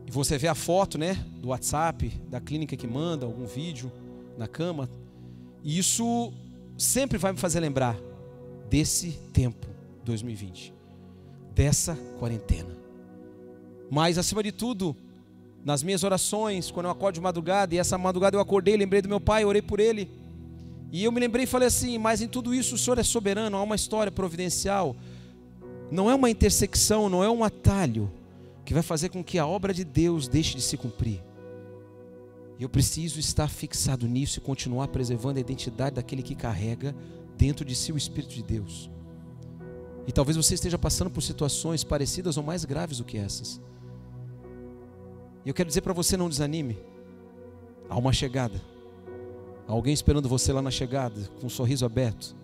E 0.06 0.10
você 0.10 0.38
vê 0.38 0.46
a 0.46 0.54
foto, 0.54 0.96
né, 0.96 1.14
do 1.40 1.48
WhatsApp, 1.48 2.08
da 2.28 2.40
clínica 2.40 2.76
que 2.76 2.86
manda, 2.86 3.26
algum 3.26 3.46
vídeo 3.46 3.90
na 4.38 4.46
cama, 4.46 4.88
e 5.64 5.78
isso 5.78 6.32
sempre 6.78 7.18
vai 7.18 7.32
me 7.32 7.38
fazer 7.38 7.60
lembrar 7.60 7.98
desse 8.68 9.12
tempo, 9.32 9.66
2020, 10.04 10.72
dessa 11.54 11.96
quarentena. 12.18 12.76
Mas, 13.90 14.16
acima 14.16 14.42
de 14.42 14.52
tudo, 14.52 14.96
nas 15.64 15.82
minhas 15.82 16.04
orações, 16.04 16.70
quando 16.70 16.86
eu 16.86 16.92
acordo 16.92 17.14
de 17.14 17.20
madrugada, 17.20 17.74
e 17.74 17.78
essa 17.78 17.98
madrugada 17.98 18.36
eu 18.36 18.40
acordei, 18.40 18.76
lembrei 18.76 19.02
do 19.02 19.08
meu 19.08 19.20
pai, 19.20 19.44
orei 19.44 19.62
por 19.62 19.78
ele. 19.78 20.10
E 20.92 21.04
eu 21.04 21.12
me 21.12 21.20
lembrei 21.20 21.44
e 21.44 21.46
falei 21.46 21.68
assim: 21.68 21.98
mas 21.98 22.20
em 22.20 22.28
tudo 22.28 22.54
isso 22.54 22.74
o 22.74 22.78
Senhor 22.78 22.98
é 22.98 23.02
soberano, 23.02 23.56
há 23.56 23.62
uma 23.62 23.76
história 23.76 24.10
providencial. 24.10 24.96
Não 25.90 26.10
é 26.10 26.14
uma 26.14 26.30
intersecção, 26.30 27.08
não 27.08 27.22
é 27.22 27.30
um 27.30 27.44
atalho 27.44 28.10
que 28.64 28.72
vai 28.72 28.82
fazer 28.82 29.08
com 29.08 29.22
que 29.22 29.38
a 29.38 29.46
obra 29.46 29.74
de 29.74 29.84
Deus 29.84 30.28
deixe 30.28 30.54
de 30.54 30.62
se 30.62 30.76
cumprir. 30.76 31.20
Eu 32.58 32.68
preciso 32.68 33.18
estar 33.18 33.48
fixado 33.48 34.06
nisso 34.06 34.38
e 34.38 34.42
continuar 34.42 34.88
preservando 34.88 35.38
a 35.38 35.40
identidade 35.40 35.96
daquele 35.96 36.22
que 36.22 36.34
carrega 36.34 36.94
dentro 37.36 37.64
de 37.64 37.74
si 37.74 37.90
o 37.90 37.96
Espírito 37.96 38.34
de 38.34 38.42
Deus. 38.42 38.90
E 40.06 40.12
talvez 40.12 40.36
você 40.36 40.54
esteja 40.54 40.78
passando 40.78 41.10
por 41.10 41.22
situações 41.22 41.82
parecidas 41.82 42.36
ou 42.36 42.42
mais 42.42 42.64
graves 42.64 42.98
do 42.98 43.04
que 43.04 43.16
essas. 43.16 43.60
E 45.44 45.48
eu 45.48 45.54
quero 45.54 45.68
dizer 45.68 45.80
para 45.80 45.92
você: 45.92 46.16
não 46.16 46.28
desanime. 46.28 46.78
Há 47.88 47.96
uma 47.98 48.12
chegada. 48.12 48.60
Há 49.66 49.72
alguém 49.72 49.92
esperando 49.92 50.28
você 50.28 50.52
lá 50.52 50.62
na 50.62 50.70
chegada, 50.70 51.20
com 51.40 51.46
um 51.46 51.50
sorriso 51.50 51.84
aberto, 51.84 52.34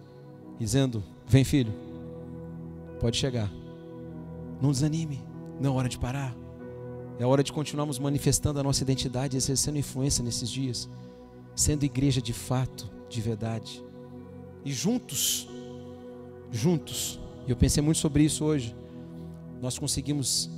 dizendo: 0.58 1.02
Vem, 1.26 1.44
filho, 1.44 1.72
pode 3.00 3.16
chegar. 3.16 3.50
Não 4.60 4.70
desanime, 4.70 5.22
não 5.60 5.74
é 5.74 5.78
hora 5.78 5.88
de 5.88 5.98
parar. 5.98 6.34
É 7.18 7.24
hora 7.24 7.42
de 7.42 7.52
continuarmos 7.52 7.98
manifestando 7.98 8.60
a 8.60 8.62
nossa 8.62 8.82
identidade, 8.82 9.36
exercendo 9.36 9.78
influência 9.78 10.22
nesses 10.22 10.50
dias, 10.50 10.88
sendo 11.54 11.84
igreja 11.84 12.20
de 12.20 12.32
fato, 12.32 12.90
de 13.08 13.20
verdade. 13.20 13.82
E 14.64 14.72
juntos, 14.72 15.48
juntos, 16.50 17.18
e 17.46 17.50
eu 17.50 17.56
pensei 17.56 17.82
muito 17.82 17.98
sobre 17.98 18.22
isso 18.22 18.44
hoje, 18.44 18.76
nós 19.62 19.78
conseguimos 19.78 20.50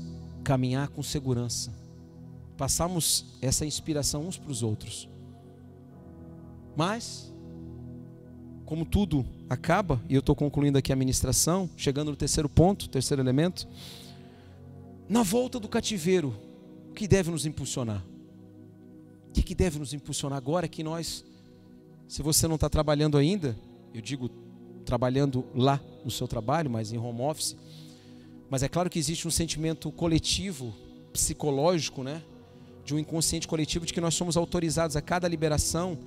caminhar 0.43 0.89
com 0.89 1.03
segurança 1.03 1.73
passarmos 2.59 3.25
essa 3.41 3.65
inspiração 3.65 4.27
uns 4.27 4.37
para 4.37 4.51
os 4.51 4.65
outros. 4.65 5.09
Mas, 6.77 7.33
como 8.67 8.85
tudo 8.85 9.25
acaba, 9.49 10.03
e 10.09 10.15
eu 10.15 10.21
estou 10.21 10.35
concluindo 10.35 10.77
aqui 10.77 10.93
a 10.93 10.97
ministração, 10.97 11.71
chegando 11.77 12.11
no 12.11 12.17
terceiro 12.17 12.49
ponto, 12.49 12.89
terceiro 12.89 13.23
elemento, 13.23 13.67
na 15.09 15.23
volta 15.23 15.59
do 15.61 15.69
cativeiro, 15.69 16.35
o 16.91 16.93
que 16.93 17.07
deve 17.07 17.31
nos 17.31 17.47
impulsionar? 17.47 18.05
O 19.29 19.33
que, 19.33 19.43
que 19.43 19.55
deve 19.55 19.79
nos 19.79 19.95
impulsionar 19.95 20.37
agora 20.37 20.67
que 20.67 20.83
nós, 20.83 21.25
se 22.09 22.23
você 22.23 22.49
não 22.49 22.57
está 22.57 22.69
trabalhando 22.69 23.17
ainda, 23.17 23.57
eu 23.95 24.03
digo 24.03 24.29
trabalhando 24.85 25.45
lá 25.55 25.81
no 26.05 26.11
seu 26.11 26.27
trabalho, 26.27 26.69
mas 26.69 26.93
em 26.93 26.99
home 26.99 27.21
office, 27.21 27.57
mas 28.51 28.63
é 28.63 28.69
claro 28.69 28.91
que 28.91 28.99
existe 28.99 29.29
um 29.29 29.31
sentimento 29.31 29.93
coletivo, 29.93 30.75
psicológico, 31.13 32.03
né? 32.03 32.23
De 32.89 32.95
um 32.95 32.99
inconsciente 32.99 33.47
coletivo 33.47 33.85
de 33.85 33.93
que 33.93 34.01
nós 34.01 34.15
somos 34.15 34.35
autorizados 34.35 34.97
a 34.97 35.03
cada 35.03 35.29
liberação 35.29 35.99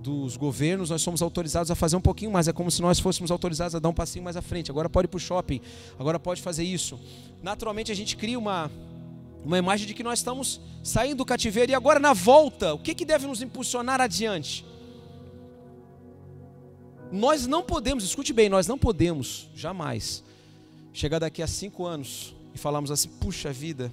dos 0.00 0.36
governos, 0.36 0.88
nós 0.88 1.02
somos 1.02 1.20
autorizados 1.20 1.72
a 1.72 1.74
fazer 1.74 1.96
um 1.96 2.00
pouquinho 2.00 2.30
mais. 2.30 2.46
É 2.46 2.52
como 2.52 2.70
se 2.70 2.80
nós 2.80 3.00
fôssemos 3.00 3.32
autorizados 3.32 3.74
a 3.74 3.80
dar 3.80 3.88
um 3.88 3.92
passinho 3.92 4.24
mais 4.24 4.36
à 4.36 4.40
frente. 4.40 4.70
Agora 4.70 4.88
pode 4.88 5.06
ir 5.06 5.08
para 5.08 5.16
o 5.16 5.20
shopping, 5.20 5.60
agora 5.98 6.20
pode 6.20 6.40
fazer 6.40 6.62
isso. 6.62 7.00
Naturalmente 7.42 7.90
a 7.90 7.96
gente 7.96 8.16
cria 8.16 8.38
uma, 8.38 8.70
uma 9.44 9.58
imagem 9.58 9.88
de 9.88 9.92
que 9.92 10.04
nós 10.04 10.20
estamos 10.20 10.60
saindo 10.84 11.16
do 11.16 11.26
cativeiro 11.26 11.72
e 11.72 11.74
agora 11.74 11.98
na 11.98 12.12
volta, 12.12 12.74
o 12.74 12.78
que, 12.78 12.94
que 12.94 13.04
deve 13.04 13.26
nos 13.26 13.42
impulsionar 13.42 14.00
adiante? 14.00 14.64
Nós 17.10 17.44
não 17.44 17.64
podemos, 17.64 18.04
escute 18.04 18.32
bem, 18.32 18.48
nós 18.48 18.68
não 18.68 18.78
podemos 18.78 19.50
jamais 19.52 20.22
chegar 20.92 21.18
daqui 21.18 21.42
a 21.42 21.48
cinco 21.48 21.84
anos 21.84 22.36
e 22.54 22.58
falarmos 22.58 22.92
assim: 22.92 23.08
puxa 23.08 23.52
vida, 23.52 23.92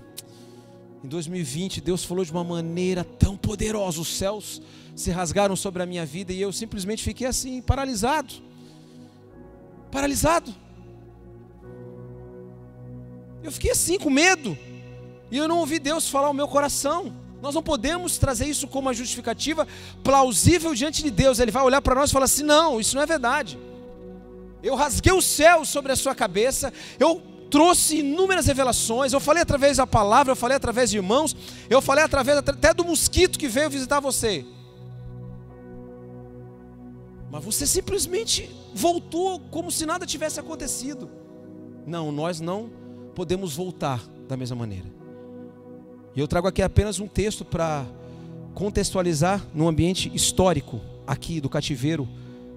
Em 1.03 1.07
2020, 1.07 1.79
Deus 1.79 2.03
falou 2.03 2.25
de 2.25 2.31
uma 2.31 2.43
maneira 2.43 3.03
tão 3.03 3.37
poderosa, 3.37 4.01
os 4.01 4.07
céus 4.07 4.61
se 4.95 5.11
rasgaram 5.11 5.55
sobre 5.55 5.83
a 5.83 5.85
minha 5.85 6.05
vida 6.05 6.33
e 6.33 6.41
eu 6.41 6.51
simplesmente 6.51 7.03
fiquei 7.03 7.27
assim, 7.27 7.61
paralisado. 7.61 8.33
Paralisado. 9.91 10.53
Eu 13.43 13.51
fiquei 13.51 13.71
assim, 13.71 13.99
com 13.99 14.09
medo. 14.09 14.57
E 15.29 15.37
eu 15.37 15.47
não 15.47 15.59
ouvi 15.59 15.77
Deus 15.77 16.09
falar 16.09 16.27
ao 16.27 16.33
meu 16.33 16.47
coração. 16.47 17.13
Nós 17.41 17.53
não 17.53 17.61
podemos 17.61 18.17
trazer 18.17 18.45
isso 18.45 18.67
como 18.67 18.87
uma 18.87 18.93
justificativa 18.93 19.67
plausível 20.03 20.73
diante 20.73 21.03
de 21.03 21.11
Deus. 21.11 21.39
Ele 21.39 21.51
vai 21.51 21.63
olhar 21.63 21.81
para 21.81 21.93
nós 21.93 22.09
e 22.09 22.13
falar 22.13 22.25
assim: 22.25 22.43
não, 22.43 22.79
isso 22.79 22.95
não 22.95 23.03
é 23.03 23.05
verdade. 23.05 23.59
Eu 24.63 24.73
rasguei 24.73 25.13
o 25.13 25.21
céu 25.21 25.63
sobre 25.63 25.91
a 25.91 25.95
sua 25.95 26.15
cabeça, 26.15 26.73
eu 26.99 27.21
trouxe 27.49 27.99
inúmeras 27.99 28.45
revelações, 28.45 29.13
eu 29.13 29.19
falei 29.19 29.41
através 29.41 29.77
da 29.77 29.87
palavra, 29.87 30.31
eu 30.31 30.35
falei 30.35 30.57
através 30.57 30.89
de 30.89 30.97
irmãos, 30.97 31.35
eu 31.69 31.81
falei 31.81 32.03
através 32.03 32.37
até 32.37 32.73
do 32.73 32.83
mosquito 32.83 33.39
que 33.39 33.47
veio 33.47 33.69
visitar 33.69 33.99
você. 33.99 34.45
Mas 37.31 37.43
você 37.43 37.67
simplesmente 37.67 38.49
voltou 38.73 39.39
como 39.51 39.71
se 39.71 39.85
nada 39.85 40.05
tivesse 40.05 40.39
acontecido. 40.39 41.09
Não, 41.85 42.11
nós 42.11 42.39
não 42.39 42.69
podemos 43.15 43.55
voltar 43.55 44.03
da 44.27 44.37
mesma 44.37 44.55
maneira. 44.55 44.85
E 46.15 46.19
eu 46.19 46.27
trago 46.27 46.47
aqui 46.47 46.61
apenas 46.61 46.99
um 46.99 47.07
texto 47.07 47.45
para 47.45 47.85
contextualizar 48.53 49.45
no 49.53 49.67
ambiente 49.67 50.11
histórico 50.13 50.81
aqui 51.05 51.39
do 51.39 51.49
cativeiro 51.49 52.07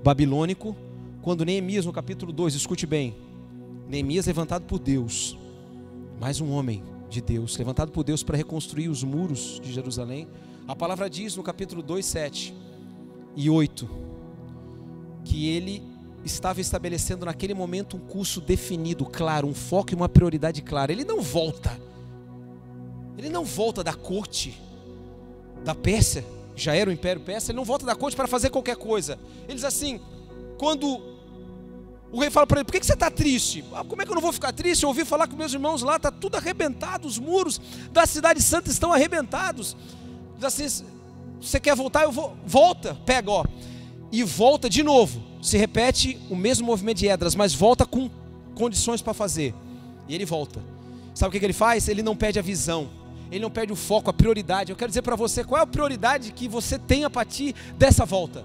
babilônico, 0.03 0.74
quando 1.20 1.45
Neemias 1.45 1.84
no 1.84 1.93
capítulo 1.93 2.32
2, 2.32 2.55
escute 2.55 2.86
bem, 2.86 3.14
Neemias 3.91 4.26
levantado 4.26 4.64
por 4.64 4.78
Deus, 4.78 5.36
mais 6.20 6.41
um 6.41 6.51
homem 6.53 6.82
de 7.09 7.20
Deus, 7.20 7.57
levantado 7.59 7.91
por 7.91 8.05
Deus 8.05 8.22
para 8.22 8.36
reconstruir 8.36 8.88
os 8.88 9.03
muros 9.03 9.61
de 9.61 9.72
Jerusalém. 9.72 10.28
A 10.66 10.76
palavra 10.76 11.11
diz 11.11 11.34
no 11.36 11.43
capítulo 11.43 11.82
2, 11.82 12.07
7 12.07 12.55
e 13.34 13.51
8, 13.51 13.91
que 15.24 15.49
ele 15.49 15.82
estava 16.24 16.61
estabelecendo 16.61 17.26
naquele 17.26 17.53
momento 17.53 17.97
um 17.97 18.01
curso 18.01 18.41
definido, 18.41 19.05
claro, 19.05 19.49
um 19.49 19.55
foco 19.55 19.93
e 19.93 19.95
uma 19.97 20.09
prioridade 20.09 20.62
clara. 20.62 20.93
Ele 20.93 21.05
não 21.05 21.20
volta 21.20 21.76
ele 23.20 23.28
não 23.28 23.45
volta 23.45 23.84
da 23.84 23.93
corte 23.93 24.59
da 25.62 25.74
Pérsia, 25.74 26.24
já 26.57 26.74
era 26.74 26.88
o 26.88 26.93
Império 26.93 27.20
Persa, 27.20 27.51
ele 27.51 27.57
não 27.57 27.66
volta 27.66 27.84
da 27.84 27.95
corte 27.95 28.16
para 28.16 28.26
fazer 28.26 28.49
qualquer 28.49 28.76
coisa. 28.76 29.18
Ele 29.45 29.57
diz 29.57 29.64
assim: 29.64 30.01
quando 30.57 31.19
o 32.12 32.20
rei 32.20 32.30
fala 32.30 32.46
para 32.46 32.61
ele, 32.61 32.64
por 32.64 32.72
que, 32.72 32.84
você 32.84 32.92
está 32.92 33.11
triste? 33.11 33.64
Ah, 33.72 33.84
como 33.84 34.02
é 34.02 34.04
que 34.04 34.11
eu 34.11 34.14
não 34.14 34.22
vou 34.22 34.32
ficar 34.32 34.52
triste? 34.52 34.82
Eu 34.82 34.88
ouvi 34.88 35.04
falar 35.04 35.26
com 35.26 35.36
meus 35.36 35.52
irmãos 35.52 35.82
lá, 35.82 35.96
está 35.96 36.11
tudo 36.11 36.36
arrebentado, 36.36 37.06
os 37.06 37.18
muros 37.18 37.61
da 37.92 38.06
cidade 38.06 38.42
santa 38.42 38.70
estão 38.70 38.92
arrebentados. 38.92 39.76
Diz 40.36 40.44
assim, 40.44 40.86
você 41.40 41.61
quer 41.61 41.74
voltar? 41.76 42.04
Eu 42.04 42.12
vou. 42.12 42.36
Volta, 42.46 42.96
pega, 43.06 43.30
ó. 43.30 43.44
E 44.11 44.22
volta 44.22 44.68
de 44.68 44.82
novo. 44.82 45.22
Se 45.40 45.56
repete 45.56 46.18
o 46.28 46.36
mesmo 46.36 46.66
movimento 46.66 46.98
de 46.98 47.06
Edras, 47.06 47.34
mas 47.34 47.54
volta 47.54 47.86
com 47.86 48.11
condições 48.54 49.00
para 49.00 49.14
fazer. 49.14 49.54
E 50.08 50.14
ele 50.14 50.24
volta. 50.24 50.61
Sabe 51.14 51.28
o 51.28 51.32
que, 51.32 51.38
que 51.38 51.46
ele 51.46 51.52
faz? 51.52 51.88
Ele 51.88 52.02
não 52.02 52.16
perde 52.16 52.38
a 52.38 52.42
visão 52.42 53.00
ele 53.30 53.40
não 53.40 53.50
perde 53.50 53.72
o 53.72 53.76
foco, 53.76 54.11
a 54.11 54.12
prioridade. 54.12 54.70
Eu 54.72 54.76
quero 54.76 54.90
dizer 54.90 55.02
para 55.02 55.14
você 55.14 55.44
qual 55.44 55.61
é 55.61 55.62
a 55.62 55.66
prioridade 55.66 56.32
que 56.32 56.48
você 56.48 56.78
tem 56.78 57.04
a 57.04 57.11
partir 57.11 57.54
dessa 57.78 58.04
volta. 58.04 58.44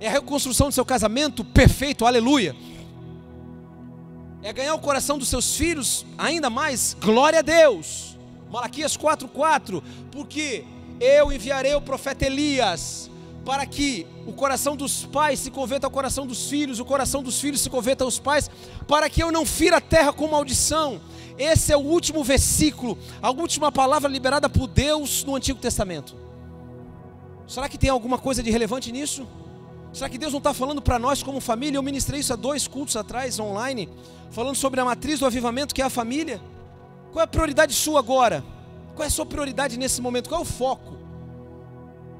É 0.00 0.08
a 0.08 0.10
reconstrução 0.10 0.68
do 0.68 0.74
seu 0.74 0.84
casamento 0.84 1.44
perfeito, 1.44 2.04
aleluia. 2.04 2.54
É 4.42 4.52
ganhar 4.52 4.74
o 4.74 4.78
coração 4.78 5.18
dos 5.18 5.28
seus 5.28 5.56
filhos 5.56 6.06
ainda 6.16 6.48
mais, 6.48 6.96
glória 7.00 7.40
a 7.40 7.42
Deus. 7.42 8.16
Malaquias 8.50 8.96
4:4, 8.96 9.82
porque 10.10 10.64
eu 11.00 11.32
enviarei 11.32 11.74
o 11.74 11.80
profeta 11.80 12.26
Elias 12.26 13.10
para 13.44 13.64
que 13.64 14.06
o 14.26 14.32
coração 14.32 14.76
dos 14.76 15.04
pais 15.06 15.40
se 15.40 15.50
converta 15.50 15.86
ao 15.86 15.90
coração 15.90 16.26
dos 16.26 16.48
filhos, 16.48 16.78
o 16.78 16.84
coração 16.84 17.22
dos 17.22 17.40
filhos 17.40 17.60
se 17.60 17.70
converta 17.70 18.04
aos 18.04 18.18
pais, 18.18 18.50
para 18.86 19.08
que 19.08 19.22
eu 19.22 19.32
não 19.32 19.46
fira 19.46 19.78
a 19.78 19.80
terra 19.80 20.12
com 20.12 20.28
maldição 20.28 21.00
esse 21.38 21.72
é 21.72 21.76
o 21.76 21.80
último 21.80 22.24
versículo, 22.24 22.98
a 23.22 23.30
última 23.30 23.70
palavra 23.70 24.10
liberada 24.10 24.48
por 24.48 24.66
Deus 24.66 25.22
no 25.22 25.36
Antigo 25.36 25.60
Testamento. 25.60 26.16
Será 27.46 27.68
que 27.68 27.78
tem 27.78 27.88
alguma 27.88 28.18
coisa 28.18 28.42
de 28.42 28.50
relevante 28.50 28.90
nisso? 28.90 29.26
Será 29.98 30.08
que 30.08 30.16
Deus 30.16 30.32
não 30.32 30.38
está 30.38 30.54
falando 30.54 30.80
para 30.80 30.96
nós 30.96 31.24
como 31.24 31.40
família? 31.40 31.76
Eu 31.76 31.82
ministrei 31.82 32.20
isso 32.20 32.32
há 32.32 32.36
dois 32.36 32.68
cultos 32.68 32.94
atrás, 32.94 33.36
online, 33.40 33.88
falando 34.30 34.54
sobre 34.54 34.78
a 34.78 34.84
matriz 34.84 35.18
do 35.18 35.26
avivamento, 35.26 35.74
que 35.74 35.82
é 35.82 35.84
a 35.84 35.90
família. 35.90 36.40
Qual 37.10 37.20
é 37.20 37.24
a 37.24 37.26
prioridade 37.26 37.74
sua 37.74 37.98
agora? 37.98 38.44
Qual 38.94 39.02
é 39.02 39.08
a 39.08 39.10
sua 39.10 39.26
prioridade 39.26 39.76
nesse 39.76 40.00
momento? 40.00 40.28
Qual 40.28 40.38
é 40.38 40.42
o 40.42 40.46
foco? 40.46 40.96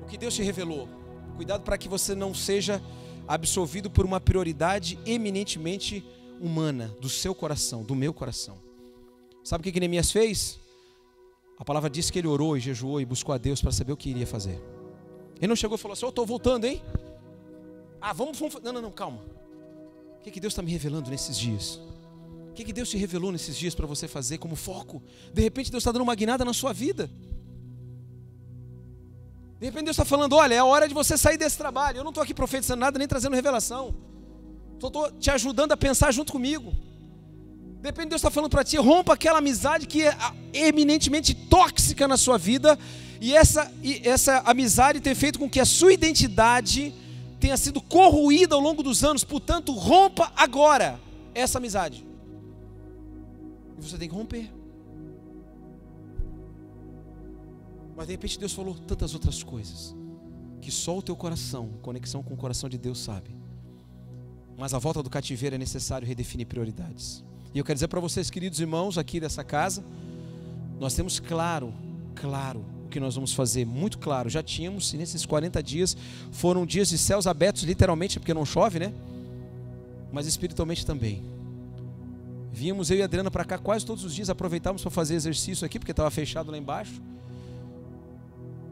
O 0.03 0.07
que 0.07 0.19
Deus 0.19 0.35
te 0.35 0.43
revelou. 0.43 0.89
Cuidado 1.37 1.63
para 1.63 1.79
que 1.79 1.89
você 1.89 2.17
não 2.17 2.35
seja 2.35 2.83
absorvido 3.29 3.89
por 3.89 4.05
uma 4.05 4.19
prioridade 4.19 4.99
eminentemente 5.07 6.05
humana, 6.41 6.93
do 7.01 7.09
seu 7.09 7.33
coração, 7.33 7.85
do 7.85 7.95
meu 7.95 8.13
coração. 8.13 8.59
Sabe 9.45 9.61
o 9.61 9.63
que, 9.63 9.71
que 9.71 9.79
Neemias 9.79 10.11
fez? 10.11 10.59
A 11.57 11.65
palavra 11.65 11.89
diz 11.89 12.11
que 12.11 12.19
ele 12.19 12.27
orou 12.27 12.57
e 12.57 12.61
jejuou 12.61 13.01
e 13.01 13.05
buscou 13.05 13.33
a 13.33 13.39
Deus 13.39 13.63
para 13.63 13.71
saber 13.71 13.93
o 13.93 13.97
que 13.97 14.11
iria 14.11 14.27
fazer. 14.27 14.61
Ele 15.37 15.47
não 15.47 15.55
chegou 15.55 15.77
e 15.77 15.79
falou 15.79 15.93
assim: 15.93 16.07
Eu 16.07 16.11
estou 16.11 16.27
voltando, 16.27 16.65
hein? 16.65 16.83
Ah, 18.01 18.13
vamos, 18.13 18.39
vamos. 18.39 18.57
Não, 18.63 18.73
não, 18.73 18.83
não, 18.83 18.91
calma. 18.91 19.21
O 20.19 20.23
que, 20.23 20.31
que 20.31 20.41
Deus 20.41 20.53
está 20.53 20.63
me 20.63 20.71
revelando 20.71 21.11
nesses 21.11 21.37
dias? 21.37 21.81
O 22.51 22.53
que, 22.55 22.65
que 22.65 22.73
Deus 22.73 22.89
te 22.89 22.97
revelou 22.97 23.31
nesses 23.31 23.57
dias 23.57 23.75
para 23.75 23.87
você 23.87 24.09
fazer 24.09 24.39
como 24.39 24.57
foco? 24.57 25.03
De 25.33 25.43
repente 25.43 25.71
Deus 25.71 25.83
está 25.83 25.93
dando 25.93 26.03
uma 26.03 26.15
guinada 26.15 26.45
na 26.45 26.53
sua 26.53 26.73
vida. 26.73 27.09
De 29.59 29.67
repente 29.67 29.85
Deus 29.85 29.95
está 29.97 30.05
falando: 30.05 30.35
olha, 30.35 30.55
é 30.55 30.59
a 30.59 30.65
hora 30.65 30.89
de 30.89 30.95
você 30.95 31.17
sair 31.17 31.37
desse 31.37 31.57
trabalho. 31.57 31.99
Eu 31.99 32.05
não 32.05 32.11
estou 32.11 32.23
aqui 32.23 32.35
profetizando 32.35 32.81
nada 32.81 32.99
nem 32.99 33.09
trazendo 33.09 33.35
revelação. 33.35 33.95
Estou 34.75 35.11
te 35.13 35.31
ajudando 35.31 35.73
a 35.73 35.77
pensar 35.77 36.13
junto 36.13 36.33
comigo. 36.33 36.73
Depende, 37.81 38.09
Deus 38.09 38.21
está 38.21 38.31
falando 38.31 38.51
para 38.51 38.65
ti, 38.65 38.77
rompa 38.77 39.15
aquela 39.15 39.39
amizade 39.39 39.87
que 39.87 40.03
é 40.03 40.15
eminentemente 40.53 41.33
tóxica 41.33 42.09
na 42.09 42.17
sua 42.17 42.37
vida, 42.37 42.77
e 43.21 43.35
essa, 43.35 43.73
e 43.83 44.01
essa 44.05 44.39
amizade 44.45 45.01
tem 45.01 45.15
feito 45.15 45.39
com 45.39 45.49
que 45.49 45.61
a 45.61 45.65
sua 45.65 45.93
identidade 45.93 46.93
tenha 47.39 47.57
sido 47.57 47.81
corroída 47.81 48.55
ao 48.55 48.61
longo 48.61 48.83
dos 48.83 49.05
anos, 49.05 49.25
portanto, 49.25 49.73
rompa 49.73 50.33
agora 50.37 51.01
essa 51.35 51.59
amizade. 51.59 52.07
E 53.79 53.83
você 53.83 53.97
tem 53.97 54.09
que 54.09 54.15
romper. 54.15 54.51
Mas 57.97 58.07
de 58.07 58.13
repente 58.13 58.39
Deus 58.39 58.53
falou 58.53 58.75
tantas 58.75 59.15
outras 59.15 59.43
coisas, 59.43 59.95
que 60.61 60.71
só 60.71 60.97
o 60.97 61.03
teu 61.03 61.17
coração, 61.17 61.71
conexão 61.83 62.23
com 62.23 62.35
o 62.35 62.37
coração 62.37 62.69
de 62.69 62.79
Deus, 62.79 62.99
sabe. 62.99 63.37
Mas 64.57 64.75
a 64.75 64.79
volta 64.79 65.03
do 65.03 65.11
cativeiro 65.11 65.55
é 65.55 65.59
necessário 65.59 66.07
redefinir 66.07 66.47
prioridades. 66.47 67.25
E 67.55 67.59
eu 67.59 67.65
quero 67.65 67.75
dizer 67.77 67.89
para 67.89 68.01
vocês, 68.01 68.31
queridos 68.31 68.61
irmãos 68.61 68.99
aqui 68.99 69.21
dessa 69.21 69.43
casa, 69.43 69.85
nós 70.79 70.95
temos 70.95 71.19
claro, 71.19 71.73
claro, 72.15 72.65
o 72.89 72.91
que 72.91 72.99
nós 72.99 73.15
vamos 73.15 73.33
fazer, 73.33 73.65
muito 73.65 73.99
claro. 73.99 74.29
Já 74.29 74.43
tínhamos, 74.43 74.93
e 74.93 74.97
nesses 74.97 75.25
40 75.25 75.63
dias 75.63 75.97
foram 76.33 76.67
dias 76.67 76.89
de 76.89 76.99
céus 76.99 77.27
abertos, 77.27 77.63
literalmente, 77.63 78.19
porque 78.19 78.35
não 78.35 78.45
chove, 78.45 78.79
né? 78.79 78.93
Mas 80.11 80.27
espiritualmente 80.27 80.85
também. 80.85 81.23
Vínhamos 82.51 82.91
eu 82.91 82.97
e 82.97 83.03
a 83.03 83.05
Adriana 83.05 83.31
para 83.31 83.45
cá 83.45 83.59
quase 83.59 83.87
todos 83.87 84.05
os 84.05 84.15
dias, 84.15 84.31
aproveitávamos 84.31 84.83
para 84.83 84.91
fazer 84.91 85.15
exercício 85.15 85.65
aqui, 85.65 85.79
porque 85.79 85.93
estava 85.93 86.11
fechado 86.11 86.51
lá 86.51 86.59
embaixo. 86.59 87.01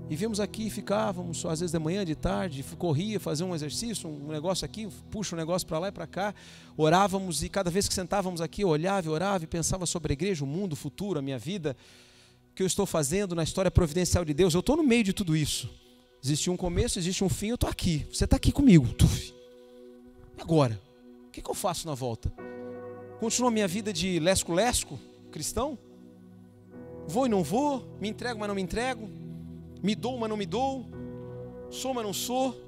E 0.08 0.14
víamos 0.14 0.38
aqui, 0.38 0.70
ficávamos, 0.70 1.44
às 1.44 1.60
vezes 1.60 1.72
de 1.72 1.78
manhã, 1.78 2.04
de 2.04 2.14
tarde, 2.14 2.64
corria, 2.78 3.18
fazia 3.18 3.44
um 3.44 3.54
exercício, 3.54 4.08
um 4.08 4.28
negócio 4.28 4.64
aqui, 4.64 4.88
puxa 5.10 5.34
um 5.34 5.38
negócio 5.38 5.66
para 5.66 5.80
lá 5.80 5.88
e 5.88 5.92
para 5.92 6.06
cá. 6.06 6.34
Orávamos 6.76 7.42
e 7.42 7.48
cada 7.48 7.70
vez 7.70 7.88
que 7.88 7.94
sentávamos 7.94 8.40
aqui, 8.40 8.62
eu 8.62 8.68
olhava 8.68 9.06
e 9.06 9.10
orava 9.10 9.42
e 9.42 9.46
pensava 9.48 9.84
sobre 9.84 10.12
a 10.12 10.14
igreja, 10.14 10.44
o 10.44 10.46
mundo, 10.46 10.74
o 10.74 10.76
futuro, 10.76 11.18
a 11.18 11.22
minha 11.22 11.38
vida, 11.38 11.76
que 12.56 12.62
eu 12.62 12.66
estou 12.66 12.86
fazendo 12.86 13.34
na 13.34 13.42
história 13.42 13.70
providencial 13.70 14.24
de 14.24 14.32
Deus. 14.32 14.54
Eu 14.54 14.60
estou 14.60 14.78
no 14.78 14.82
meio 14.82 15.04
de 15.04 15.12
tudo 15.12 15.36
isso. 15.36 15.68
Existe 16.24 16.48
um 16.48 16.56
começo, 16.56 16.98
existe 16.98 17.22
um 17.22 17.28
fim, 17.28 17.48
eu 17.48 17.54
estou 17.54 17.68
aqui. 17.68 18.06
Você 18.10 18.24
está 18.24 18.36
aqui 18.36 18.50
comigo. 18.50 18.88
Tuf. 18.94 19.34
Agora? 20.38 20.80
O 21.28 21.30
que, 21.30 21.42
que 21.42 21.50
eu 21.50 21.54
faço 21.54 21.86
na 21.86 21.94
volta? 21.94 22.32
Continua 23.20 23.50
a 23.50 23.52
minha 23.52 23.68
vida 23.68 23.92
de 23.92 24.18
lesco-lesco, 24.18 24.98
cristão? 25.30 25.78
Vou 27.06 27.26
e 27.26 27.28
não 27.28 27.42
vou? 27.42 27.86
Me 28.00 28.08
entrego, 28.08 28.40
mas 28.40 28.48
não 28.48 28.54
me 28.54 28.62
entrego? 28.62 29.06
Me 29.82 29.94
dou, 29.94 30.18
mas 30.18 30.30
não 30.30 30.36
me 30.36 30.46
dou? 30.46 30.86
Sou, 31.70 31.92
mas 31.92 32.04
não 32.04 32.14
sou? 32.14 32.58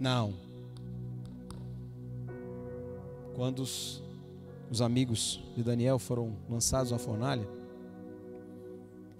Não. 0.00 0.32
Quando 3.34 3.58
os, 3.60 4.02
os 4.70 4.80
amigos 4.80 5.38
de 5.54 5.62
Daniel 5.62 5.98
foram 5.98 6.34
lançados 6.48 6.92
na 6.92 6.98
fornalha, 6.98 7.46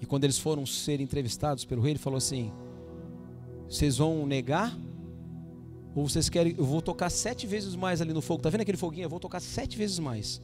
e 0.00 0.06
quando 0.06 0.24
eles 0.24 0.38
foram 0.38 0.64
ser 0.64 1.00
entrevistados 1.00 1.64
pelo 1.64 1.82
rei, 1.82 1.92
ele 1.92 1.98
falou 1.98 2.16
assim: 2.16 2.52
Vocês 3.68 3.98
vão 3.98 4.26
negar? 4.26 4.76
Ou 5.94 6.08
vocês 6.08 6.28
querem. 6.28 6.54
Eu 6.56 6.64
vou 6.64 6.80
tocar 6.80 7.10
sete 7.10 7.46
vezes 7.46 7.74
mais 7.74 8.00
ali 8.00 8.12
no 8.12 8.20
fogo. 8.20 8.40
Está 8.40 8.50
vendo 8.50 8.60
aquele 8.60 8.78
foguinho? 8.78 9.04
Eu 9.04 9.10
vou 9.10 9.20
tocar 9.20 9.40
sete 9.40 9.76
vezes 9.76 9.98
mais. 9.98 10.40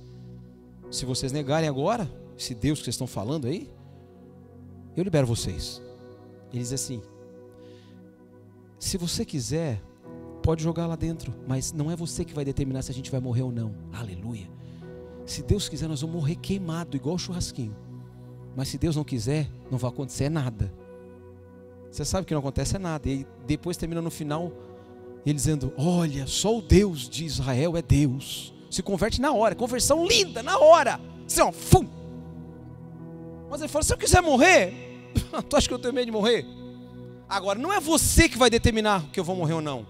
Se 0.90 1.04
vocês 1.04 1.32
negarem 1.32 1.68
agora, 1.68 2.10
esse 2.36 2.54
Deus 2.54 2.78
que 2.78 2.84
vocês 2.84 2.94
estão 2.94 3.06
falando 3.06 3.46
aí, 3.46 3.70
Eu 4.96 5.02
libero 5.02 5.26
vocês. 5.26 5.82
Ele 6.52 6.62
diz 6.62 6.72
assim: 6.72 7.02
se 8.78 8.96
você 8.96 9.24
quiser, 9.24 9.82
pode 10.42 10.62
jogar 10.62 10.86
lá 10.86 10.94
dentro, 10.94 11.34
mas 11.48 11.72
não 11.72 11.90
é 11.90 11.96
você 11.96 12.24
que 12.24 12.34
vai 12.34 12.44
determinar 12.44 12.82
se 12.82 12.90
a 12.90 12.94
gente 12.94 13.10
vai 13.10 13.20
morrer 13.20 13.42
ou 13.42 13.50
não. 13.50 13.74
Aleluia. 13.92 14.48
Se 15.26 15.42
Deus 15.42 15.68
quiser, 15.68 15.88
nós 15.88 16.02
vamos 16.02 16.14
morrer 16.14 16.36
queimado, 16.36 16.96
igual 16.96 17.16
churrasquinho. 17.16 17.74
Mas 18.56 18.68
se 18.68 18.78
Deus 18.78 18.96
não 18.96 19.04
quiser, 19.04 19.48
não 19.70 19.78
vai 19.78 19.90
acontecer 19.90 20.28
nada. 20.28 20.72
Você 21.90 22.04
sabe 22.04 22.26
que 22.26 22.34
não 22.34 22.40
acontece 22.40 22.78
nada. 22.78 23.08
E 23.08 23.26
depois 23.46 23.76
termina 23.76 24.02
no 24.02 24.10
final 24.10 24.52
ele 25.24 25.34
dizendo: 25.34 25.72
Olha, 25.76 26.26
só 26.26 26.58
o 26.58 26.62
Deus 26.62 27.08
de 27.08 27.24
Israel 27.24 27.76
é 27.76 27.82
Deus. 27.82 28.52
Se 28.70 28.82
converte 28.82 29.20
na 29.20 29.32
hora, 29.32 29.54
conversão 29.54 30.06
linda, 30.06 30.42
na 30.42 30.58
hora. 30.58 31.00
Assim, 31.26 31.40
ó, 31.40 31.50
fum. 31.52 31.88
Mas 33.48 33.60
ele 33.60 33.68
fala: 33.68 33.82
Se 33.84 33.92
eu 33.92 33.98
quiser 33.98 34.20
morrer, 34.20 34.72
tu 35.48 35.56
acha 35.56 35.66
que 35.66 35.74
eu 35.74 35.78
tenho 35.78 35.94
medo 35.94 36.06
de 36.06 36.12
morrer? 36.12 36.44
Agora, 37.28 37.58
não 37.58 37.72
é 37.72 37.80
você 37.80 38.28
que 38.28 38.36
vai 38.36 38.50
determinar 38.50 39.04
que 39.10 39.18
eu 39.18 39.24
vou 39.24 39.34
morrer 39.34 39.54
ou 39.54 39.62
não. 39.62 39.86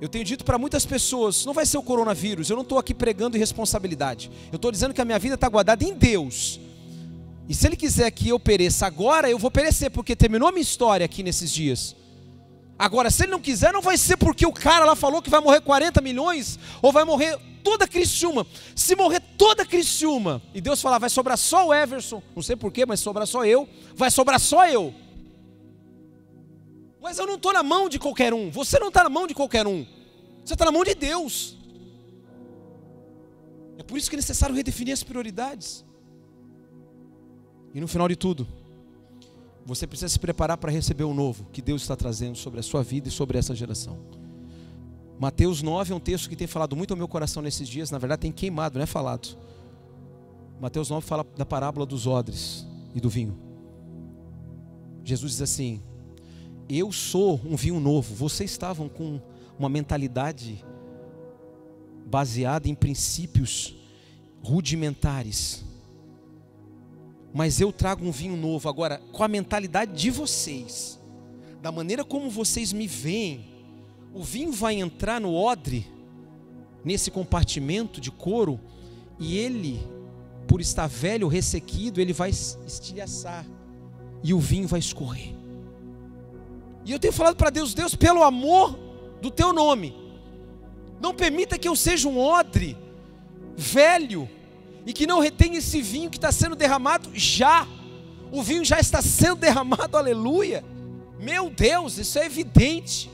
Eu 0.00 0.08
tenho 0.08 0.24
dito 0.24 0.44
para 0.44 0.58
muitas 0.58 0.86
pessoas: 0.86 1.44
não 1.44 1.52
vai 1.52 1.66
ser 1.66 1.78
o 1.78 1.82
coronavírus. 1.82 2.48
Eu 2.48 2.56
não 2.56 2.62
estou 2.62 2.78
aqui 2.78 2.94
pregando 2.94 3.36
irresponsabilidade. 3.36 4.30
Eu 4.52 4.56
estou 4.56 4.70
dizendo 4.70 4.94
que 4.94 5.00
a 5.00 5.04
minha 5.04 5.18
vida 5.18 5.34
está 5.34 5.48
guardada 5.48 5.82
em 5.82 5.94
Deus. 5.94 6.60
E 7.48 7.54
se 7.54 7.66
Ele 7.66 7.76
quiser 7.76 8.10
que 8.10 8.28
eu 8.28 8.40
pereça 8.40 8.86
agora, 8.86 9.30
eu 9.30 9.38
vou 9.38 9.50
perecer, 9.50 9.90
porque 9.90 10.16
terminou 10.16 10.48
a 10.48 10.52
minha 10.52 10.62
história 10.62 11.04
aqui 11.04 11.22
nesses 11.22 11.50
dias. 11.50 11.94
Agora, 12.78 13.10
se 13.10 13.22
Ele 13.24 13.32
não 13.32 13.40
quiser, 13.40 13.72
não 13.72 13.80
vai 13.80 13.96
ser 13.96 14.16
porque 14.16 14.44
o 14.44 14.52
cara 14.52 14.84
lá 14.84 14.96
falou 14.96 15.22
que 15.22 15.30
vai 15.30 15.40
morrer 15.40 15.60
40 15.60 16.00
milhões, 16.00 16.58
ou 16.82 16.92
vai 16.92 17.04
morrer 17.04 17.38
toda 17.62 17.88
Criciúma. 17.88 18.46
Se 18.74 18.94
morrer 18.94 19.20
toda 19.38 19.64
Criciúma, 19.64 20.42
e 20.52 20.60
Deus 20.60 20.82
falar, 20.82 20.98
vai 20.98 21.10
sobrar 21.10 21.38
só 21.38 21.68
o 21.68 21.74
Everson, 21.74 22.22
não 22.34 22.42
sei 22.42 22.56
porquê, 22.56 22.84
mas 22.84 23.00
sobrar 23.00 23.26
só 23.26 23.44
eu, 23.44 23.68
vai 23.94 24.10
sobrar 24.10 24.40
só 24.40 24.66
eu. 24.68 24.94
Mas 27.00 27.18
eu 27.18 27.26
não 27.26 27.36
estou 27.36 27.52
na 27.52 27.62
mão 27.62 27.88
de 27.88 27.98
qualquer 27.98 28.34
um, 28.34 28.50
você 28.50 28.78
não 28.78 28.88
está 28.88 29.04
na 29.04 29.08
mão 29.10 29.26
de 29.26 29.34
qualquer 29.34 29.66
um, 29.66 29.86
você 30.44 30.54
está 30.54 30.64
na 30.64 30.72
mão 30.72 30.84
de 30.84 30.94
Deus. 30.94 31.56
É 33.78 33.82
por 33.82 33.96
isso 33.96 34.10
que 34.10 34.16
é 34.16 34.18
necessário 34.18 34.54
redefinir 34.54 34.92
as 34.92 35.02
prioridades. 35.02 35.84
E 37.74 37.80
no 37.80 37.88
final 37.88 38.08
de 38.08 38.16
tudo, 38.16 38.46
você 39.66 39.84
precisa 39.86 40.08
se 40.08 40.18
preparar 40.18 40.56
para 40.56 40.70
receber 40.70 41.02
o 41.02 41.12
novo 41.12 41.46
que 41.52 41.60
Deus 41.60 41.82
está 41.82 41.96
trazendo 41.96 42.36
sobre 42.36 42.60
a 42.60 42.62
sua 42.62 42.84
vida 42.84 43.08
e 43.08 43.10
sobre 43.10 43.36
essa 43.36 43.54
geração. 43.54 43.98
Mateus 45.18 45.60
9 45.60 45.92
é 45.92 45.96
um 45.96 46.00
texto 46.00 46.28
que 46.28 46.36
tem 46.36 46.46
falado 46.46 46.76
muito 46.76 46.92
ao 46.92 46.96
meu 46.96 47.08
coração 47.08 47.42
nesses 47.42 47.68
dias, 47.68 47.90
na 47.90 47.98
verdade 47.98 48.22
tem 48.22 48.32
queimado, 48.32 48.78
não 48.78 48.84
é 48.84 48.86
falado. 48.86 49.36
Mateus 50.60 50.88
9 50.88 51.04
fala 51.04 51.26
da 51.36 51.44
parábola 51.44 51.84
dos 51.84 52.06
odres 52.06 52.64
e 52.94 53.00
do 53.00 53.10
vinho. 53.10 53.36
Jesus 55.04 55.32
diz 55.32 55.42
assim: 55.42 55.82
Eu 56.68 56.92
sou 56.92 57.40
um 57.44 57.56
vinho 57.56 57.80
novo. 57.80 58.14
Vocês 58.14 58.50
estavam 58.50 58.88
com 58.88 59.20
uma 59.58 59.68
mentalidade 59.68 60.64
baseada 62.06 62.68
em 62.68 62.74
princípios 62.74 63.76
rudimentares 64.42 65.65
mas 67.32 67.60
eu 67.60 67.72
trago 67.72 68.04
um 68.04 68.10
vinho 68.10 68.36
novo 68.36 68.68
agora 68.68 69.00
com 69.12 69.22
a 69.22 69.28
mentalidade 69.28 69.92
de 69.92 70.10
vocês, 70.10 70.98
da 71.60 71.70
maneira 71.70 72.04
como 72.04 72.30
vocês 72.30 72.72
me 72.72 72.86
veem. 72.86 73.44
O 74.14 74.22
vinho 74.22 74.52
vai 74.52 74.74
entrar 74.74 75.20
no 75.20 75.34
odre, 75.34 75.86
nesse 76.84 77.10
compartimento 77.10 78.00
de 78.00 78.10
couro, 78.10 78.58
e 79.18 79.36
ele, 79.36 79.80
por 80.46 80.60
estar 80.60 80.86
velho, 80.86 81.28
ressequido, 81.28 82.00
ele 82.00 82.12
vai 82.12 82.30
estilhaçar, 82.30 83.44
e 84.22 84.32
o 84.32 84.40
vinho 84.40 84.66
vai 84.66 84.80
escorrer. 84.80 85.34
E 86.84 86.92
eu 86.92 86.98
tenho 86.98 87.12
falado 87.12 87.36
para 87.36 87.50
Deus, 87.50 87.74
Deus, 87.74 87.94
pelo 87.94 88.22
amor 88.22 88.78
do 89.20 89.30
teu 89.30 89.52
nome, 89.52 89.94
não 91.00 91.14
permita 91.14 91.58
que 91.58 91.68
eu 91.68 91.76
seja 91.76 92.08
um 92.08 92.18
odre 92.18 92.76
velho, 93.56 94.28
e 94.86 94.92
que 94.92 95.06
não 95.06 95.18
retém 95.18 95.56
esse 95.56 95.82
vinho 95.82 96.08
que 96.08 96.16
está 96.16 96.30
sendo 96.30 96.54
derramado 96.54 97.10
já. 97.12 97.66
O 98.30 98.40
vinho 98.42 98.64
já 98.64 98.78
está 98.78 99.02
sendo 99.02 99.36
derramado, 99.36 99.96
aleluia. 99.98 100.64
Meu 101.18 101.50
Deus, 101.50 101.98
isso 101.98 102.16
é 102.18 102.24
evidente. 102.24 103.10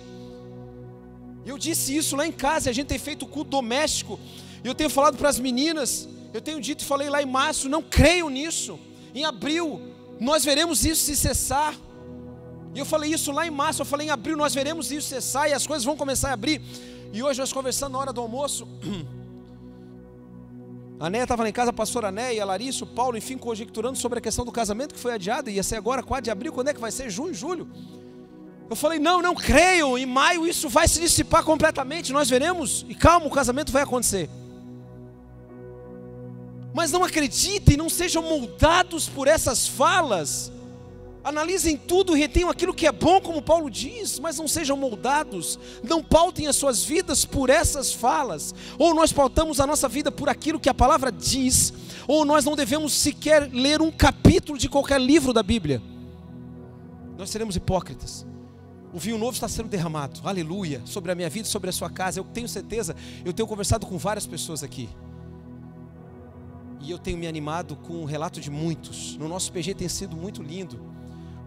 Eu 1.47 1.57
disse 1.57 1.97
isso 1.97 2.14
lá 2.14 2.27
em 2.27 2.33
casa, 2.33 2.68
a 2.68 2.73
gente 2.73 2.89
tem 2.89 2.99
feito 2.99 3.27
culto 3.27 3.51
doméstico. 3.51 4.20
E 4.62 4.68
eu 4.68 4.75
tenho 4.75 4.91
falado 4.91 5.16
para 5.16 5.31
as 5.31 5.39
meninas, 5.39 6.09
eu 6.35 6.41
tenho 6.43 6.61
dito 6.61 6.83
e 6.83 6.85
falei 6.85 7.09
lá 7.09 7.23
em 7.23 7.27
março, 7.27 7.68
não 7.68 7.83
creio 7.83 8.29
nisso. 8.29 8.79
Em 9.14 9.25
abril, 9.25 9.81
nós 10.20 10.45
veremos 10.45 10.85
isso 10.85 11.03
se 11.03 11.16
cessar. 11.16 11.75
E 12.75 12.79
eu 12.79 12.85
falei 12.85 13.12
isso 13.12 13.33
lá 13.33 13.47
em 13.47 13.51
março, 13.51 13.83
eu 13.83 13.87
falei 13.87 14.09
em 14.09 14.11
abril, 14.11 14.37
nós 14.37 14.55
veremos 14.55 14.91
isso 14.91 15.09
cessar 15.09 15.49
e 15.49 15.53
as 15.53 15.66
coisas 15.66 15.85
vão 15.85 15.97
começar 15.97 16.31
a 16.31 16.33
abrir. 16.35 16.61
E 17.12 17.23
hoje 17.23 17.41
nós 17.41 17.53
conversando 17.53 17.93
na 17.93 17.99
hora 17.99 18.12
do 18.12 18.20
almoço, 18.20 18.66
A 21.01 21.11
Néia 21.11 21.24
estava 21.24 21.43
lá 21.43 21.49
em 21.49 21.53
casa, 21.53 21.70
a 21.70 21.72
pastora 21.72 22.12
Néia, 22.12 22.43
a 22.43 22.47
Larissa, 22.47 22.84
o 22.84 22.86
Paulo, 22.86 23.16
enfim, 23.16 23.36
conjecturando 23.36 23.99
sobre 23.99 24.18
a 24.18 24.22
questão 24.22 24.45
do 24.45 24.53
casamento 24.53 24.95
que 24.95 25.01
foi 25.01 25.12
adiado, 25.12 25.51
ia 25.51 25.62
ser 25.62 25.76
agora 25.76 26.03
4 26.03 26.24
de 26.24 26.30
abril, 26.30 26.53
quando 26.53 26.68
é 26.68 26.74
que 26.74 26.80
vai 26.80 26.93
ser? 26.93 27.11
Junho, 27.11 27.34
julho. 27.34 27.68
Eu 28.70 28.76
falei, 28.76 28.99
não, 28.99 29.20
não 29.20 29.34
creio, 29.34 29.99
em 29.99 30.07
maio 30.07 30.47
isso 30.47 30.68
vai 30.68 30.88
se 30.88 31.01
dissipar 31.01 31.45
completamente, 31.45 32.12
nós 32.12 32.30
veremos, 32.30 32.86
e 32.88 32.95
calma, 32.95 33.26
o 33.26 33.30
casamento 33.30 33.72
vai 33.72 33.82
acontecer. 33.82 34.30
Mas 36.72 36.90
não 36.90 37.05
acreditem, 37.05 37.76
não 37.76 37.90
sejam 37.90 38.22
moldados 38.22 39.09
por 39.09 39.28
essas 39.28 39.66
falas, 39.66 40.51
Analisem 41.25 41.77
tudo 41.77 42.16
e 42.16 42.20
retenham 42.20 42.51
aquilo 42.51 42.75
que 42.75 42.87
é 42.87 42.91
bom, 42.91 43.20
como 43.20 43.41
Paulo 43.41 43.70
diz, 43.70 44.18
mas 44.18 44.39
não 44.39 44.49
sejam 44.49 44.77
moldados, 44.77 45.57
não 45.83 46.03
pautem 46.03 46.49
as 46.49 46.57
suas 46.57 46.83
vidas 46.83 47.25
por 47.25 47.49
essas 47.49 47.93
falas, 47.93 48.53
ou 48.77 48.93
nós 48.93 49.12
pautamos 49.12 49.61
a 49.61 49.66
nossa 49.66 49.89
vida 49.89 50.11
por 50.11 50.29
aquilo 50.29 50.59
que 50.59 50.68
a 50.68 50.75
palavra 50.75 51.12
diz, 51.12 51.73
ou 52.09 52.25
nós 52.25 52.45
não 52.45 52.57
devemos 52.57 52.93
sequer 52.93 53.49
ler 53.53 53.81
um 53.81 53.93
capítulo 53.93 54.59
de 54.59 54.68
qualquer 54.68 55.01
livro 55.01 55.33
da 55.33 55.45
Bíblia. 55.45 55.81
Nós 57.16 57.31
seremos 57.31 57.55
hipócritas. 57.55 58.27
O 58.93 58.99
vinho 58.99 59.16
novo 59.16 59.33
está 59.33 59.47
sendo 59.47 59.68
derramado, 59.68 60.20
aleluia, 60.25 60.83
sobre 60.85 61.12
a 61.12 61.14
minha 61.14 61.31
vida, 61.31 61.47
sobre 61.47 61.70
a 61.70 61.73
sua 61.73 61.89
casa. 61.89 62.18
Eu 62.18 62.25
tenho 62.25 62.49
certeza, 62.49 62.97
eu 63.25 63.33
tenho 63.33 63.47
conversado 63.47 63.87
com 63.87 63.97
várias 63.97 64.27
pessoas 64.27 64.64
aqui. 64.64 64.89
E 66.81 66.91
eu 66.91 66.99
tenho 66.99 67.16
me 67.16 67.29
animado 67.29 67.77
com 67.77 68.03
o 68.03 68.05
relato 68.05 68.41
de 68.41 68.51
muitos. 68.51 69.16
No 69.16 69.29
nosso 69.29 69.53
PG 69.53 69.75
tem 69.75 69.89
sido 69.89 70.16
muito 70.16 70.43
lindo 70.43 70.91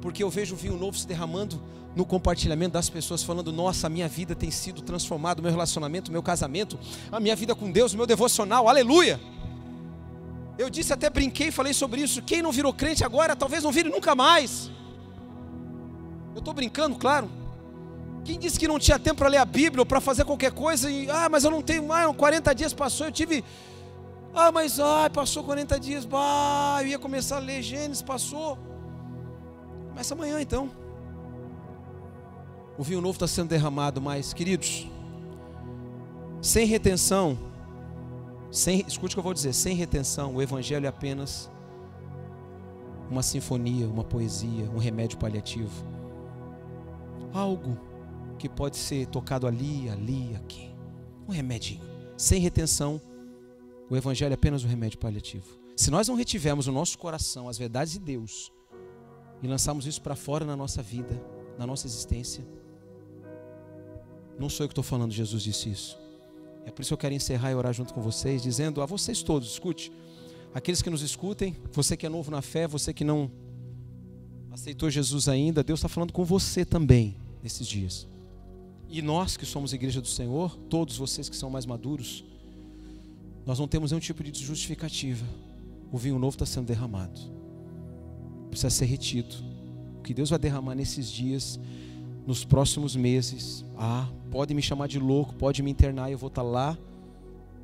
porque 0.06 0.22
eu 0.22 0.30
vejo 0.30 0.54
o 0.54 0.58
vinho 0.58 0.78
novo 0.78 0.96
se 0.96 1.08
derramando 1.08 1.60
no 1.96 2.06
compartilhamento 2.06 2.74
das 2.74 2.88
pessoas, 2.92 3.24
falando: 3.24 3.52
Nossa, 3.52 3.88
a 3.88 3.90
minha 3.90 4.08
vida 4.08 4.36
tem 4.36 4.52
sido 4.52 4.84
transformada, 4.84 5.40
o 5.40 5.44
meu 5.44 5.52
relacionamento, 5.52 6.10
o 6.10 6.12
meu 6.12 6.22
casamento, 6.22 6.78
a 7.12 7.20
minha 7.20 7.36
vida 7.36 7.56
com 7.56 7.72
Deus, 7.72 7.94
o 7.94 7.98
meu 7.98 8.06
devocional, 8.06 8.70
aleluia. 8.70 9.20
Eu 10.60 10.70
disse, 10.70 10.94
até 10.94 11.10
brinquei, 11.10 11.50
falei 11.50 11.74
sobre 11.74 12.02
isso. 12.02 12.22
Quem 12.22 12.44
não 12.44 12.52
virou 12.52 12.72
crente 12.72 13.04
agora, 13.04 13.36
talvez 13.36 13.64
não 13.64 13.72
vire 13.72 13.90
nunca 13.90 14.14
mais. 14.14 14.70
Eu 16.36 16.40
estou 16.40 16.54
brincando, 16.54 16.96
claro. 16.98 17.28
Quem 18.24 18.38
disse 18.38 18.60
que 18.60 18.68
não 18.68 18.78
tinha 18.78 19.00
tempo 19.00 19.18
para 19.18 19.28
ler 19.28 19.38
a 19.38 19.46
Bíblia 19.46 19.82
ou 19.82 19.88
para 19.88 20.00
fazer 20.00 20.24
qualquer 20.24 20.52
coisa 20.52 20.88
e, 20.88 21.10
ah, 21.10 21.28
mas 21.32 21.44
eu 21.46 21.50
não 21.50 21.64
tenho, 21.64 21.92
ah, 21.92 22.14
40 22.14 22.54
dias 22.54 22.74
passou, 22.74 23.08
eu 23.08 23.12
tive, 23.12 23.44
ah, 24.36 24.52
mas, 24.52 24.80
ah, 24.80 25.10
passou 25.12 25.44
40 25.44 25.80
dias, 25.80 26.06
bah, 26.06 26.78
eu 26.82 26.90
ia 26.90 27.00
começar 27.00 27.38
a 27.38 27.40
ler 27.40 27.64
Gênesis, 27.64 28.04
passou. 28.04 28.75
Começa 29.96 30.14
amanhã 30.14 30.42
então. 30.42 30.70
O 32.78 32.84
vinho 32.84 33.00
novo 33.00 33.16
está 33.16 33.26
sendo 33.26 33.48
derramado, 33.48 34.02
mas, 34.02 34.34
queridos, 34.34 34.90
sem 36.42 36.68
retenção, 36.68 37.40
sem, 38.52 38.84
escute 38.86 39.14
o 39.14 39.16
que 39.16 39.20
eu 39.20 39.24
vou 39.24 39.34
dizer, 39.34 39.54
sem 39.54 39.74
retenção, 39.74 40.36
o 40.36 40.42
Evangelho 40.42 40.86
é 40.86 40.90
apenas 40.90 41.50
uma 43.10 43.24
sinfonia, 43.24 43.88
uma 43.88 44.04
poesia, 44.04 44.70
um 44.70 44.80
remédio 44.80 45.18
paliativo. 45.18 45.72
Algo 47.34 47.80
que 48.38 48.50
pode 48.50 48.76
ser 48.76 49.08
tocado 49.08 49.48
ali, 49.48 49.90
ali, 49.90 50.36
aqui. 50.36 50.76
Um 51.26 51.32
remedinho. 51.32 51.80
Sem 52.18 52.42
retenção, 52.42 53.00
o 53.90 53.96
Evangelho 53.96 54.34
é 54.34 54.36
apenas 54.36 54.66
um 54.66 54.68
remédio 54.68 55.00
paliativo. 55.00 55.48
Se 55.78 55.90
nós 55.90 56.10
não 56.10 56.16
retivermos 56.16 56.68
no 56.68 56.74
nosso 56.74 56.98
coração 56.98 57.48
as 57.48 57.58
verdades 57.58 57.94
de 57.94 58.00
Deus, 58.00 58.52
e 59.42 59.48
lançarmos 59.48 59.86
isso 59.86 60.02
para 60.02 60.16
fora 60.16 60.46
na 60.46 60.56
nossa 60.56 60.82
vida, 60.82 61.22
na 61.58 61.66
nossa 61.66 61.88
existência. 61.88 62.46
Não 64.40 64.50
sou 64.50 64.64
eu 64.64 64.68
que 64.68 64.74
estou 64.74 64.84
falando, 64.84 65.12
Jesus 65.12 65.44
disse 65.44 65.70
isso. 65.70 65.98
É 66.66 66.72
por 66.72 66.82
isso 66.82 66.90
que 66.90 66.94
eu 66.94 66.98
quero 66.98 67.14
encerrar 67.14 67.52
e 67.52 67.56
orar 67.56 67.74
junto 67.74 67.94
com 67.94 68.02
vocês, 68.02 68.42
dizendo 68.42 68.82
a 68.82 68.86
vocês 68.86 69.22
todos: 69.22 69.50
escute, 69.50 69.92
aqueles 70.54 70.82
que 70.82 70.90
nos 70.90 71.02
escutem, 71.02 71.56
você 71.72 71.96
que 71.96 72.06
é 72.06 72.10
novo 72.10 72.32
na 72.32 72.42
fé, 72.42 72.68
você 72.68 72.94
que 72.94 73.04
não 73.04 73.32
aceitou 74.52 74.90
Jesus 74.90 75.28
ainda, 75.28 75.64
Deus 75.64 75.80
está 75.80 75.90
falando 75.90 76.12
com 76.12 76.26
você 76.26 76.66
também 76.66 77.16
nesses 77.44 77.68
dias. 77.68 78.08
E 78.90 79.02
nós 79.02 79.38
que 79.38 79.46
somos 79.46 79.74
igreja 79.74 80.02
do 80.02 80.08
Senhor, 80.08 80.56
todos 80.70 80.98
vocês 80.98 81.30
que 81.30 81.36
são 81.36 81.50
mais 81.50 81.66
maduros, 81.66 82.24
nós 83.46 83.60
não 83.60 83.68
temos 83.68 83.92
nenhum 83.92 84.00
tipo 84.00 84.24
de 84.24 84.44
justificativa. 84.44 85.26
O 85.92 85.98
vinho 85.98 86.18
novo 86.18 86.36
está 86.36 86.46
sendo 86.46 86.66
derramado 86.66 87.45
precisa 88.56 88.70
ser 88.70 88.86
retido. 88.86 89.36
O 90.00 90.02
que 90.02 90.14
Deus 90.14 90.30
vai 90.30 90.40
derramar 90.40 90.76
nesses 90.76 91.12
dias, 91.12 91.60
nos 92.26 92.46
próximos 92.46 92.96
meses, 92.96 93.66
ah, 93.78 94.10
pode 94.32 94.54
me 94.54 94.62
chamar 94.62 94.88
de 94.88 94.98
louco, 94.98 95.36
pode 95.36 95.62
me 95.62 95.70
internar, 95.70 96.10
eu 96.10 96.18
vou 96.18 96.30
estar 96.30 96.42
lá 96.42 96.78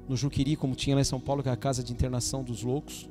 no 0.07 0.17
Juquiri, 0.17 0.55
como 0.55 0.75
tinha 0.75 0.95
lá 0.95 1.01
em 1.01 1.05
São 1.05 1.19
Paulo, 1.19 1.41
que 1.41 1.49
é 1.49 1.51
a 1.51 1.57
casa 1.57 1.81
de 1.83 1.93
internação 1.93 2.43
dos 2.43 2.61
loucos. 2.61 3.09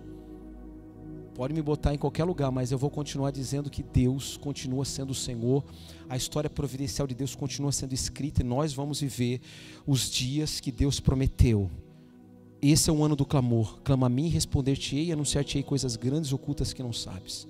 Pode 1.34 1.54
me 1.54 1.62
botar 1.62 1.94
em 1.94 1.98
qualquer 1.98 2.24
lugar, 2.24 2.50
mas 2.50 2.70
eu 2.70 2.76
vou 2.76 2.90
continuar 2.90 3.30
dizendo 3.30 3.70
que 3.70 3.82
Deus 3.82 4.36
continua 4.36 4.84
sendo 4.84 5.10
o 5.10 5.14
Senhor, 5.14 5.64
a 6.08 6.16
história 6.16 6.50
providencial 6.50 7.06
de 7.06 7.14
Deus 7.14 7.34
continua 7.34 7.72
sendo 7.72 7.94
escrita 7.94 8.42
e 8.42 8.44
nós 8.44 8.74
vamos 8.74 9.00
viver 9.00 9.40
os 9.86 10.10
dias 10.10 10.60
que 10.60 10.70
Deus 10.70 11.00
prometeu. 11.00 11.70
Esse 12.60 12.90
é 12.90 12.92
o 12.92 13.02
ano 13.02 13.16
do 13.16 13.24
clamor. 13.24 13.80
Clama 13.82 14.06
a 14.06 14.10
mim, 14.10 14.28
responder-te-ei 14.28 15.06
e 15.06 15.12
anunciar-te-ei 15.12 15.62
coisas 15.62 15.96
grandes 15.96 16.30
e 16.30 16.34
ocultas 16.34 16.74
que 16.74 16.82
não 16.82 16.92
sabes. 16.92 17.48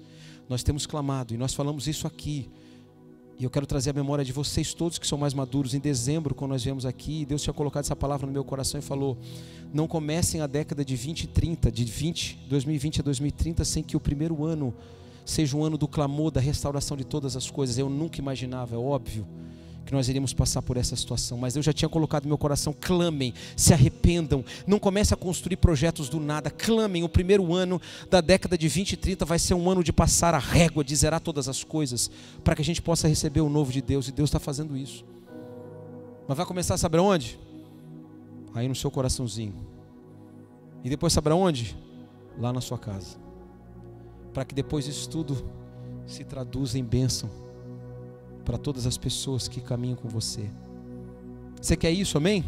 Nós 0.51 0.65
temos 0.65 0.85
clamado 0.85 1.33
e 1.33 1.37
nós 1.37 1.55
falamos 1.55 1.87
isso 1.87 2.09
aqui. 2.09 2.51
E 3.39 3.45
eu 3.45 3.49
quero 3.49 3.65
trazer 3.67 3.91
a 3.91 3.93
memória 3.93 4.25
de 4.25 4.33
vocês 4.33 4.75
todos 4.75 4.99
que 4.99 5.07
são 5.07 5.17
mais 5.17 5.33
maduros. 5.33 5.75
Em 5.75 5.79
dezembro, 5.79 6.35
quando 6.35 6.51
nós 6.51 6.65
viemos 6.65 6.85
aqui, 6.85 7.25
Deus 7.25 7.41
tinha 7.41 7.55
colocado 7.55 7.85
essa 7.85 7.95
palavra 7.95 8.27
no 8.27 8.33
meu 8.33 8.43
coração 8.43 8.81
e 8.81 8.83
falou: 8.83 9.17
Não 9.73 9.87
comecem 9.87 10.41
a 10.41 10.49
década 10.49 10.85
de 10.85 10.97
2030, 10.97 11.71
de 11.71 11.85
20, 11.85 12.47
2020 12.49 13.01
a 13.01 13.03
2030, 13.05 13.65
sem 13.65 13.81
que 13.85 13.97
o 13.97 14.01
primeiro 14.01 14.45
ano 14.45 14.75
seja 15.25 15.57
um 15.57 15.63
ano 15.63 15.79
do 15.79 15.87
clamor, 15.87 16.33
da 16.33 16.41
restauração 16.41 16.97
de 16.97 17.05
todas 17.05 17.37
as 17.37 17.49
coisas. 17.49 17.79
Eu 17.79 17.89
nunca 17.89 18.19
imaginava, 18.19 18.75
é 18.75 18.79
óbvio 18.79 19.25
que 19.91 19.95
nós 19.97 20.09
iríamos 20.09 20.33
passar 20.33 20.63
por 20.63 20.77
essa 20.77 20.95
situação, 20.95 21.37
mas 21.37 21.57
eu 21.57 21.63
já 21.63 21.73
tinha 21.73 21.89
colocado 21.89 22.23
no 22.23 22.29
meu 22.29 22.39
coração: 22.39 22.73
clamem, 22.73 23.35
se 23.57 23.75
arrependam, 23.75 24.45
não 24.65 24.79
comece 24.79 25.13
a 25.13 25.17
construir 25.17 25.57
projetos 25.57 26.09
do 26.09 26.21
nada, 26.21 26.49
clamem. 26.49 27.03
O 27.03 27.09
primeiro 27.09 27.53
ano 27.53 27.83
da 28.09 28.21
década 28.21 28.57
de 28.57 28.69
20 28.69 28.93
e 28.93 28.97
30 28.97 29.25
vai 29.25 29.37
ser 29.37 29.55
um 29.55 29.69
ano 29.69 29.83
de 29.83 29.93
passar 29.93 30.33
a 30.33 30.39
régua, 30.39 30.85
de 30.85 30.95
zerar 30.95 31.19
todas 31.19 31.49
as 31.49 31.65
coisas, 31.65 32.09
para 32.45 32.55
que 32.55 32.63
a 32.63 32.65
gente 32.65 32.81
possa 32.81 33.09
receber 33.09 33.41
o 33.41 33.49
novo 33.49 33.73
de 33.73 33.83
Deus, 33.83 34.07
e 34.07 34.13
Deus 34.13 34.29
está 34.29 34.39
fazendo 34.39 34.77
isso. 34.77 35.05
Mas 36.29 36.37
vai 36.37 36.47
começar, 36.47 36.77
sabe 36.77 36.97
onde? 36.99 37.37
Aí 38.55 38.69
no 38.69 38.77
seu 38.77 38.93
coraçãozinho. 38.93 39.55
E 40.85 40.89
depois 40.89 41.13
sabe 41.13 41.31
onde? 41.31 41.77
Lá 42.39 42.53
na 42.53 42.61
sua 42.61 42.79
casa. 42.79 43.19
Para 44.33 44.45
que 44.45 44.55
depois 44.55 44.87
isso 44.87 45.11
tudo 45.11 45.45
se 46.07 46.23
traduza 46.23 46.79
em 46.79 46.85
bênção 46.85 47.50
para 48.45 48.59
todas 48.59 48.87
as 48.87 48.97
pessoas 48.97 49.49
que 49.49 49.61
caminham 49.61 49.97
com 49.97 50.09
você. 50.09 50.51
Você 51.61 51.77
quer 51.77 51.91
isso, 51.91 52.17
amém? 52.17 52.45